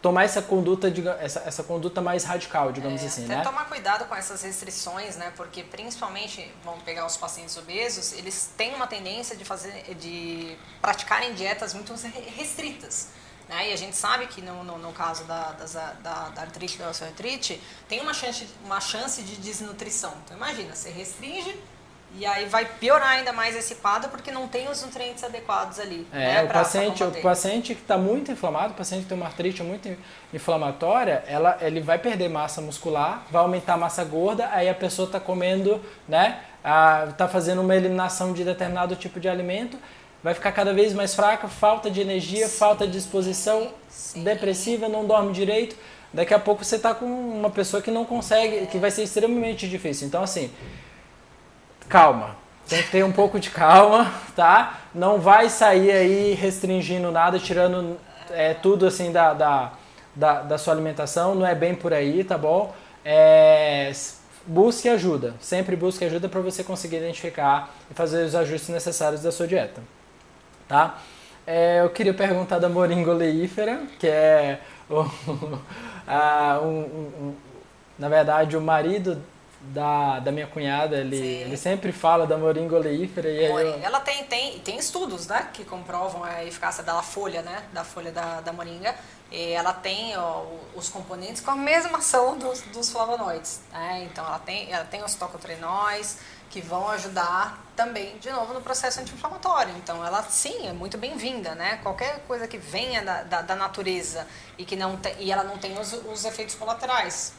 tomar 0.05 0.25
essa 0.25 0.43
conduta, 0.43 0.93
essa, 1.19 1.43
essa 1.47 1.65
conduta 1.65 2.03
mais 2.03 2.25
radical, 2.25 2.71
digamos 2.71 3.03
é, 3.03 3.07
assim, 3.07 3.25
até 3.25 3.37
né? 3.37 3.43
tomar 3.43 3.65
cuidado 3.71 4.05
com 4.05 4.15
essas 4.15 4.43
restrições, 4.43 5.17
né? 5.17 5.33
Porque 5.35 5.63
principalmente, 5.63 6.55
vamos 6.63 6.83
pegar 6.83 7.07
os 7.07 7.17
pacientes 7.17 7.57
obesos, 7.57 8.13
eles 8.13 8.51
têm 8.55 8.75
uma 8.75 8.87
tendência 8.87 9.35
de 9.35 9.47
fazer, 9.47 9.95
de 9.95 10.59
praticarem 10.83 11.33
dietas 11.33 11.73
muito 11.73 11.95
restritas. 12.37 13.09
Né? 13.49 13.71
E 13.71 13.73
a 13.73 13.77
gente 13.77 13.97
sabe 13.97 14.27
que 14.27 14.43
no, 14.43 14.63
no, 14.63 14.77
no 14.77 14.93
caso 14.93 15.25
da, 15.25 15.53
da, 15.53 16.29
da 16.29 16.43
artrite, 16.43 16.77
da 16.77 16.91
osteoartrite, 16.91 17.59
tem 17.89 18.03
uma 18.03 18.13
chance, 18.13 18.47
uma 18.63 18.83
chance 18.83 19.23
de 19.23 19.37
desnutrição. 19.37 20.13
Então 20.23 20.37
imagina, 20.37 20.75
você 20.75 20.91
restringe 20.91 21.59
e 22.17 22.25
aí 22.25 22.47
vai 22.47 22.65
piorar 22.65 23.11
ainda 23.11 23.33
mais 23.33 23.57
esse 23.57 23.75
quadro 23.77 24.09
porque 24.09 24.31
não 24.31 24.47
tem 24.47 24.69
os 24.69 24.83
nutrientes 24.83 25.25
adequados 25.25 25.81
ali. 25.81 26.07
É, 26.13 26.35
né, 26.35 26.45
o, 26.45 26.49
paciente, 26.49 27.03
o 27.03 27.23
paciente 27.23 27.75
que 27.75 27.81
está 27.81 27.99
muito 27.99 28.31
inflamado, 28.31 28.73
o 28.73 28.77
paciente 28.77 29.03
que 29.03 29.09
tem 29.09 29.17
uma 29.17 29.27
artrite 29.27 29.63
muito 29.63 29.89
inflamatória, 30.33 31.25
ela, 31.27 31.59
ele 31.61 31.81
vai 31.81 31.99
perder 31.99 32.29
massa 32.29 32.61
muscular, 32.61 33.27
vai 33.31 33.43
aumentar 33.43 33.75
a 33.75 33.77
massa 33.77 34.05
gorda, 34.05 34.49
aí 34.53 34.69
a 34.69 34.75
pessoa 34.75 35.07
está 35.07 35.19
comendo, 35.19 35.81
né? 36.09 36.41
Está 37.11 37.29
fazendo 37.29 37.61
uma 37.61 37.75
eliminação 37.75 38.33
de 38.33 38.45
determinado 38.45 38.95
tipo 38.97 39.19
de 39.19 39.29
alimento, 39.29 39.77
vai 40.23 40.35
ficar 40.35 40.53
cada 40.53 40.73
vez 40.73 40.95
mais 40.95 41.15
fraca, 41.15 41.49
falta 41.49 41.91
de 41.91 42.01
energia, 42.01 42.49
sim, 42.49 42.59
falta 42.59 42.87
de 42.87 42.93
disposição, 42.93 43.73
sim. 43.89 44.23
depressiva, 44.23 44.89
não 44.89 45.05
dorme 45.05 45.33
direito. 45.33 45.77
Daqui 46.13 46.33
a 46.33 46.39
pouco 46.39 46.65
você 46.65 46.77
está 46.77 46.95
com 46.95 47.07
uma 47.07 47.51
pessoa 47.51 47.83
que 47.83 47.91
não 47.91 48.05
consegue, 48.05 48.67
que 48.69 48.79
vai 48.79 48.91
ser 48.91 49.03
extremamente 49.03 49.69
difícil. 49.69 50.07
Então, 50.07 50.23
assim, 50.23 50.49
calma. 51.89 52.37
Tem 52.69 52.83
que 52.83 52.91
ter 52.91 53.05
um 53.05 53.13
pouco 53.13 53.39
de 53.39 53.51
calma, 53.51 54.13
tá? 54.35 54.81
Não 54.95 55.21
vai 55.21 55.49
sair 55.49 55.91
aí 55.91 56.35
restringindo 56.35 57.11
nada, 57.11 57.39
tirando 57.39 57.99
é, 58.31 58.55
tudo 58.55 58.87
assim 58.87 59.13
da, 59.13 59.35
da, 59.35 59.73
da, 60.15 60.43
da, 60.43 60.59
sua 60.59 60.73
alimentação. 60.73 61.35
Não 61.35 61.47
é 61.47 61.55
bem 61.55 61.75
por 61.75 61.93
aí, 61.93 62.25
tá 62.25 62.39
bom? 62.39 62.75
É, 63.05 63.93
busque 64.47 64.89
ajuda. 64.89 65.35
Sempre 65.41 65.77
busque 65.77 66.05
ajuda 66.05 66.29
para 66.29 66.41
você 66.41 66.65
conseguir 66.65 66.97
identificar 66.97 67.75
e 67.91 67.95
fazer 67.95 68.25
os 68.25 68.35
ajustes 68.35 68.71
necessários 68.71 69.21
da 69.23 69.31
sua 69.31 69.47
dieta 69.47 69.83
tá? 70.69 70.99
É, 71.47 71.81
eu 71.81 71.91
queria 71.91 72.15
perguntar 72.15 72.59
da 72.59 72.69
moringa 72.69 73.11
oleífera, 73.11 73.83
que 73.99 74.07
é 74.07 74.61
o, 74.89 75.05
a, 76.07 76.61
um, 76.63 76.81
um, 76.81 77.35
na 77.99 78.09
verdade 78.09 78.57
o 78.57 78.61
marido 78.61 79.21
da, 79.73 80.21
da 80.21 80.33
minha 80.33 80.47
cunhada, 80.47 80.97
ele, 80.97 81.17
ele 81.17 81.57
sempre 81.57 81.93
fala 81.93 82.27
da 82.27 82.37
moringa 82.37 82.77
oleífera 82.77 83.29
e 83.29 83.45
eu... 83.45 83.59
Ela 83.83 84.01
tem, 84.01 84.25
tem, 84.25 84.59
tem 84.61 84.77
estudos, 84.77 85.27
né, 85.27 85.49
que 85.53 85.65
comprovam 85.65 86.23
a 86.23 86.45
eficácia 86.45 86.83
da 86.83 87.03
folha, 87.03 87.43
né, 87.43 87.65
da 87.73 87.85
folha 87.85 88.13
da, 88.13 88.41
da 88.41 88.53
moringa. 88.53 88.95
E 89.31 89.53
ela 89.53 89.73
tem 89.73 90.17
ó, 90.17 90.45
os 90.77 90.89
componentes 90.89 91.43
com 91.43 91.51
a 91.51 91.57
mesma 91.57 91.99
ação 91.99 92.39
dos, 92.39 92.61
dos 92.63 92.91
flavonoides, 92.91 93.63
né? 93.73 94.05
Então 94.05 94.25
ela 94.25 94.39
tem, 94.39 94.71
ela 94.71 94.85
tem 94.85 95.03
os 95.03 95.15
tocotrenóis, 95.17 96.19
que 96.55 96.61
vão 96.61 96.89
ajudar 96.91 97.65
também, 97.75 98.17
de 98.19 98.31
novo, 98.31 98.55
no 98.55 98.61
processo 98.61 99.01
anti-inflamatório. 99.01 99.75
Então, 99.77 100.07
ela 100.07 100.23
sim 100.23 100.69
é 100.69 100.73
muito 100.73 100.97
bem-vinda, 100.97 101.53
né? 101.57 101.81
Qualquer 101.83 102.21
coisa 102.29 102.47
que 102.47 102.59
venha 102.59 103.03
da, 103.03 103.23
da, 103.25 103.43
da 103.43 103.57
natureza 103.57 104.25
e 104.57 104.65
que 104.65 104.77
não 104.77 104.97
te, 104.97 105.13
e 105.19 105.33
ela 105.33 105.43
não 105.43 105.59
tem 105.59 105.77
os, 105.77 105.93
os 105.93 106.25
efeitos 106.25 106.55
colaterais, 106.55 107.33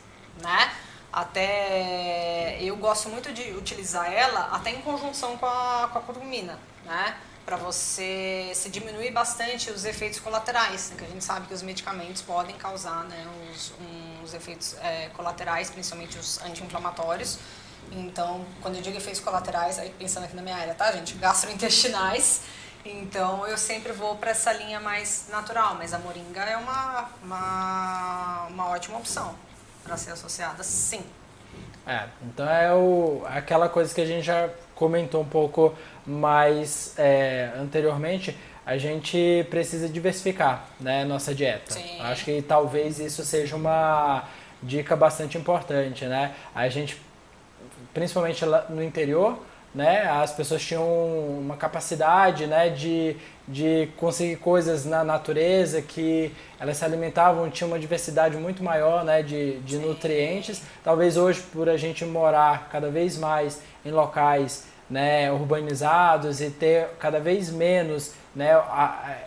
né? 0.43 0.69
Até 1.15 2.61
eu 2.61 2.75
gosto 2.75 3.07
muito 3.07 3.31
de 3.31 3.53
utilizar 3.53 4.11
ela 4.11 4.49
até 4.51 4.71
em 4.71 4.81
conjunção 4.81 5.37
com 5.37 5.45
a, 5.45 5.87
com 5.89 5.99
a 5.99 6.01
curcumina, 6.01 6.59
né? 6.83 7.15
Para 7.45 7.55
você 7.55 8.51
se 8.53 8.69
diminuir 8.69 9.11
bastante 9.11 9.71
os 9.71 9.85
efeitos 9.85 10.19
colaterais, 10.19 10.89
né? 10.89 10.97
que 10.97 11.05
a 11.05 11.07
gente 11.07 11.23
sabe 11.23 11.47
que 11.47 11.53
os 11.53 11.61
medicamentos 11.61 12.21
podem 12.21 12.57
causar 12.57 13.05
né, 13.05 13.25
os, 13.49 13.71
uns 13.79 14.33
efeitos 14.33 14.75
é, 14.81 15.07
colaterais, 15.15 15.69
principalmente 15.69 16.17
os 16.17 16.41
anti-inflamatórios. 16.41 17.37
Então, 17.93 18.45
quando 18.61 18.75
eu 18.75 18.81
digo 18.81 18.97
efeitos 18.97 19.21
colaterais, 19.21 19.79
aí 19.79 19.91
pensando 19.97 20.25
aqui 20.25 20.35
na 20.35 20.41
minha 20.41 20.57
área, 20.57 20.73
tá, 20.73 20.91
gente? 20.91 21.13
Gastrointestinais. 21.13 22.41
Então, 22.83 23.47
eu 23.47 23.57
sempre 23.57 23.93
vou 23.93 24.17
para 24.17 24.31
essa 24.31 24.51
linha 24.51 24.81
mais 24.81 25.27
natural, 25.29 25.75
mas 25.75 25.93
a 25.93 25.99
moringa 25.99 26.41
é 26.41 26.57
uma, 26.57 27.09
uma, 27.23 28.47
uma 28.49 28.69
ótima 28.69 28.97
opção 28.97 29.33
para 29.85 29.95
ser 29.97 30.11
associada, 30.11 30.63
sim. 30.63 31.03
É, 31.87 32.05
então 32.23 32.49
é 32.49 32.73
o, 32.73 33.23
aquela 33.27 33.69
coisa 33.69 33.93
que 33.93 34.01
a 34.01 34.05
gente 34.05 34.25
já 34.25 34.49
comentou 34.73 35.21
um 35.21 35.25
pouco 35.25 35.75
mais 36.05 36.93
é, 36.97 37.51
anteriormente, 37.57 38.35
a 38.65 38.77
gente 38.77 39.45
precisa 39.51 39.87
diversificar 39.87 40.65
né, 40.79 41.05
nossa 41.05 41.33
dieta. 41.35 41.73
Sim. 41.73 42.01
Acho 42.01 42.25
que 42.25 42.41
talvez 42.41 42.99
isso 42.99 43.23
seja 43.23 43.55
uma 43.55 44.23
dica 44.61 44.95
bastante 44.95 45.37
importante, 45.37 46.05
né? 46.05 46.33
A 46.55 46.67
gente 46.67 46.99
principalmente 47.93 48.43
no 48.69 48.83
interior, 48.83 49.39
né, 49.75 50.09
as 50.09 50.31
pessoas 50.31 50.61
tinham 50.61 50.87
uma 51.37 51.57
capacidade 51.57 52.47
né, 52.47 52.69
de, 52.69 53.17
de 53.45 53.89
conseguir 53.97 54.37
coisas 54.37 54.85
na 54.85 55.03
natureza 55.03 55.81
que 55.81 56.31
elas 56.57 56.77
se 56.77 56.85
alimentavam, 56.85 57.49
tinha 57.49 57.67
uma 57.67 57.77
diversidade 57.77 58.37
muito 58.37 58.63
maior 58.63 59.03
né, 59.03 59.21
de, 59.21 59.59
de 59.59 59.77
nutrientes. 59.77 60.61
Talvez 60.81 61.17
hoje, 61.17 61.41
por 61.51 61.67
a 61.67 61.75
gente 61.75 62.05
morar 62.05 62.69
cada 62.71 62.89
vez 62.89 63.17
mais 63.17 63.61
em 63.83 63.91
locais 63.91 64.65
né, 64.89 65.29
urbanizados 65.29 66.39
e 66.39 66.49
ter 66.49 66.87
cada 66.97 67.19
vez 67.19 67.49
menos 67.49 68.13
né, 68.33 68.53
a, 68.53 69.17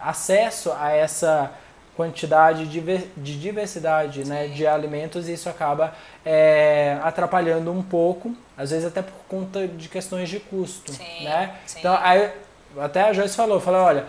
a, 0.00 0.10
acesso 0.10 0.72
a 0.78 0.92
essa 0.92 1.52
quantidade 1.96 2.66
de 2.66 3.38
diversidade 3.38 4.24
né, 4.24 4.46
de 4.46 4.64
alimentos 4.64 5.28
e 5.28 5.32
isso 5.32 5.48
acaba 5.48 5.94
é, 6.24 7.00
atrapalhando 7.02 7.72
um 7.72 7.82
pouco, 7.82 8.36
às 8.56 8.70
vezes 8.70 8.86
até 8.86 9.02
por 9.02 9.14
conta 9.28 9.66
de 9.68 9.88
questões 9.88 10.28
de 10.28 10.40
custo. 10.40 10.92
Sim, 10.92 11.24
né? 11.24 11.56
Sim. 11.66 11.80
Então, 11.80 11.98
aí, 12.00 12.32
até 12.78 13.02
a 13.02 13.12
Joyce 13.12 13.36
falou, 13.36 13.60
falou, 13.60 13.82
olha, 13.82 14.06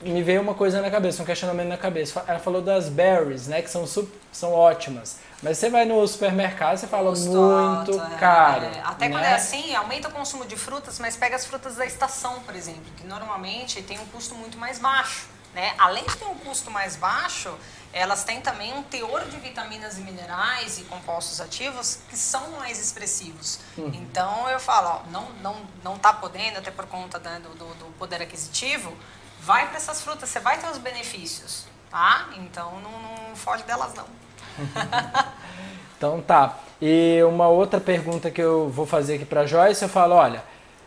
me 0.00 0.22
veio 0.22 0.40
uma 0.40 0.54
coisa 0.54 0.80
na 0.80 0.90
cabeça, 0.90 1.22
um 1.22 1.26
questionamento 1.26 1.68
na 1.68 1.76
cabeça. 1.76 2.24
Ela 2.26 2.38
falou 2.38 2.62
das 2.62 2.88
berries, 2.88 3.46
né, 3.46 3.60
que 3.60 3.70
são, 3.70 3.86
são 4.32 4.52
ótimas. 4.52 5.18
Mas 5.42 5.58
você 5.58 5.68
vai 5.68 5.84
no 5.84 6.06
supermercado, 6.06 6.78
você 6.78 6.86
fala 6.86 7.10
Custo 7.10 7.30
muito 7.30 7.92
alto, 7.92 8.14
é. 8.14 8.16
caro. 8.16 8.64
É. 8.64 8.80
Até 8.82 9.08
né? 9.08 9.14
quando 9.14 9.24
é 9.24 9.34
assim, 9.34 9.74
aumenta 9.74 10.08
o 10.08 10.12
consumo 10.12 10.46
de 10.46 10.56
frutas, 10.56 10.98
mas 10.98 11.16
pega 11.16 11.36
as 11.36 11.44
frutas 11.44 11.76
da 11.76 11.84
estação, 11.84 12.40
por 12.40 12.56
exemplo, 12.56 12.84
que 12.96 13.06
normalmente 13.06 13.82
tem 13.82 13.98
um 13.98 14.06
custo 14.06 14.34
muito 14.34 14.56
mais 14.56 14.78
baixo. 14.78 15.33
Né? 15.54 15.72
Além 15.78 16.04
de 16.04 16.16
ter 16.16 16.24
um 16.24 16.34
custo 16.34 16.70
mais 16.70 16.96
baixo, 16.96 17.54
elas 17.92 18.24
têm 18.24 18.40
também 18.40 18.74
um 18.74 18.82
teor 18.82 19.24
de 19.26 19.36
vitaminas 19.36 19.98
e 19.98 20.02
minerais 20.02 20.78
e 20.78 20.82
compostos 20.82 21.40
ativos 21.40 22.00
que 22.08 22.16
são 22.16 22.50
mais 22.58 22.80
expressivos. 22.80 23.60
Uhum. 23.78 23.92
Então 23.94 24.50
eu 24.50 24.58
falo, 24.58 24.88
ó, 24.88 25.10
não 25.10 25.30
não 25.40 25.56
não 25.84 25.94
está 25.94 26.12
podendo 26.12 26.58
até 26.58 26.72
por 26.72 26.86
conta 26.86 27.20
né, 27.20 27.40
do, 27.40 27.50
do, 27.54 27.84
poder 27.96 28.20
aquisitivo, 28.20 28.92
vai 29.40 29.68
para 29.68 29.76
essas 29.76 30.02
frutas, 30.02 30.28
você 30.28 30.40
vai 30.40 30.58
ter 30.58 30.68
os 30.68 30.78
benefícios, 30.78 31.66
tá? 31.88 32.28
Então 32.36 32.80
não, 32.80 32.90
não 32.90 33.36
foge 33.36 33.62
delas 33.62 33.94
não. 33.94 34.06
então 35.96 36.20
tá. 36.20 36.58
E 36.82 37.22
uma 37.22 37.46
outra 37.46 37.78
pergunta 37.78 38.28
que 38.28 38.42
eu 38.42 38.68
vou 38.68 38.86
fazer 38.86 39.14
aqui 39.14 39.24
para 39.24 39.46
Joyce, 39.46 39.84
eu 39.84 39.88
falo, 39.88 40.16
olha, 40.16 40.42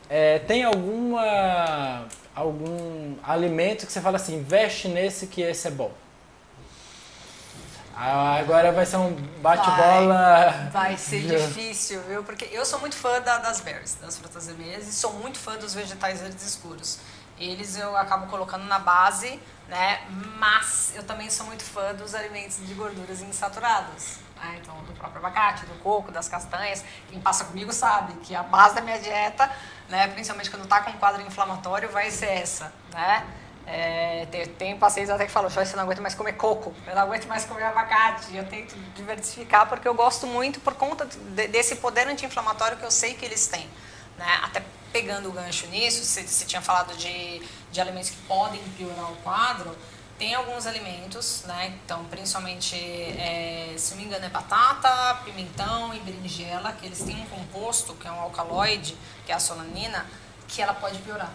é, 0.09 0.39
tem 0.39 0.65
alguma 0.65 2.05
algum 2.37 3.15
alimento 3.23 3.87
que 3.87 3.91
você 3.91 3.99
fala 3.99 4.17
assim, 4.17 4.35
investe 4.35 4.87
nesse 4.87 5.25
que 5.25 5.41
esse 5.41 5.67
é 5.67 5.71
bom? 5.71 5.91
Ah, 7.95 8.35
agora 8.35 8.71
vai 8.71 8.85
ser 8.85 8.97
um 8.97 9.11
bate-bola. 9.41 10.69
Vai, 10.71 10.89
vai, 10.89 10.97
ser 10.97 11.21
difícil, 11.25 11.99
viu? 12.03 12.23
Porque 12.23 12.47
eu 12.51 12.63
sou 12.63 12.79
muito 12.79 12.95
fã 12.95 13.19
da, 13.19 13.39
das 13.39 13.59
berries, 13.59 13.95
das 13.95 14.17
frutas 14.19 14.45
vermelhas, 14.45 14.87
e 14.87 14.93
sou 14.93 15.13
muito 15.13 15.39
fã 15.39 15.57
dos 15.57 15.73
vegetais 15.73 16.21
verdes 16.21 16.45
escuros. 16.45 16.99
Eles 17.39 17.75
eu 17.75 17.97
acabo 17.97 18.27
colocando 18.27 18.65
na 18.65 18.77
base, 18.77 19.39
né? 19.67 20.01
Mas 20.37 20.93
eu 20.95 21.03
também 21.03 21.31
sou 21.31 21.47
muito 21.47 21.63
fã 21.63 21.95
dos 21.95 22.13
alimentos 22.13 22.57
de 22.57 22.73
gorduras 22.75 23.19
insaturadas. 23.21 24.19
Né? 24.35 24.59
Então, 24.61 24.75
do 24.83 24.93
próprio 24.93 25.17
abacate, 25.17 25.65
do 25.65 25.73
coco, 25.79 26.11
das 26.11 26.29
castanhas. 26.29 26.83
Quem 27.09 27.19
passa 27.19 27.45
comigo 27.45 27.73
sabe 27.73 28.13
que 28.21 28.35
a 28.35 28.43
base 28.43 28.75
da 28.75 28.81
minha 28.81 28.99
dieta, 28.99 29.49
né, 29.89 30.07
principalmente 30.07 30.49
quando 30.49 30.63
está 30.63 30.81
com 30.81 30.91
um 30.91 30.97
quadro 30.97 31.21
inflamatório, 31.21 31.89
vai 31.89 32.11
ser 32.11 32.27
essa, 32.27 32.73
né? 32.93 33.25
É, 33.69 34.25
tem, 34.31 34.45
tem 34.45 34.77
pacientes 34.77 35.09
até 35.09 35.25
que 35.25 35.31
falam, 35.31 35.49
você 35.49 35.75
não 35.75 35.83
aguenta 35.83 36.01
mais 36.01 36.15
comer 36.15 36.33
coco, 36.33 36.73
eu 36.87 36.95
não 36.95 37.01
aguento 37.01 37.27
mais 37.27 37.43
comer 37.43 37.63
abacate. 37.63 38.33
Eu 38.33 38.47
tento 38.47 38.73
diversificar 38.95 39.67
porque 39.67 39.85
eu 39.85 39.93
gosto 39.93 40.25
muito 40.25 40.61
por 40.61 40.73
conta 40.75 41.05
de, 41.05 41.47
desse 41.49 41.75
poder 41.75 42.07
anti-inflamatório 42.07 42.77
que 42.77 42.85
eu 42.85 42.91
sei 42.91 43.13
que 43.13 43.25
eles 43.25 43.45
têm. 43.47 43.69
Né? 44.17 44.39
Até 44.41 44.63
pegando 44.93 45.27
o 45.27 45.33
gancho 45.33 45.67
nisso, 45.67 46.03
você, 46.05 46.25
você 46.25 46.45
tinha 46.45 46.61
falado 46.61 46.95
de, 46.95 47.41
de 47.69 47.81
alimentos 47.81 48.09
que 48.09 48.17
podem 48.21 48.61
piorar 48.77 49.11
o 49.11 49.15
quadro, 49.17 49.77
tem 50.17 50.33
alguns 50.33 50.65
alimentos, 50.65 51.43
né? 51.45 51.79
Então, 51.83 52.03
principalmente, 52.05 52.75
é, 52.75 53.75
se 53.77 53.91
não 53.91 53.97
me 54.01 54.05
engano, 54.05 54.25
é 54.25 54.29
batata, 54.29 55.21
pimentão 55.23 55.93
e 55.93 55.99
berinjela, 55.99 56.71
que 56.73 56.85
eles 56.85 57.03
têm 57.03 57.21
um 57.21 57.25
composto, 57.27 57.93
que 57.95 58.07
é 58.07 58.11
um 58.11 58.19
alcaloide, 58.19 58.97
que 59.25 59.31
é 59.31 59.35
a 59.35 59.39
solanina, 59.39 60.05
que 60.47 60.61
ela 60.61 60.73
pode 60.73 60.97
piorar 60.99 61.31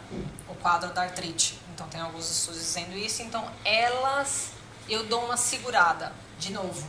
o 0.48 0.54
quadro 0.56 0.92
da 0.92 1.02
artrite. 1.02 1.58
Então, 1.72 1.86
tem 1.88 2.00
alguns 2.00 2.28
estudos 2.28 2.60
dizendo 2.60 2.96
isso. 2.96 3.22
Então, 3.22 3.48
elas, 3.64 4.50
eu 4.88 5.04
dou 5.06 5.24
uma 5.24 5.36
segurada, 5.36 6.12
de 6.38 6.52
novo. 6.52 6.84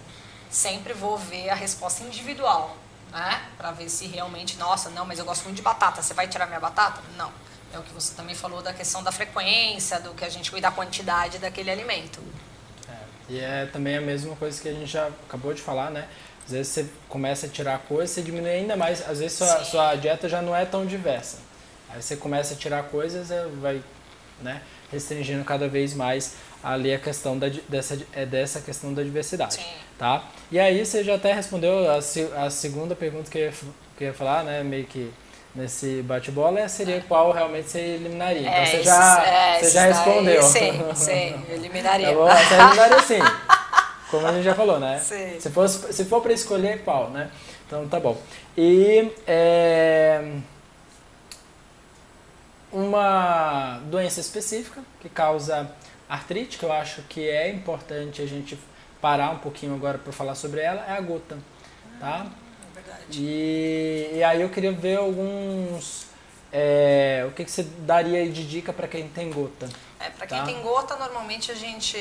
Sempre 0.49 0.93
vou 0.93 1.17
ver 1.17 1.49
a 1.49 1.55
resposta 1.55 2.03
individual, 2.03 2.75
né? 3.11 3.49
Para 3.55 3.71
ver 3.71 3.89
se 3.89 4.07
realmente, 4.07 4.57
nossa, 4.57 4.89
não, 4.89 5.05
mas 5.05 5.19
eu 5.19 5.25
gosto 5.25 5.43
muito 5.43 5.57
de 5.57 5.61
batata, 5.61 6.01
você 6.01 6.13
vai 6.13 6.27
tirar 6.27 6.47
minha 6.47 6.59
batata? 6.59 7.01
Não 7.15 7.42
é 7.73 7.79
o 7.79 7.83
que 7.83 7.93
você 7.93 8.13
também 8.15 8.35
falou 8.35 8.61
da 8.61 8.73
questão 8.73 9.03
da 9.03 9.11
frequência, 9.11 9.99
do 9.99 10.13
que 10.13 10.23
a 10.23 10.29
gente 10.29 10.51
cuida 10.51 10.69
da 10.69 10.75
quantidade 10.75 11.37
daquele 11.39 11.71
alimento. 11.71 12.21
É, 12.87 12.93
e 13.29 13.39
é 13.39 13.65
também 13.65 13.97
a 13.97 14.01
mesma 14.01 14.35
coisa 14.35 14.61
que 14.61 14.69
a 14.69 14.73
gente 14.73 14.91
já 14.91 15.07
acabou 15.27 15.53
de 15.53 15.61
falar, 15.61 15.89
né? 15.89 16.07
Às 16.45 16.51
vezes 16.51 16.67
você 16.67 16.85
começa 17.07 17.45
a 17.45 17.49
tirar 17.49 17.79
coisas, 17.79 18.11
você 18.11 18.21
diminui 18.21 18.51
ainda 18.51 18.75
mais. 18.75 19.07
Às 19.07 19.19
vezes 19.19 19.37
sua, 19.37 19.63
sua 19.63 19.95
dieta 19.95 20.27
já 20.27 20.41
não 20.41 20.55
é 20.55 20.65
tão 20.65 20.85
diversa. 20.85 21.39
Aí 21.89 22.01
você 22.01 22.15
começa 22.17 22.53
a 22.53 22.57
tirar 22.57 22.83
coisas, 22.83 23.29
vai 23.61 23.81
né, 24.41 24.61
restringindo 24.91 25.43
cada 25.45 25.67
vez 25.67 25.93
mais 25.93 26.35
ali 26.61 26.93
a 26.93 26.99
questão 26.99 27.37
da, 27.37 27.47
dessa, 27.69 27.99
é 28.13 28.25
dessa 28.25 28.61
questão 28.61 28.93
da 28.93 29.03
diversidade. 29.03 29.55
Sim. 29.55 29.63
Tá? 29.97 30.27
E 30.51 30.59
aí 30.59 30.85
você 30.85 31.03
já 31.03 31.15
até 31.15 31.33
respondeu 31.33 31.89
a, 31.89 31.97
a 32.45 32.49
segunda 32.49 32.95
pergunta 32.95 33.29
que 33.29 33.37
eu, 33.37 33.43
ia, 33.43 33.51
que 33.97 34.03
eu 34.03 34.07
ia 34.07 34.13
falar, 34.13 34.43
né? 34.43 34.63
Meio 34.63 34.85
que 34.85 35.13
nesse 35.55 36.01
bate-bola 36.01 36.67
seria 36.67 37.01
qual 37.01 37.31
realmente 37.31 37.69
você 37.69 37.79
eliminaria. 37.79 38.41
Então 38.41 38.53
é, 38.53 38.65
você 38.65 38.83
já, 38.83 39.23
é, 39.25 39.59
você 39.59 39.69
já 39.69 39.85
respondeu. 39.85 40.43
Sim, 40.43 40.83
sim, 40.95 41.45
eliminaria. 41.49 42.07
Tá 42.07 42.13
bom? 42.13 42.27
Você 42.27 42.53
eliminaria 42.53 42.99
sim. 42.99 43.19
Como 44.09 44.27
a 44.27 44.31
gente 44.31 44.43
já 44.43 44.53
falou, 44.53 44.79
né? 44.79 44.99
Sim. 44.99 45.39
Se, 45.39 45.49
fosse, 45.49 45.91
se 45.91 46.05
for 46.05 46.21
para 46.21 46.33
escolher, 46.33 46.83
qual, 46.83 47.09
né? 47.09 47.31
Então 47.65 47.87
tá 47.87 47.99
bom. 47.99 48.15
E 48.55 49.11
é, 49.25 50.33
uma 52.71 53.79
doença 53.85 54.19
específica 54.19 54.81
que 55.01 55.09
causa 55.09 55.71
artrite, 56.07 56.59
que 56.59 56.65
eu 56.65 56.71
acho 56.71 57.01
que 57.03 57.27
é 57.27 57.49
importante 57.49 58.21
a 58.21 58.25
gente 58.27 58.59
parar 59.01 59.31
um 59.31 59.39
pouquinho 59.39 59.73
agora 59.73 59.97
para 59.97 60.13
falar 60.13 60.35
sobre 60.35 60.61
ela, 60.61 60.85
é 60.87 60.91
a 60.91 61.01
gota. 61.01 61.37
Tá? 61.99 62.27
E, 63.11 64.11
e 64.13 64.23
aí 64.23 64.41
eu 64.41 64.49
queria 64.49 64.71
ver 64.71 64.97
alguns. 64.97 66.07
É, 66.51 67.25
o 67.27 67.31
que, 67.31 67.43
que 67.43 67.51
você 67.51 67.63
daria 67.63 68.29
de 68.29 68.47
dica 68.47 68.71
para 68.71 68.87
quem 68.87 69.07
tem 69.07 69.31
gota? 69.31 69.67
É, 69.99 70.09
para 70.09 70.27
quem 70.27 70.37
tá? 70.37 70.45
tem 70.45 70.61
gota, 70.61 70.95
normalmente 70.97 71.51
a 71.51 71.55
gente 71.55 71.97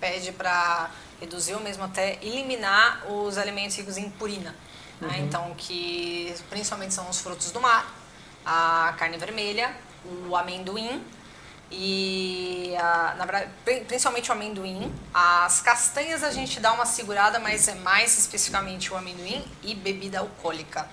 pede 0.00 0.32
para 0.32 0.90
reduzir 1.20 1.54
ou 1.54 1.60
mesmo 1.60 1.84
até 1.84 2.18
eliminar 2.22 3.04
os 3.10 3.38
alimentos 3.38 3.76
ricos 3.76 3.96
em 3.96 4.10
purina. 4.10 4.54
Né? 5.00 5.08
Uhum. 5.08 5.24
Então, 5.26 5.54
que 5.56 6.34
principalmente 6.50 6.94
são 6.94 7.08
os 7.08 7.20
frutos 7.20 7.52
do 7.52 7.60
mar, 7.60 7.94
a 8.44 8.94
carne 8.98 9.18
vermelha, 9.18 9.74
o 10.28 10.36
amendoim 10.36 11.04
e 11.70 12.74
na 13.16 13.24
verdade, 13.24 13.50
principalmente 13.86 14.30
o 14.30 14.32
amendoim. 14.32 14.92
As 15.12 15.60
castanhas 15.60 16.22
a 16.22 16.30
gente 16.30 16.60
dá 16.60 16.72
uma 16.72 16.86
segurada, 16.86 17.38
mas 17.38 17.68
é 17.68 17.74
mais 17.74 18.18
especificamente 18.18 18.92
o 18.92 18.96
amendoim 18.96 19.44
e 19.62 19.74
bebida 19.74 20.20
alcoólica. 20.20 20.88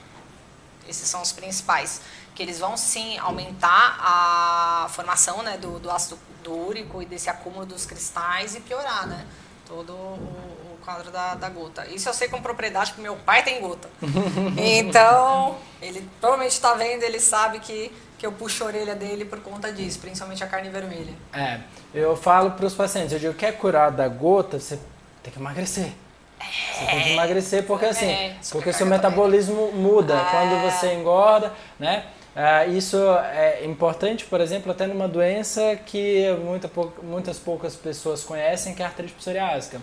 Esses 0.88 1.08
são 1.08 1.22
os 1.22 1.32
principais. 1.32 2.02
Que 2.36 2.42
eles 2.42 2.60
vão 2.60 2.76
sim 2.76 3.18
aumentar 3.20 3.98
a 4.00 4.88
formação 4.90 5.44
né, 5.44 5.58
do, 5.58 5.80
do 5.80 5.92
ácido 5.92 6.20
úrico 6.48 7.02
e 7.02 7.06
desse 7.06 7.30
acúmulo 7.30 7.66
dos 7.66 7.86
cristais 7.86 8.56
e 8.56 8.60
piorar 8.60 9.08
né, 9.08 9.26
todo 9.68 9.94
o, 9.94 10.74
o 10.74 10.80
quadro 10.84 11.12
da, 11.12 11.36
da 11.36 11.48
gota. 11.50 11.86
Isso 11.88 12.10
eu 12.10 12.14
sei 12.14 12.28
com 12.28 12.42
propriedade, 12.42 12.92
porque 12.92 13.04
meu 13.04 13.16
pai 13.18 13.44
tem 13.44 13.62
gota. 13.62 13.90
Então, 14.58 15.58
ele 15.82 16.08
provavelmente 16.20 16.54
está 16.54 16.74
vendo, 16.74 17.04
ele 17.04 17.20
sabe 17.20 17.60
que 17.60 17.92
que 18.24 18.28
eu 18.28 18.32
puxo 18.32 18.64
a 18.64 18.68
orelha 18.68 18.96
dele 18.96 19.26
por 19.26 19.42
conta 19.42 19.70
disso, 19.70 20.00
principalmente 20.00 20.42
a 20.42 20.48
carne 20.48 20.70
vermelha. 20.70 21.12
É, 21.34 21.60
eu 21.94 22.16
falo 22.16 22.52
para 22.52 22.66
os 22.66 22.74
pacientes, 22.74 23.12
eu 23.12 23.20
digo, 23.20 23.34
quer 23.34 23.58
curar 23.58 23.92
da 23.92 24.08
gota, 24.08 24.58
você 24.58 24.80
tem 25.22 25.34
que 25.34 25.40
emagrecer. 25.40 25.92
Você 26.40 26.86
tem 26.86 27.02
que 27.02 27.10
é. 27.10 27.14
emagrecer 27.14 27.64
porque 27.66 27.86
assim, 27.86 28.10
é, 28.10 28.38
porque 28.50 28.72
seu 28.72 28.86
metabolismo 28.86 29.68
também. 29.68 29.82
muda 29.82 30.18
ah. 30.18 30.28
quando 30.32 30.62
você 30.62 30.94
engorda, 30.94 31.52
né? 31.78 32.06
Ah, 32.34 32.66
isso 32.66 32.98
é 33.34 33.66
importante, 33.66 34.24
por 34.24 34.40
exemplo, 34.40 34.72
até 34.72 34.88
numa 34.88 35.08
doença 35.08 35.76
que 35.86 36.26
muita, 36.46 36.72
muitas 37.04 37.38
poucas 37.38 37.76
pessoas 37.76 38.24
conhecem, 38.24 38.74
que 38.74 38.82
é 38.82 38.86
a 38.86 38.88
artrite 38.88 39.14
psoriásica. 39.14 39.82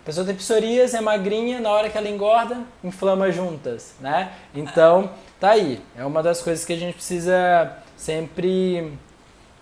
A 0.00 0.06
pessoa 0.06 0.24
tem 0.24 0.34
psoríase, 0.36 0.96
é 0.96 1.00
magrinha, 1.00 1.60
na 1.60 1.70
hora 1.70 1.90
que 1.90 1.98
ela 1.98 2.08
engorda, 2.08 2.60
inflama 2.84 3.32
juntas, 3.32 3.94
né? 4.00 4.30
Então, 4.54 5.10
tá 5.40 5.50
aí. 5.52 5.82
É 5.96 6.04
uma 6.04 6.22
das 6.22 6.42
coisas 6.42 6.64
que 6.64 6.72
a 6.72 6.76
gente 6.76 6.94
precisa 6.94 7.76
sempre 7.96 8.96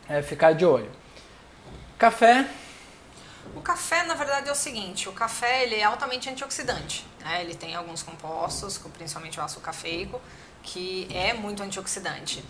é, 0.09 0.21
ficar 0.21 0.53
de 0.53 0.67
olho. 0.67 0.91
Café. 1.97 2.47
O 3.55 3.61
café, 3.61 4.03
na 4.03 4.15
verdade, 4.15 4.49
é 4.49 4.53
o 4.53 4.57
seguinte: 4.57 5.09
o 5.09 5.13
café 5.13 5.63
ele 5.63 5.77
é 5.77 5.85
altamente 5.85 6.29
antioxidante. 6.29 7.07
Né? 7.21 7.43
Ele 7.43 7.55
tem 7.55 7.75
alguns 7.75 8.03
compostos, 8.03 8.77
principalmente 8.79 9.39
o 9.39 9.43
ácido 9.43 9.61
cafeico, 9.61 10.21
que 10.63 11.09
é 11.13 11.33
muito 11.33 11.63
antioxidante. 11.63 12.45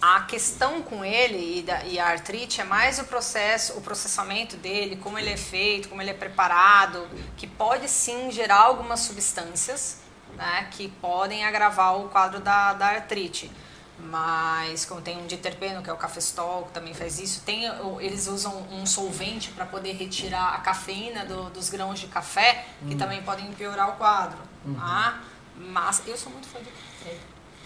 A 0.00 0.20
questão 0.22 0.82
com 0.82 1.02
ele 1.02 1.58
e, 1.58 1.62
da, 1.62 1.82
e, 1.84 1.98
a 1.98 2.06
artrite 2.08 2.60
é 2.60 2.64
mais 2.64 2.98
o 2.98 3.04
processo, 3.04 3.78
o 3.78 3.80
processamento 3.80 4.54
dele, 4.58 4.96
como 4.96 5.18
ele 5.18 5.30
é 5.30 5.38
feito, 5.38 5.88
como 5.88 6.02
ele 6.02 6.10
é 6.10 6.14
preparado, 6.14 7.08
que 7.34 7.46
pode 7.46 7.88
sim 7.88 8.30
gerar 8.30 8.58
algumas 8.58 9.00
substâncias 9.00 10.05
né, 10.36 10.68
que 10.70 10.88
podem 10.88 11.44
agravar 11.44 11.98
o 11.98 12.08
quadro 12.08 12.40
da, 12.40 12.72
da 12.74 12.86
artrite. 12.86 13.50
Mas 13.98 14.84
como 14.84 15.00
tem 15.00 15.16
um 15.16 15.26
diterpeno, 15.26 15.82
que 15.82 15.88
é 15.88 15.92
o 15.92 15.96
cafestol, 15.96 16.64
que 16.64 16.72
também 16.72 16.92
faz 16.92 17.18
isso, 17.18 17.42
tem, 17.44 17.64
eles 17.98 18.26
usam 18.26 18.66
um 18.70 18.84
solvente 18.84 19.50
para 19.50 19.64
poder 19.64 19.92
retirar 19.92 20.54
a 20.54 20.58
cafeína 20.58 21.24
do, 21.24 21.48
dos 21.50 21.70
grãos 21.70 21.98
de 21.98 22.06
café, 22.06 22.66
que 22.86 22.94
hum. 22.94 22.98
também 22.98 23.22
podem 23.22 23.50
piorar 23.52 23.90
o 23.90 23.92
quadro. 23.92 24.38
Uhum. 24.66 24.74
Tá? 24.74 25.20
Mas 25.56 26.02
eu 26.06 26.16
sou 26.16 26.30
muito 26.30 26.46
fã 26.46 26.58
de 26.58 26.66
café. 26.66 26.85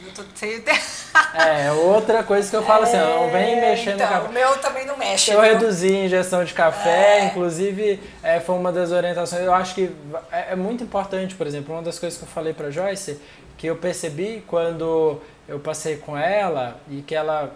Eu 0.05 0.13
tô 0.13 0.23
cheio 0.35 0.61
de... 0.63 0.71
É, 1.35 1.73
outra 1.73 2.23
coisa 2.23 2.49
que 2.49 2.57
eu 2.57 2.63
falo 2.63 2.85
assim, 2.85 2.97
não 2.97 3.31
vem 3.31 3.55
é, 3.55 3.71
mexendo 3.71 3.97
então, 3.97 4.07
no 4.07 4.13
café. 4.13 4.29
O 4.29 4.33
meu 4.33 4.59
também 4.59 4.87
não 4.87 4.97
mexe. 4.97 5.31
Eu 5.31 5.41
viu? 5.41 5.53
reduzi 5.53 5.89
a 5.89 6.05
ingestão 6.05 6.45
de 6.45 6.55
café, 6.55 7.19
é. 7.19 7.25
inclusive 7.27 8.01
é, 8.23 8.41
foi 8.41 8.55
uma 8.55 8.73
das 8.73 8.93
orientações. 8.93 9.43
Eu 9.43 9.55
acho 9.55 9.75
que 9.75 9.91
é, 10.31 10.53
é 10.53 10.57
muito 10.57 10.85
importante, 10.85 11.35
por 11.35 11.47
exemplo, 11.47 11.75
uma 11.75 11.83
das 11.83 11.99
coisas 11.99 12.19
que 12.19 12.25
eu 12.25 12.29
falei 12.29 12.53
para 12.53 12.71
Joyce, 12.71 13.21
que 13.59 13.67
eu 13.67 13.77
percebi 13.77 14.43
quando 14.47 15.21
eu 15.49 15.59
passei 15.59 15.97
com 15.97 16.17
ela 16.17 16.81
e 16.89 17.03
que 17.03 17.15
ela 17.15 17.53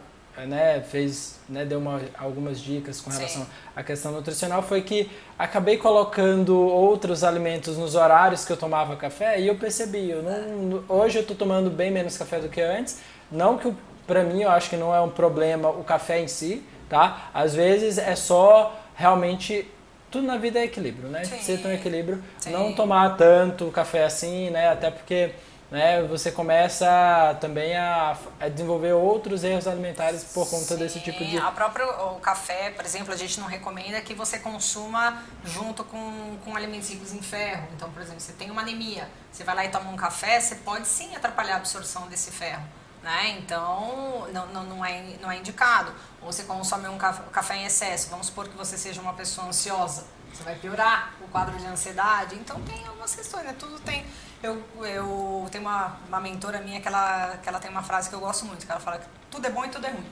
né, 0.47 0.80
fez, 0.80 1.39
né, 1.49 1.64
deu 1.64 1.78
uma, 1.78 2.01
algumas 2.18 2.61
dicas 2.61 3.01
com 3.01 3.11
relação 3.11 3.43
Sim. 3.43 3.49
à 3.74 3.82
questão 3.82 4.12
nutricional, 4.12 4.62
foi 4.62 4.82
que 4.82 5.11
acabei 5.39 5.76
colocando 5.76 6.57
outros 6.59 7.22
alimentos 7.22 7.76
nos 7.78 7.95
horários 7.95 8.45
que 8.45 8.53
eu 8.53 8.57
tomava 8.57 8.97
café 8.97 9.41
e 9.41 9.47
eu 9.47 9.57
percebi, 9.57 10.11
eu 10.11 10.22
não, 10.22 10.85
hoje 10.89 11.18
eu 11.18 11.22
estou 11.22 11.37
tomando 11.37 11.70
bem 11.70 11.91
menos 11.91 12.18
café 12.18 12.41
do 12.41 12.49
que 12.49 12.61
antes, 12.61 13.01
não 13.30 13.57
que 13.57 13.72
para 14.07 14.22
mim 14.22 14.43
eu 14.43 14.51
acho 14.51 14.68
que 14.68 14.76
não 14.76 14.95
é 14.95 15.01
um 15.01 15.09
problema 15.09 15.68
o 15.68 15.85
café 15.85 16.20
em 16.20 16.28
si, 16.28 16.62
tá? 16.89 17.30
Às 17.32 17.55
vezes 17.55 17.99
é 17.99 18.14
só 18.14 18.78
realmente 18.95 19.68
tudo 20.11 20.26
na 20.26 20.37
vida 20.37 20.61
é 20.61 20.64
equilíbrio, 20.64 21.09
né? 21.09 21.24
Sim. 21.24 21.39
Você 21.39 21.57
tem 21.57 21.72
um 21.72 21.74
equilíbrio, 21.74 22.22
Sim. 22.39 22.51
não 22.51 22.72
tomar 22.72 23.16
tanto 23.16 23.66
café 23.72 24.05
assim, 24.05 24.51
né? 24.51 24.68
Até 24.68 24.91
porque 24.91 25.30
né, 25.75 26.05
você 26.05 26.31
começa 26.31 27.37
também 27.41 27.77
a, 27.77 28.16
a, 28.39 28.49
desenvolver 28.49 28.93
outros 28.93 29.43
erros 29.43 29.66
alimentares 29.66 30.22
por 30.22 30.49
conta 30.49 30.66
Sim, 30.66 30.77
desse 30.77 31.01
tipo 31.01 31.25
de... 31.25 31.37
A 31.37 31.51
própria, 31.51 31.85
o 31.85 32.20
café, 32.20 32.70
por 32.70 32.85
exemplo, 32.85 33.12
a 33.12 33.16
gente 33.16 33.41
não 33.41 33.49
recomenda 33.49 34.01
que 34.01 34.14
você 34.14 34.39
consuma 34.39 35.20
junto 35.43 35.83
com, 35.83 36.39
com 36.45 36.55
alimentos 36.55 36.91
ricos 36.91 37.12
em 37.12 37.20
ferro. 37.20 37.66
Então, 37.75 37.91
por 37.91 38.01
exemplo, 38.01 38.20
você 38.20 38.33
tem 38.35 38.53
uma 38.53 38.62
anemia, 38.62 39.09
você 39.33 39.43
vai 39.43 39.57
lá 39.57 39.64
e 39.64 39.68
toma 39.68 39.91
um 39.91 39.97
café, 39.97 40.39
você 40.39 40.55
pode 40.55 40.87
sim 40.87 41.16
atrapalhar 41.16 41.55
a 41.55 41.57
absorção 41.57 42.07
desse 42.07 42.31
ferro. 42.31 42.62
Né? 43.03 43.31
Então, 43.39 44.29
não, 44.33 44.47
não, 44.47 44.62
não, 44.62 44.85
é, 44.85 45.03
não 45.20 45.29
é 45.29 45.39
indicado. 45.39 45.93
Ou 46.22 46.33
você 46.33 46.45
consome 46.45 46.87
um 46.87 46.97
café 46.97 47.57
em 47.57 47.64
excesso, 47.64 48.11
vamos 48.11 48.29
supor 48.29 48.49
que 48.49 48.57
você 48.57 48.79
seja 48.79 49.01
uma 49.01 49.14
pessoa 49.14 49.49
ansiosa, 49.49 50.07
você 50.33 50.45
vai 50.45 50.55
piorar 50.55 51.14
quadro 51.35 51.57
de 51.59 51.66
ansiedade. 51.66 52.37
Então, 52.37 52.61
tem 52.61 52.87
algumas 52.87 53.12
questões, 53.14 53.45
né? 53.45 53.55
Tudo 53.59 53.80
tem 53.80 54.05
eu, 54.45 54.62
eu 54.85 55.47
tenho 55.51 55.64
uma, 55.64 55.97
uma 56.07 56.20
mentora 56.20 56.61
minha 56.61 56.78
que 56.80 56.87
ela, 56.87 57.39
que 57.43 57.49
ela 57.49 57.59
tem 57.59 57.70
uma 57.70 57.82
frase 57.82 58.11
que 58.11 58.14
eu 58.14 58.20
gosto 58.20 58.45
muito, 58.45 58.66
que 58.66 58.70
ela 58.70 58.80
fala 58.80 58.99
que 58.99 59.07
tudo 59.30 59.47
é 59.47 59.51
bom 59.51 59.64
e 59.64 59.68
tudo 59.68 59.87
é 59.87 59.91
ruim. 59.91 60.05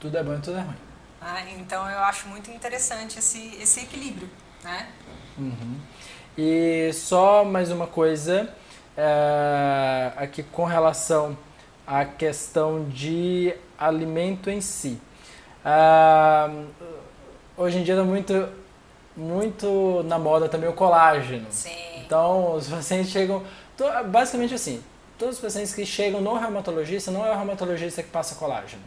Tudo 0.00 0.18
é 0.18 0.22
bom 0.24 0.34
e 0.34 0.40
tudo 0.40 0.58
é 0.58 0.60
ruim. 0.60 0.76
Ah, 1.20 1.42
então 1.56 1.88
eu 1.88 2.00
acho 2.00 2.28
muito 2.28 2.50
interessante 2.50 3.18
esse, 3.20 3.56
esse 3.62 3.80
equilíbrio, 3.80 4.28
né? 4.64 4.88
Uhum. 5.38 5.78
E 6.36 6.90
só 6.92 7.44
mais 7.44 7.70
uma 7.70 7.86
coisa 7.86 8.52
é, 8.96 10.12
aqui 10.16 10.42
com 10.42 10.64
relação 10.64 11.38
à 11.86 12.04
questão 12.04 12.88
de 12.88 13.54
alimento 13.78 14.50
em 14.50 14.60
si. 14.60 15.00
Ah, 15.64 16.50
hoje 17.56 17.78
em 17.78 17.84
dia 17.84 17.94
está 17.94 18.04
muito 18.04 18.48
muito 19.16 20.02
na 20.04 20.18
moda 20.18 20.48
também 20.48 20.68
o 20.68 20.72
colágeno. 20.72 21.46
Sim. 21.50 21.70
Então, 22.04 22.54
os 22.54 22.68
pacientes 22.68 23.10
chegam. 23.10 23.42
Basicamente 24.06 24.54
assim, 24.54 24.82
todos 25.18 25.36
os 25.36 25.40
pacientes 25.40 25.74
que 25.74 25.84
chegam 25.84 26.20
no 26.20 26.34
reumatologista, 26.34 27.10
não 27.10 27.26
é 27.26 27.30
o 27.30 27.34
reumatologista 27.34 28.02
que 28.02 28.10
passa 28.10 28.34
colágeno. 28.34 28.82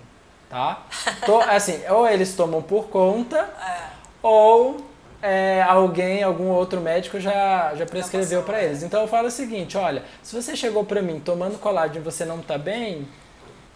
Tá? 0.50 0.84
Tô, 1.26 1.40
assim, 1.42 1.80
ou 1.90 2.08
eles 2.08 2.36
tomam 2.36 2.62
por 2.62 2.88
conta, 2.88 3.38
É. 3.38 3.90
ou 4.22 4.78
é, 5.22 5.62
alguém, 5.62 6.24
algum 6.24 6.48
outro 6.48 6.80
médico 6.82 7.20
já, 7.20 7.76
já 7.76 7.86
prescreveu 7.86 8.42
para 8.44 8.60
é. 8.62 8.66
eles. 8.66 8.84
Então 8.84 9.02
eu 9.02 9.08
falo 9.08 9.28
o 9.28 9.32
seguinte, 9.32 9.78
olha, 9.78 10.04
se 10.24 10.36
você 10.36 10.56
chegou 10.56 10.84
para 10.84 11.02
mim 11.02 11.20
tomando 11.20 11.60
colágeno 11.60 12.00
e 12.00 12.04
você 12.04 12.26
não 12.26 12.40
tá 12.40 12.58
bem, 12.58 13.08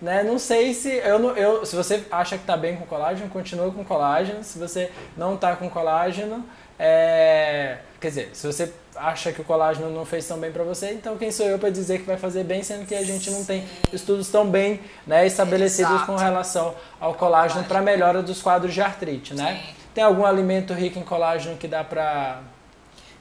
né, 0.04 0.22
não 0.22 0.38
sei 0.38 0.74
se 0.74 0.90
eu, 0.90 1.38
eu 1.38 1.66
se 1.66 1.78
você 1.78 2.04
acha 2.12 2.38
que 2.38 2.44
tá 2.44 2.58
bem 2.58 2.76
com 2.76 2.86
colágeno, 2.86 3.30
continua 3.30 3.72
com 3.72 3.86
colágeno. 3.86 4.44
Se 4.44 4.60
você 4.60 4.92
não 5.16 5.38
tá 5.38 5.56
com 5.56 5.70
colágeno, 5.70 6.44
é, 6.78 7.78
quer 8.02 8.10
dizer, 8.10 8.30
se 8.34 8.46
você 8.46 8.74
acha 8.98 9.32
que 9.32 9.40
o 9.40 9.46
colágeno 9.46 9.90
não 9.90 10.06
fez 10.06 10.28
tão 10.28 10.38
bem 10.38 10.52
para 10.52 10.66
você, 10.66 10.92
então 10.92 11.18
quem 11.18 11.32
sou 11.32 11.46
eu 11.46 11.58
para 11.58 11.70
dizer 11.70 12.00
que 12.00 12.06
vai 12.06 12.18
fazer 12.18 12.44
bem, 12.44 12.62
sendo 12.62 12.86
que 12.86 12.94
a 12.94 13.04
gente 13.04 13.32
não 13.32 13.46
tem 13.46 13.66
estudos 13.94 14.28
tão 14.28 14.46
bem 14.46 14.82
né, 15.08 15.26
estabelecidos 15.26 15.94
Exato. 15.94 16.06
com 16.06 16.18
relação 16.18 16.76
ao 17.00 17.14
colágeno 17.14 17.64
para 17.64 17.82
melhora 17.82 18.22
dos 18.22 18.42
quadros 18.42 18.74
de 18.74 18.82
artrite, 18.82 19.34
né? 19.34 19.56
Sim. 19.56 19.76
Tem 19.94 20.04
algum 20.04 20.26
alimento 20.26 20.74
rico 20.74 21.00
em 21.00 21.04
colágeno 21.04 21.56
que 21.56 21.68
dá. 21.68 22.42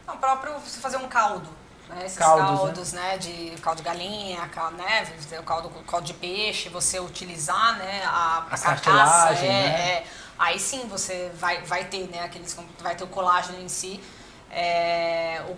Não, 0.05 0.15
o 0.15 0.19
próprio 0.19 0.55
você 0.55 0.81
fazer 0.81 0.97
um 0.97 1.07
caldo. 1.07 1.62
Né? 1.95 2.07
Esses 2.07 2.19
Caldos, 2.19 2.51
né? 2.51 2.57
caldos, 2.57 2.93
né? 2.93 3.19
De 3.19 3.51
caldo 3.61 3.79
de 3.79 3.83
galinha, 3.85 4.49
cal- 4.49 4.71
né? 4.73 5.05
O 5.39 5.43
caldo, 5.43 5.71
caldo 5.87 6.07
de 6.07 6.15
peixe, 6.15 6.69
você 6.69 6.99
utilizar, 7.01 7.79
né? 7.79 8.03
A, 8.05 8.11
a 8.11 8.55
As 8.55 8.63
carcaça. 8.63 8.63
cartilagens, 8.63 9.43
é, 9.45 9.47
né? 9.49 9.91
é. 9.99 10.07
Aí 10.39 10.59
sim 10.59 10.87
você 10.89 11.31
vai, 11.35 11.63
vai 11.63 11.85
ter, 11.85 12.09
né? 12.09 12.21
Aqueles, 12.25 12.57
vai 12.81 12.95
ter 12.97 13.05
o 13.05 13.09
colágeno 13.09 13.61
em 13.61 13.69
si. 13.69 14.01
É, 14.51 15.43
o, 15.49 15.53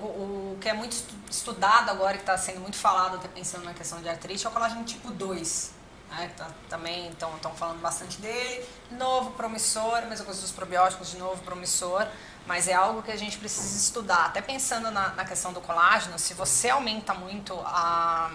o 0.55 0.59
que 0.61 0.69
é 0.69 0.73
muito 0.73 0.93
estu- 0.93 1.15
estudado 1.29 1.91
agora, 1.91 2.15
que 2.15 2.21
está 2.23 2.39
sendo 2.39 2.61
muito 2.61 2.77
falado, 2.77 3.17
até 3.17 3.27
pensando 3.29 3.65
na 3.65 3.75
questão 3.75 4.01
de 4.01 4.09
artrite, 4.09 4.47
é 4.47 4.49
o 4.49 4.53
colágeno 4.53 4.85
tipo 4.85 5.11
2. 5.11 5.74
Né? 6.17 6.31
Tá- 6.37 6.51
também 6.69 7.09
estão 7.11 7.31
falando 7.55 7.81
bastante 7.81 8.21
dele. 8.21 8.67
Novo, 8.93 9.33
promissor, 9.33 10.03
mesma 10.07 10.25
coisa 10.25 10.41
dos 10.41 10.53
probióticos, 10.53 11.11
de 11.11 11.19
novo, 11.19 11.43
promissor. 11.43 12.07
Mas 12.47 12.69
é 12.69 12.75
algo 12.75 13.03
que 13.03 13.11
a 13.11 13.17
gente 13.17 13.39
precisa 13.39 13.77
estudar. 13.77 14.27
Até 14.27 14.41
pensando 14.43 14.91
na, 14.91 15.09
na 15.11 15.25
questão 15.25 15.53
do 15.53 15.61
colágeno, 15.61 16.19
se 16.19 16.35
você 16.35 16.69
aumenta 16.71 17.15
muito 17.15 17.59
a, 17.65 18.31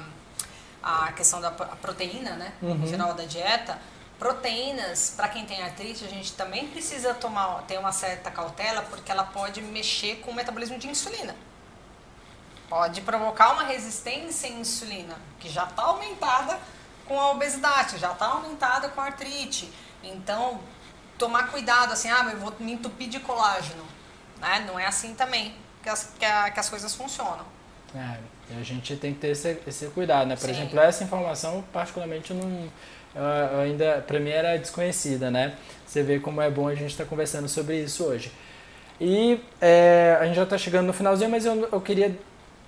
a 0.81 1.11
questão 1.13 1.39
da 1.39 1.49
a 1.49 1.75
proteína, 1.75 2.31
né? 2.35 2.53
Em 2.61 2.87
geral 2.87 3.13
da 3.13 3.23
dieta, 3.25 3.79
proteínas, 4.17 5.13
para 5.15 5.29
quem 5.29 5.45
tem 5.45 5.61
artrite, 5.61 6.03
a 6.03 6.09
gente 6.09 6.33
também 6.33 6.67
precisa 6.67 7.13
tomar, 7.13 7.63
ter 7.63 7.77
uma 7.77 7.91
certa 7.91 8.31
cautela, 8.31 8.81
porque 8.83 9.11
ela 9.11 9.23
pode 9.23 9.61
mexer 9.61 10.17
com 10.17 10.31
o 10.31 10.35
metabolismo 10.35 10.77
de 10.77 10.87
insulina. 10.87 11.35
Pode 12.67 13.01
provocar 13.01 13.53
uma 13.53 13.63
resistência 13.63 14.49
à 14.49 14.51
insulina, 14.51 15.15
que 15.39 15.49
já 15.49 15.63
está 15.63 15.83
aumentada 15.83 16.59
com 17.09 17.19
a 17.19 17.31
obesidade, 17.31 17.97
já 17.97 18.11
está 18.13 18.27
aumentada 18.27 18.87
com 18.87 19.01
a 19.01 19.05
artrite. 19.05 19.69
Então, 20.01 20.59
tomar 21.17 21.47
cuidado, 21.51 21.91
assim, 21.91 22.09
ah, 22.09 22.23
mas 22.23 22.35
eu 22.35 22.39
vou 22.39 22.53
me 22.59 22.71
entupir 22.71 23.09
de 23.09 23.19
colágeno. 23.19 23.83
Né? 24.39 24.63
Não 24.65 24.79
é 24.79 24.85
assim 24.85 25.13
também 25.13 25.53
que 25.83 25.89
as, 25.89 26.13
que, 26.17 26.23
a- 26.23 26.49
que 26.51 26.59
as 26.59 26.69
coisas 26.69 26.95
funcionam. 26.95 27.45
É, 27.93 28.17
e 28.51 28.59
a 28.61 28.63
gente 28.63 28.95
tem 28.95 29.13
que 29.13 29.19
ter 29.19 29.29
esse, 29.29 29.59
esse 29.67 29.87
cuidado, 29.87 30.27
né? 30.27 30.35
Por 30.35 30.45
Sim. 30.45 30.51
exemplo, 30.51 30.79
essa 30.79 31.03
informação, 31.03 31.63
particularmente, 31.73 32.33
não, 32.33 32.69
eu- 33.15 33.59
ainda, 33.59 34.01
pra 34.07 34.19
mim 34.19 34.29
era 34.29 34.57
desconhecida, 34.57 35.29
né? 35.31 35.55
Você 35.85 36.03
vê 36.03 36.19
como 36.19 36.39
é 36.41 36.49
bom 36.49 36.67
a 36.67 36.75
gente 36.75 36.91
estar 36.91 37.05
conversando 37.05 37.49
sobre 37.49 37.83
isso 37.83 38.03
hoje. 38.05 38.31
E 39.01 39.43
é, 39.59 40.17
a 40.21 40.25
gente 40.25 40.35
já 40.35 40.43
está 40.43 40.57
chegando 40.57 40.85
no 40.87 40.93
finalzinho, 40.93 41.29
mas 41.31 41.45
eu, 41.45 41.67
eu 41.71 41.81
queria 41.81 42.17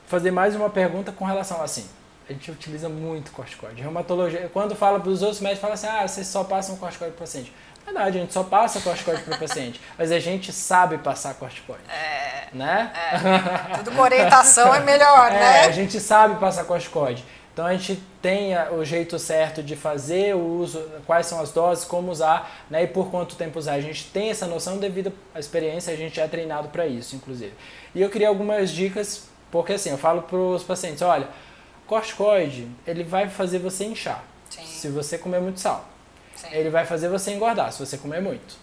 fazer 0.07 0.31
mais 0.31 0.55
uma 0.55 0.69
pergunta 0.69 1.11
com 1.11 1.23
relação 1.23 1.61
assim. 1.61 1.87
A 2.30 2.34
gente 2.34 2.49
utiliza 2.51 2.88
muito 2.88 3.32
corticoide. 3.32 3.82
Reumatologia, 3.82 4.49
quando 4.53 4.76
fala 4.76 4.99
para 4.99 5.09
os 5.09 5.22
outros 5.22 5.41
médicos, 5.41 5.61
fala 5.61 5.74
assim: 5.74 5.88
ah, 5.88 6.07
vocês 6.07 6.28
só 6.28 6.43
passam 6.43 6.78
corticoide 6.78 7.13
para 7.13 7.24
o 7.24 7.28
paciente. 7.28 7.51
Verdade, 7.84 8.17
a 8.19 8.22
gente 8.22 8.32
só 8.34 8.43
passa 8.43 8.80
corticoide 8.80 9.24
para 9.24 9.36
o 9.36 9.39
paciente, 9.39 9.82
mas 9.97 10.11
a 10.11 10.19
gente 10.19 10.53
sabe 10.53 10.99
passar 10.99 11.34
corticoide. 11.34 11.82
É, 11.89 12.47
Né? 12.53 12.91
tudo 13.84 13.91
com 13.95 14.01
orientação 14.01 14.74
é 14.74 14.80
melhor, 14.82 15.32
É, 15.32 15.39
né? 15.39 15.59
a 15.65 15.72
gente 15.72 15.99
sabe 15.99 16.39
passar 16.39 16.63
corticoide. 16.65 17.26
Então 17.53 17.65
a 17.65 17.74
gente 17.74 18.01
tem 18.22 18.55
a- 18.55 18.72
o 18.72 18.86
jeito 18.86 19.17
certo 19.19 19.61
de 19.63 19.76
fazer 19.76 20.36
o 20.36 20.39
uso, 20.59 20.80
quais 21.05 21.26
são 21.26 21.41
as 21.41 21.51
doses, 21.51 21.84
como 21.84 22.09
usar, 22.11 22.49
né, 22.69 22.84
e 22.84 22.88
por 22.88 23.09
quanto 23.11 23.36
tempo 23.36 23.57
usar. 23.59 23.74
A 23.74 23.82
gente 23.82 24.05
tem 24.05 24.30
essa 24.30 24.45
noção 24.47 24.78
devido 24.78 25.11
à 25.36 25.39
experiência, 25.39 25.91
a 25.93 25.97
gente 25.97 26.17
é 26.19 26.28
treinado 26.28 26.69
para 26.69 26.86
isso, 26.88 27.15
inclusive. 27.15 27.53
E 27.95 28.01
eu 28.01 28.09
queria 28.09 28.30
algumas 28.30 28.69
dicas, 28.72 29.28
porque 29.51 29.74
assim, 29.74 29.89
eu 29.89 29.97
falo 29.97 30.22
para 30.22 30.38
os 30.38 30.63
pacientes, 30.63 31.01
olha, 31.01 31.28
corticoide, 31.95 32.71
ele 32.87 33.03
vai 33.03 33.27
fazer 33.27 33.59
você 33.59 33.83
inchar, 33.83 34.23
Sim. 34.49 34.65
se 34.65 34.87
você 34.87 35.17
comer 35.17 35.41
muito 35.41 35.59
sal. 35.59 35.83
Sim. 36.33 36.47
Ele 36.53 36.69
vai 36.69 36.85
fazer 36.85 37.09
você 37.09 37.33
engordar, 37.33 37.69
se 37.73 37.85
você 37.85 37.97
comer 37.97 38.21
muito. 38.21 38.55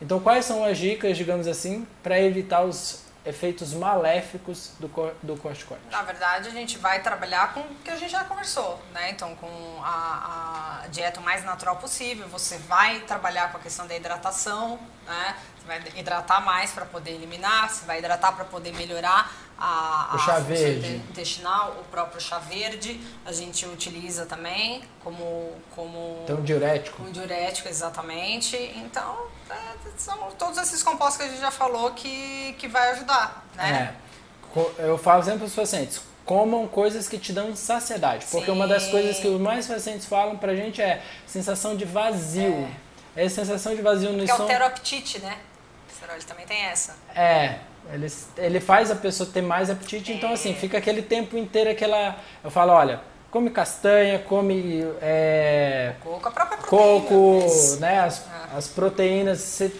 Então, 0.00 0.18
quais 0.18 0.46
são 0.46 0.64
as 0.64 0.78
dicas, 0.78 1.14
digamos 1.18 1.46
assim, 1.46 1.86
para 2.02 2.18
evitar 2.18 2.62
os 2.62 3.02
efeitos 3.24 3.74
maléficos 3.74 4.70
do, 4.80 4.88
cor- 4.88 5.14
do 5.22 5.36
corticoide? 5.36 5.82
Na 5.90 6.02
verdade, 6.02 6.48
a 6.48 6.50
gente 6.52 6.78
vai 6.78 7.02
trabalhar 7.02 7.52
com 7.52 7.60
o 7.60 7.74
que 7.84 7.90
a 7.90 7.96
gente 7.96 8.10
já 8.10 8.24
conversou, 8.24 8.80
né? 8.94 9.10
Então, 9.10 9.36
com 9.36 9.78
a, 9.84 10.80
a 10.84 10.88
dieta 10.88 11.20
mais 11.20 11.44
natural 11.44 11.76
possível, 11.76 12.26
você 12.28 12.56
vai 12.58 13.00
trabalhar 13.00 13.52
com 13.52 13.58
a 13.58 13.60
questão 13.60 13.86
da 13.86 13.94
hidratação, 13.94 14.78
né? 15.06 15.36
Você 15.60 15.66
vai 15.68 15.82
hidratar 15.94 16.40
mais 16.40 16.72
para 16.72 16.86
poder 16.86 17.10
eliminar, 17.12 17.68
você 17.70 17.84
vai 17.84 17.98
hidratar 17.98 18.32
para 18.32 18.46
poder 18.46 18.72
melhorar 18.72 19.30
a, 19.64 20.10
O 20.12 20.16
a 20.16 20.18
chá 20.18 20.38
verde. 20.40 20.96
intestinal, 21.10 21.76
o 21.80 21.84
próprio 21.84 22.20
chá 22.20 22.38
verde, 22.38 23.00
a 23.24 23.30
gente 23.32 23.64
utiliza 23.66 24.26
também 24.26 24.82
como 25.04 25.52
como 25.74 26.20
Então, 26.24 26.42
diurético. 26.42 27.02
um 27.02 27.12
diurético, 27.12 27.68
exatamente. 27.68 28.56
Então, 28.76 29.26
é, 29.48 29.54
são 29.96 30.18
todos 30.32 30.58
esses 30.58 30.82
compostos 30.82 31.18
que 31.18 31.22
a 31.22 31.28
gente 31.28 31.40
já 31.40 31.50
falou 31.52 31.92
que, 31.92 32.54
que 32.58 32.66
vai 32.66 32.90
ajudar, 32.90 33.44
né? 33.54 33.94
É. 33.98 34.02
Eu 34.78 34.98
falo 34.98 35.22
sempre 35.22 35.38
para 35.40 35.46
os 35.46 35.54
pacientes, 35.54 36.02
comam 36.26 36.66
coisas 36.68 37.08
que 37.08 37.16
te 37.18 37.32
dão 37.32 37.54
saciedade. 37.56 38.26
Porque 38.30 38.50
uma 38.50 38.66
das 38.66 38.82
Sim. 38.84 38.90
coisas 38.90 39.18
que 39.18 39.28
os 39.28 39.40
mais 39.40 39.66
pacientes 39.66 40.06
falam 40.06 40.36
pra 40.36 40.54
gente 40.56 40.82
é 40.82 41.00
sensação 41.26 41.76
de 41.76 41.84
vazio. 41.84 42.68
É, 43.14 43.28
sensação 43.28 43.74
de 43.76 43.80
vazio 43.82 44.10
no 44.10 44.18
Que 44.18 44.24
estômago. 44.24 44.42
altera 44.44 44.64
o 44.64 44.66
apetite, 44.68 45.20
né? 45.20 45.38
O 45.88 46.24
também 46.26 46.44
tem 46.46 46.62
essa. 46.64 46.96
É, 47.14 47.60
ele, 47.92 48.06
ele 48.36 48.60
faz 48.60 48.90
a 48.90 48.94
pessoa 48.94 49.28
ter 49.32 49.42
mais 49.42 49.70
apetite, 49.70 50.12
então 50.12 50.30
É. 50.30 50.34
assim, 50.34 50.54
fica 50.54 50.78
aquele 50.78 51.02
tempo 51.02 51.36
inteiro 51.36 51.70
aquela. 51.70 52.16
Eu 52.44 52.50
falo, 52.50 52.72
olha, 52.72 53.00
come 53.30 53.50
castanha, 53.50 54.18
come 54.18 54.84
é, 55.00 55.94
Coco, 56.00 56.28
a 56.28 56.30
própria 56.30 56.58
proteína. 56.58 57.00
coco, 57.00 57.38
mas- 57.42 57.78
né? 57.80 58.00
As, 58.00 58.18
É. 58.20 58.56
as 58.56 58.68
proteínas. 58.68 59.38
você- 59.40 59.72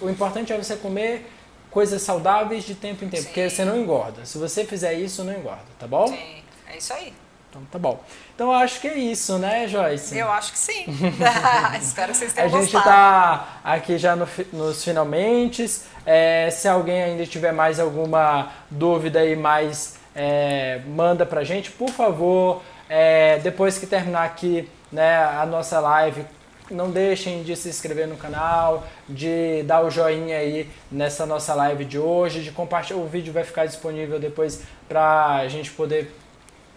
o 0.00 0.08
importante 0.08 0.52
é 0.52 0.56
você 0.56 0.76
comer 0.76 1.30
coisas 1.70 2.02
saudáveis 2.02 2.64
de 2.64 2.74
tempo 2.74 3.04
em 3.04 3.08
tempo, 3.08 3.24
porque 3.24 3.48
Sim. 3.48 3.56
você 3.56 3.64
não 3.64 3.76
engorda. 3.78 4.24
Se 4.24 4.38
você 4.38 4.64
fizer 4.64 4.94
isso, 4.94 5.22
não 5.22 5.32
engorda, 5.32 5.64
tá 5.78 5.86
bom? 5.86 6.06
Sim, 6.08 6.42
é 6.68 6.76
isso 6.78 6.92
aí. 6.92 7.12
Então 7.50 7.62
tá 7.70 7.78
bom. 7.78 8.00
Então 8.34 8.48
eu 8.48 8.54
acho 8.54 8.80
que 8.80 8.86
é 8.86 8.96
isso, 8.96 9.36
né, 9.38 9.66
Joyce? 9.66 10.16
Eu 10.16 10.30
acho 10.30 10.52
que 10.52 10.58
sim. 10.58 10.84
Espero 11.80 12.12
que 12.12 12.18
vocês 12.18 12.32
A 12.32 12.34
tenham 12.36 12.50
gente 12.50 12.72
gostado. 12.72 12.84
tá 12.84 13.60
aqui 13.64 13.98
já 13.98 14.14
no 14.14 14.26
nos 14.52 14.84
finalmente. 14.84 15.68
É, 16.06 16.48
se 16.50 16.68
alguém 16.68 17.02
ainda 17.02 17.26
tiver 17.26 17.52
mais 17.52 17.80
alguma 17.80 18.52
dúvida 18.70 19.18
aí, 19.18 19.34
mais 19.34 19.96
é, 20.14 20.80
manda 20.86 21.26
pra 21.26 21.42
gente, 21.42 21.70
por 21.72 21.90
favor. 21.90 22.62
É, 22.88 23.38
depois 23.40 23.78
que 23.78 23.86
terminar 23.86 24.24
aqui 24.24 24.68
né, 24.90 25.16
a 25.16 25.44
nossa 25.44 25.78
live, 25.80 26.24
não 26.70 26.90
deixem 26.90 27.42
de 27.42 27.56
se 27.56 27.68
inscrever 27.68 28.06
no 28.06 28.16
canal, 28.16 28.86
de 29.08 29.62
dar 29.64 29.82
o 29.82 29.90
joinha 29.90 30.36
aí 30.38 30.68
nessa 30.90 31.26
nossa 31.26 31.52
live 31.54 31.84
de 31.84 31.98
hoje, 31.98 32.42
de 32.42 32.52
compartilhar. 32.52 32.98
O 32.98 33.06
vídeo 33.06 33.32
vai 33.32 33.42
ficar 33.42 33.66
disponível 33.66 34.20
depois 34.20 34.62
pra 34.88 35.46
gente 35.48 35.70
poder 35.72 36.12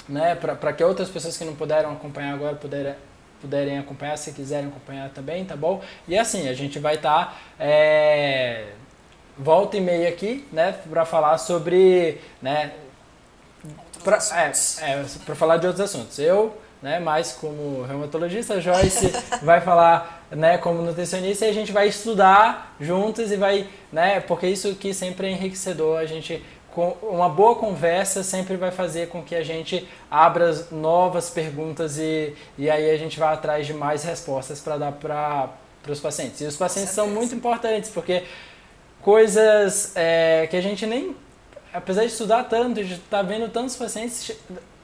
né, 0.07 0.35
para 0.35 0.73
que 0.73 0.83
outras 0.83 1.09
pessoas 1.09 1.37
que 1.37 1.45
não 1.45 1.55
puderam 1.55 1.91
acompanhar 1.91 2.33
agora 2.33 2.55
puderem, 2.55 2.95
puderem 3.41 3.77
acompanhar, 3.77 4.17
se 4.17 4.31
quiserem 4.31 4.67
acompanhar 4.67 5.09
também, 5.09 5.45
tá 5.45 5.55
bom? 5.55 5.81
E 6.07 6.17
assim, 6.17 6.47
a 6.47 6.53
gente 6.53 6.79
vai 6.79 6.95
estar 6.95 7.37
volta 9.37 9.77
e 9.77 9.81
meia 9.81 10.09
aqui, 10.09 10.47
né, 10.51 10.75
para 10.89 11.05
falar 11.05 11.37
sobre, 11.37 12.21
né, 12.41 12.73
assuntos. 14.03 14.81
é, 14.81 14.91
é, 14.91 15.05
para 15.25 15.35
falar 15.35 15.57
de 15.57 15.67
outros 15.67 15.89
assuntos. 15.89 16.19
Eu, 16.19 16.55
né, 16.81 16.99
mais 16.99 17.31
como 17.31 17.83
reumatologista, 17.83 18.55
a 18.55 18.59
Joyce 18.59 19.11
vai 19.41 19.61
falar, 19.61 20.25
né, 20.29 20.57
como 20.57 20.81
nutricionista 20.81 21.45
e 21.45 21.49
a 21.49 21.53
gente 21.53 21.71
vai 21.71 21.87
estudar 21.87 22.75
juntos 22.79 23.31
e 23.31 23.37
vai, 23.37 23.67
né, 23.91 24.19
porque 24.19 24.47
isso 24.47 24.67
aqui 24.67 24.93
sempre 24.93 25.27
é 25.27 25.31
enriquecedor, 25.31 25.97
a 25.97 26.05
gente 26.05 26.43
uma 26.81 27.29
boa 27.29 27.55
conversa 27.55 28.23
sempre 28.23 28.55
vai 28.55 28.71
fazer 28.71 29.09
com 29.09 29.21
que 29.23 29.35
a 29.35 29.43
gente 29.43 29.87
abra 30.09 30.49
as 30.49 30.71
novas 30.71 31.29
perguntas 31.29 31.97
e, 31.97 32.35
e 32.57 32.69
aí 32.69 32.89
a 32.89 32.97
gente 32.97 33.19
vai 33.19 33.33
atrás 33.33 33.67
de 33.67 33.73
mais 33.73 34.03
respostas 34.03 34.59
para 34.59 34.77
dar 34.77 34.91
para 34.93 35.49
os 35.87 35.99
pacientes. 35.99 36.41
E 36.41 36.45
os 36.45 36.55
pacientes 36.55 36.93
são 36.93 37.07
muito 37.07 37.35
importantes 37.35 37.89
porque 37.89 38.23
coisas 39.01 39.91
é, 39.95 40.47
que 40.49 40.55
a 40.55 40.61
gente 40.61 40.85
nem, 40.85 41.15
apesar 41.73 42.01
de 42.01 42.07
estudar 42.07 42.43
tanto, 42.45 42.83
de 42.83 42.93
estar 42.93 43.17
tá 43.17 43.21
vendo 43.21 43.49
tantos 43.49 43.75
pacientes, 43.75 44.31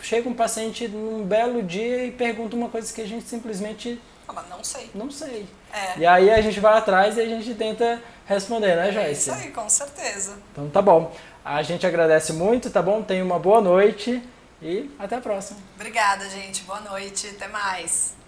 chega 0.01 0.27
um 0.29 0.33
paciente 0.33 0.87
num 0.87 1.23
belo 1.23 1.63
dia 1.63 2.05
e 2.05 2.11
pergunta 2.11 2.55
uma 2.55 2.69
coisa 2.69 2.93
que 2.93 3.01
a 3.01 3.07
gente 3.07 3.27
simplesmente 3.27 3.99
Fala, 4.29 4.45
não 4.47 4.63
sei. 4.63 4.91
Não 4.93 5.09
sei. 5.09 5.47
É. 5.73 5.99
E 5.99 6.05
aí 6.05 6.29
a 6.29 6.39
gente 6.39 6.59
vai 6.59 6.77
atrás 6.77 7.17
e 7.17 7.21
a 7.21 7.25
gente 7.25 7.53
tenta 7.55 7.99
responder, 8.27 8.75
né, 8.75 8.91
Joyce? 8.91 9.07
É 9.07 9.11
isso 9.11 9.31
aí, 9.31 9.51
com 9.51 9.67
certeza. 9.67 10.37
Então 10.51 10.69
tá 10.69 10.83
bom. 10.83 11.11
A 11.43 11.63
gente 11.63 11.85
agradece 11.85 12.33
muito, 12.33 12.69
tá 12.69 12.81
bom? 12.81 13.01
Tenha 13.01 13.23
uma 13.23 13.39
boa 13.39 13.61
noite 13.61 14.21
e 14.61 14.89
até 14.99 15.15
a 15.15 15.21
próxima. 15.21 15.59
Obrigada, 15.75 16.29
gente. 16.29 16.63
Boa 16.63 16.81
noite. 16.81 17.27
Até 17.27 17.47
mais. 17.47 18.18